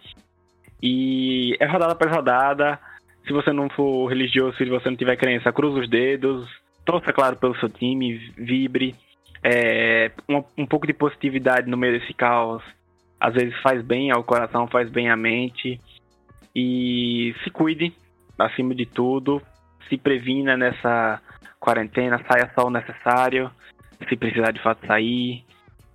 E 0.81 1.57
é 1.59 1.65
rodada 1.65 1.93
após 1.93 2.11
rodada. 2.11 2.79
Se 3.25 3.33
você 3.33 3.51
não 3.51 3.69
for 3.69 4.07
religioso, 4.07 4.57
se 4.57 4.65
você 4.65 4.89
não 4.89 4.97
tiver 4.97 5.15
crença, 5.15 5.51
cruza 5.51 5.79
os 5.79 5.89
dedos. 5.89 6.49
Torça, 6.85 7.13
claro, 7.13 7.35
pelo 7.35 7.55
seu 7.57 7.69
time, 7.69 8.17
vibre 8.37 8.95
é, 9.43 10.11
um, 10.29 10.43
um, 10.57 10.65
pouco 10.65 10.85
de 10.85 10.93
positividade 10.93 11.69
no 11.69 11.77
meio 11.77 11.99
desse 11.99 12.13
caos 12.13 12.63
às 13.21 13.35
vezes 13.35 13.55
faz 13.61 13.83
bem 13.83 14.09
ao 14.09 14.23
coração, 14.23 14.67
faz 14.67 14.89
bem 14.89 15.09
à 15.09 15.15
mente. 15.15 15.79
E 16.55 17.35
se 17.43 17.51
cuide, 17.51 17.93
acima 18.37 18.73
de 18.73 18.87
tudo. 18.87 19.39
Se 19.87 19.95
previna 19.95 20.57
nessa 20.57 21.21
quarentena, 21.59 22.19
saia 22.27 22.51
só 22.55 22.65
o 22.65 22.71
necessário. 22.71 23.51
Se 24.09 24.15
precisar 24.15 24.51
de 24.51 24.61
fato 24.61 24.87
sair. 24.87 25.45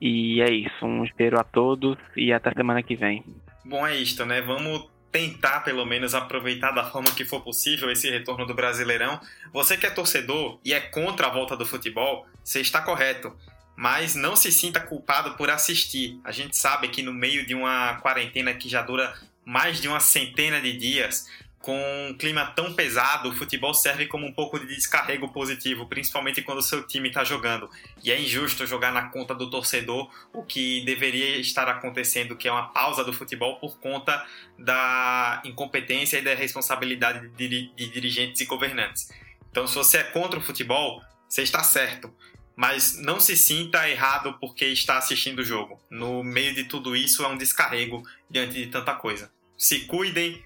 E 0.01 0.41
é 0.41 0.51
isso. 0.51 0.87
Um 0.87 1.05
cheiro 1.05 1.39
a 1.41 1.43
todos 1.43 1.99
e 2.17 2.33
até 2.33 2.53
semana 2.53 2.81
que 2.81 2.95
vem. 2.95 3.25
Bom, 3.65 3.85
é 3.85 3.97
isto, 3.97 4.25
né? 4.25 4.41
Vamos 4.41 4.89
tentar, 5.17 5.61
pelo 5.61 5.87
menos, 5.87 6.15
aproveitar 6.15 6.73
da 6.73 6.91
forma 6.91 7.11
que 7.11 7.25
for 7.25 7.41
possível 7.41 7.91
esse 7.91 8.11
retorno 8.11 8.45
do 8.45 8.53
Brasileirão. 8.53 9.19
Você 9.51 9.75
que 9.75 9.87
é 9.87 9.91
torcedor 9.91 10.61
e 10.63 10.75
é 10.75 10.81
contra 10.81 11.29
a 11.29 11.31
volta 11.31 11.57
do 11.57 11.65
futebol, 11.65 12.27
você 12.45 12.61
está 12.61 12.83
correto. 12.83 13.35
Mas 13.75 14.15
não 14.15 14.37
se 14.37 14.53
sinta 14.53 14.79
culpado 14.79 15.35
por 15.35 15.49
assistir. 15.49 16.21
A 16.23 16.31
gente 16.33 16.55
sabe 16.55 16.89
que 16.89 17.03
no 17.03 17.15
meio 17.15 17.47
de 17.47 17.55
uma 17.55 17.95
quarentena 18.03 18.53
que 18.53 18.69
já 18.69 18.83
dura 18.83 19.15
mais 19.43 19.81
de 19.81 19.89
uma 19.89 20.01
centena 20.01 20.61
de 20.61 20.77
dias, 20.77 21.27
com 21.61 21.77
um 22.09 22.15
clima 22.17 22.47
tão 22.55 22.73
pesado, 22.75 23.29
o 23.29 23.33
futebol 23.33 23.75
serve 23.75 24.07
como 24.07 24.27
um 24.27 24.33
pouco 24.33 24.59
de 24.59 24.67
descarrego 24.67 25.33
positivo, 25.33 25.87
principalmente 25.87 26.43
quando 26.43 26.59
o 26.59 26.63
seu 26.63 26.87
time 26.87 27.09
está 27.09 27.25
jogando. 27.25 27.69
E 28.05 28.13
é 28.13 28.21
injusto 28.21 28.67
jogar 28.67 28.93
na 28.93 29.09
conta 29.09 29.35
do 29.35 29.51
torcedor 29.51 30.09
o 30.33 30.45
que 30.45 30.85
deveria 30.85 31.39
estar 31.39 31.69
acontecendo, 31.69 32.37
que 32.37 32.47
é 32.47 32.53
uma 32.53 32.69
pausa 32.69 33.03
do 33.03 33.13
futebol 33.13 33.57
por 33.57 33.81
conta 33.81 34.25
da 34.59 35.43
incompetência 35.45 36.19
e 36.19 36.23
da 36.23 36.35
responsabilidade 36.35 37.29
de, 37.31 37.69
dirigentes 37.75 38.41
e 38.41 38.45
governantes. 38.45 39.09
Então, 39.51 39.67
se 39.67 39.75
você 39.75 39.99
é 39.99 40.05
contra 40.05 40.39
o 40.39 40.43
futebol, 40.43 41.03
você 41.29 41.43
está 41.43 41.65
certo. 41.65 42.15
Mas 42.55 42.97
não 42.97 43.19
se 43.19 43.37
sinta 43.37 43.89
errado 43.89 44.39
porque 44.41 44.67
está 44.67 44.99
assistindo 44.99 45.41
o 45.41 45.45
jogo. 45.45 45.81
No 45.91 46.23
meio 46.23 46.55
de 46.55 46.65
tudo 46.65 46.95
isso, 46.95 47.25
é 47.25 47.29
um 47.29 47.37
descarrego 47.37 48.03
diante 48.31 48.55
de 48.55 48.67
tanta 48.69 48.95
coisa. 48.95 49.31
Se 49.59 49.81
cuidem, 49.81 50.43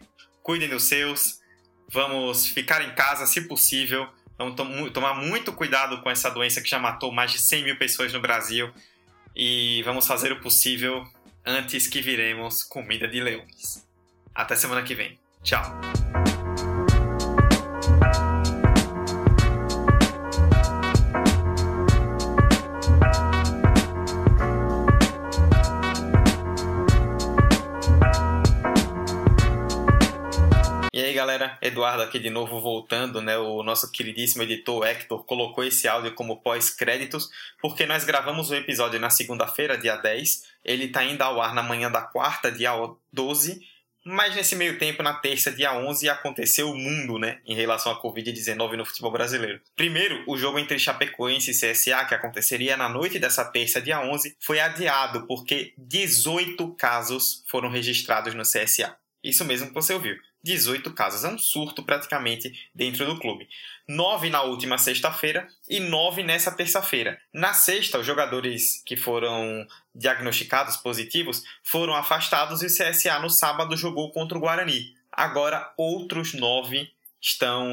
cuidem 0.51 0.69
dos 0.69 0.83
seus, 0.83 1.39
vamos 1.89 2.49
ficar 2.49 2.83
em 2.83 2.93
casa 2.93 3.25
se 3.25 3.43
possível, 3.43 4.09
vamos 4.37 4.57
tom 4.57 4.91
tomar 4.91 5.15
muito 5.15 5.53
cuidado 5.53 6.03
com 6.03 6.11
essa 6.11 6.29
doença 6.29 6.61
que 6.61 6.69
já 6.69 6.77
matou 6.77 7.13
mais 7.13 7.31
de 7.31 7.39
100 7.39 7.63
mil 7.63 7.79
pessoas 7.79 8.13
no 8.13 8.21
Brasil 8.21 8.69
e 9.37 9.81
vamos 9.85 10.09
fazer 10.09 10.33
o 10.33 10.41
possível 10.41 11.07
antes 11.47 11.87
que 11.87 12.03
viremos 12.03 12.65
comida 12.65 13.07
de 13.07 13.21
leões. 13.21 13.87
Até 14.35 14.57
semana 14.57 14.83
que 14.83 14.93
vem. 14.93 15.17
Tchau! 15.45 15.63
Galera, 31.21 31.59
Eduardo 31.61 32.03
aqui 32.03 32.19
de 32.19 32.31
novo 32.31 32.63
voltando, 32.63 33.21
né? 33.21 33.37
O 33.37 33.63
nosso 33.63 33.93
queridíssimo 33.93 34.43
editor 34.43 34.87
Hector 34.87 35.23
colocou 35.25 35.63
esse 35.63 35.87
áudio 35.87 36.15
como 36.15 36.41
pós-créditos, 36.41 37.29
porque 37.61 37.85
nós 37.85 38.05
gravamos 38.05 38.51
o 38.51 38.55
episódio 38.55 38.99
na 38.99 39.11
segunda-feira, 39.11 39.77
dia 39.77 39.97
10. 39.97 40.45
Ele 40.65 40.89
tá 40.89 41.05
indo 41.05 41.21
ao 41.21 41.43
ar 41.43 41.53
na 41.53 41.63
manhã 41.63 41.91
da 41.91 42.01
quarta, 42.01 42.51
dia 42.51 42.73
12. 43.13 43.61
Mas 44.03 44.35
nesse 44.35 44.57
meio 44.57 44.79
tempo, 44.79 45.03
na 45.03 45.13
terça, 45.13 45.53
dia 45.53 45.77
11, 45.77 46.09
aconteceu 46.09 46.71
o 46.71 46.75
mundo, 46.75 47.19
né, 47.19 47.41
em 47.45 47.55
relação 47.55 47.93
à 47.93 48.01
Covid-19 48.01 48.77
no 48.79 48.87
futebol 48.87 49.13
brasileiro. 49.13 49.61
Primeiro, 49.77 50.25
o 50.27 50.39
jogo 50.39 50.59
entre 50.59 50.79
Chapecoense 50.79 51.51
e 51.51 51.55
CSA, 51.55 52.07
que 52.07 52.15
aconteceria 52.15 52.79
na 52.79 52.89
noite 52.89 53.19
dessa 53.19 53.45
terça, 53.45 53.79
dia 53.79 54.01
11, 54.01 54.39
foi 54.41 54.59
adiado 54.59 55.27
porque 55.27 55.75
18 55.77 56.75
casos 56.77 57.45
foram 57.47 57.69
registrados 57.69 58.33
no 58.33 58.43
CSA. 58.43 58.97
Isso 59.23 59.45
mesmo 59.45 59.69
que 59.69 59.75
você 59.75 59.93
ouviu. 59.93 60.17
18 60.43 60.93
casos. 60.93 61.25
É 61.25 61.29
um 61.29 61.39
surto 61.39 61.83
praticamente 61.83 62.53
dentro 62.75 63.07
do 63.07 63.19
clube. 63.19 63.49
Nove 63.89 64.31
na 64.31 64.43
última 64.43 64.79
sexta-feira 64.79 65.49
e 65.69 65.81
nove 65.81 66.23
nessa 66.23 66.51
terça-feira. 66.51 67.21
Na 67.33 67.53
sexta, 67.53 67.99
os 67.99 68.07
jogadores 68.07 68.83
que 68.85 68.97
foram 68.97 69.67
diagnosticados 69.95 70.77
positivos 70.77 71.43
foram 71.63 71.95
afastados 71.95 72.63
e 72.63 72.67
o 72.67 72.69
CSA 72.69 73.19
no 73.19 73.31
sábado 73.31 73.77
jogou 73.77 74.11
contra 74.13 74.39
o 74.39 74.41
Guarani. 74.41 74.95
Agora, 75.13 75.73
outros 75.77 76.35
nove 76.35 76.91
estão 77.21 77.69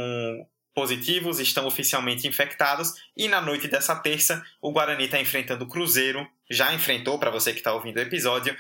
positivos, 0.74 1.40
estão 1.40 1.66
oficialmente 1.66 2.28
infectados 2.28 2.94
e 3.16 3.28
na 3.28 3.42
noite 3.42 3.68
dessa 3.68 3.96
terça 3.96 4.46
o 4.62 4.72
Guarani 4.72 5.06
está 5.06 5.20
enfrentando 5.20 5.66
o 5.66 5.68
Cruzeiro, 5.68 6.28
já 6.50 6.72
enfrentou 6.74 7.18
para 7.18 7.32
você 7.32 7.52
que 7.52 7.58
está 7.60 7.74
ouvindo 7.74 7.98
o 7.98 8.02
episódio, 8.02 8.56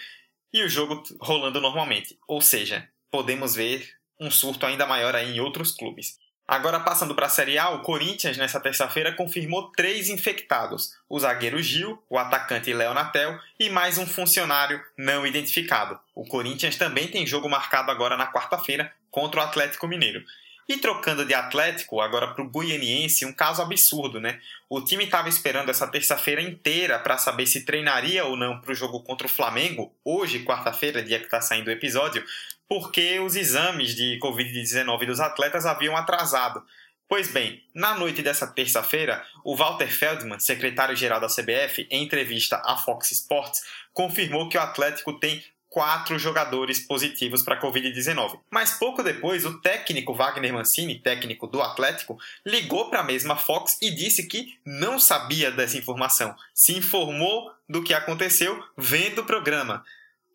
e 0.53 0.63
o 0.63 0.69
jogo 0.69 1.03
rolando 1.19 1.61
normalmente. 1.61 2.17
Ou 2.27 2.41
seja, 2.41 2.89
podemos 3.11 3.55
ver 3.55 3.96
um 4.19 4.31
surto 4.31 4.65
ainda 4.65 4.85
maior 4.85 5.15
em 5.15 5.39
outros 5.39 5.71
clubes. 5.71 6.17
Agora 6.47 6.79
passando 6.79 7.13
para 7.13 7.25
a 7.25 7.29
Série 7.29 7.57
A, 7.57 7.71
o 7.71 7.81
Corinthians 7.81 8.37
nessa 8.37 8.59
terça-feira 8.61 9.11
confirmou 9.11 9.69
três 9.71 10.07
infectados: 10.07 10.93
o 11.09 11.19
zagueiro 11.19 11.61
Gil, 11.61 12.01
o 12.09 12.17
atacante 12.17 12.71
Léo 12.71 12.93
Natel 12.93 13.37
e 13.59 13.69
mais 13.69 13.97
um 13.97 14.07
funcionário 14.07 14.81
não 14.97 15.27
identificado. 15.27 15.99
O 16.15 16.23
Corinthians 16.25 16.77
também 16.77 17.09
tem 17.09 17.27
jogo 17.27 17.49
marcado 17.49 17.91
agora 17.91 18.15
na 18.15 18.31
quarta-feira 18.31 18.93
contra 19.11 19.41
o 19.41 19.43
Atlético 19.43 19.87
Mineiro. 19.87 20.23
E 20.69 20.77
trocando 20.77 21.25
de 21.25 21.33
Atlético 21.33 22.01
agora 22.01 22.27
para 22.27 22.43
o 22.43 22.49
Goianiense, 22.49 23.25
um 23.25 23.31
caso 23.31 23.61
absurdo, 23.61 24.19
né? 24.19 24.39
O 24.69 24.81
time 24.81 25.05
estava 25.05 25.29
esperando 25.29 25.69
essa 25.69 25.87
terça-feira 25.87 26.41
inteira 26.41 26.99
para 26.99 27.17
saber 27.17 27.47
se 27.47 27.63
treinaria 27.63 28.25
ou 28.25 28.35
não 28.35 28.59
para 28.59 28.73
o 28.73 28.75
jogo 28.75 29.01
contra 29.01 29.27
o 29.27 29.29
Flamengo, 29.29 29.93
hoje, 30.03 30.43
quarta-feira, 30.43 31.01
dia 31.01 31.19
que 31.19 31.25
está 31.25 31.39
saindo 31.39 31.69
o 31.69 31.71
episódio, 31.71 32.21
porque 32.67 33.19
os 33.19 33.35
exames 33.35 33.95
de 33.95 34.19
Covid-19 34.21 35.05
dos 35.05 35.19
atletas 35.19 35.65
haviam 35.65 35.95
atrasado. 35.95 36.63
Pois 37.09 37.31
bem, 37.31 37.63
na 37.73 37.95
noite 37.95 38.21
dessa 38.21 38.45
terça-feira, 38.45 39.23
o 39.43 39.55
Walter 39.55 39.87
Feldman, 39.87 40.39
secretário-geral 40.39 41.21
da 41.21 41.27
CBF, 41.27 41.87
em 41.89 42.03
entrevista 42.03 42.61
à 42.65 42.75
Fox 42.75 43.11
Sports, 43.11 43.63
confirmou 43.93 44.49
que 44.49 44.57
o 44.57 44.61
Atlético 44.61 45.13
tem 45.13 45.41
quatro 45.69 46.17
jogadores 46.17 46.79
positivos 46.79 47.43
para 47.43 47.55
a 47.55 47.61
Covid-19. 47.61 48.39
Mas 48.49 48.71
pouco 48.73 49.03
depois, 49.03 49.45
o 49.45 49.59
técnico 49.61 50.13
Wagner 50.13 50.53
Mancini, 50.53 50.99
técnico 50.99 51.47
do 51.47 51.61
Atlético, 51.61 52.17
ligou 52.45 52.89
para 52.89 53.01
a 53.01 53.03
mesma 53.03 53.35
Fox 53.35 53.77
e 53.81 53.91
disse 53.91 54.27
que 54.27 54.57
não 54.65 54.99
sabia 54.99 55.51
dessa 55.51 55.77
informação. 55.77 56.35
Se 56.53 56.75
informou 56.75 57.51
do 57.69 57.83
que 57.83 57.93
aconteceu 57.93 58.61
vendo 58.77 59.19
o 59.19 59.25
programa. 59.25 59.85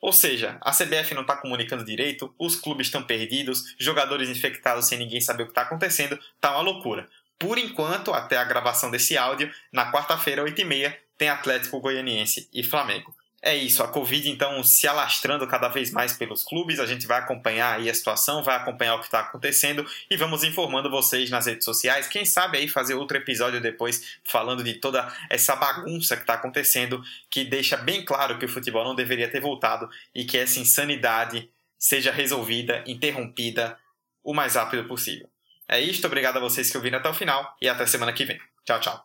Ou 0.03 0.13
seja, 0.13 0.59
a 0.61 0.73
CBF 0.73 1.15
não 1.15 1.23
está 1.23 1.37
comunicando 1.37 1.85
direito, 1.85 2.35
os 2.37 2.57
clubes 2.57 2.89
estão 2.89 3.05
perdidos, 3.05 3.77
jogadores 3.79 4.29
infectados 4.29 4.89
sem 4.89 4.99
ninguém 4.99 5.21
saber 5.21 5.45
o 5.45 5.47
que 5.47 5.53
está 5.53 5.63
acontecendo, 5.63 6.19
tá 6.41 6.51
uma 6.51 6.61
loucura. 6.61 7.09
Por 7.39 7.57
enquanto, 7.57 8.13
até 8.13 8.37
a 8.37 8.45
gravação 8.45 8.91
desse 8.91 9.17
áudio, 9.17 9.49
na 9.73 9.93
quarta-feira, 9.93 10.45
8h30, 10.45 10.97
tem 11.17 11.29
Atlético 11.29 11.81
Goianiense 11.81 12.49
e 12.53 12.65
Flamengo. 12.65 13.15
É 13.45 13.57
isso, 13.57 13.83
a 13.83 13.89
Covid 13.89 14.31
então 14.31 14.63
se 14.63 14.87
alastrando 14.87 15.45
cada 15.49 15.67
vez 15.67 15.91
mais 15.91 16.13
pelos 16.13 16.45
clubes, 16.45 16.79
a 16.79 16.87
gente 16.87 17.09
vai 17.09 17.19
acompanhar 17.19 17.75
aí 17.75 17.91
a 17.91 17.95
situação, 17.95 18.41
vai 18.41 18.55
acompanhar 18.55 18.95
o 18.95 19.01
que 19.01 19.07
está 19.07 19.19
acontecendo 19.19 19.85
e 20.09 20.17
vamos 20.17 20.45
informando 20.45 20.89
vocês 20.89 21.29
nas 21.29 21.47
redes 21.47 21.65
sociais. 21.65 22.07
Quem 22.07 22.25
sabe 22.25 22.59
aí 22.59 22.69
fazer 22.69 22.95
outro 22.95 23.17
episódio 23.17 23.61
depois 23.61 24.21
falando 24.23 24.63
de 24.63 24.75
toda 24.75 25.13
essa 25.29 25.57
bagunça 25.57 26.15
que 26.15 26.23
está 26.23 26.35
acontecendo, 26.35 27.03
que 27.29 27.45
deixa 27.45 27.77
bem 27.77 28.05
claro 28.05 28.39
que 28.39 28.45
o 28.45 28.49
futebol 28.49 28.85
não 28.85 28.95
deveria 28.95 29.29
ter 29.29 29.41
voltado 29.41 29.91
e 30.15 30.25
que 30.25 30.39
essa 30.39 30.61
insanidade 30.61 31.51
seja 31.77 32.13
resolvida, 32.13 32.85
interrompida 32.87 33.77
o 34.23 34.33
mais 34.33 34.55
rápido 34.55 34.85
possível. 34.85 35.29
É 35.67 35.81
isto, 35.81 36.07
obrigado 36.07 36.37
a 36.37 36.41
vocês 36.41 36.71
que 36.71 36.77
ouviram 36.77 37.01
até 37.01 37.09
o 37.09 37.15
final 37.15 37.57
e 37.61 37.69
até 37.69 37.87
semana 37.87 38.13
que 38.13 38.25
vem. 38.25 38.41
Tchau, 38.65 38.79
tchau. 38.79 39.05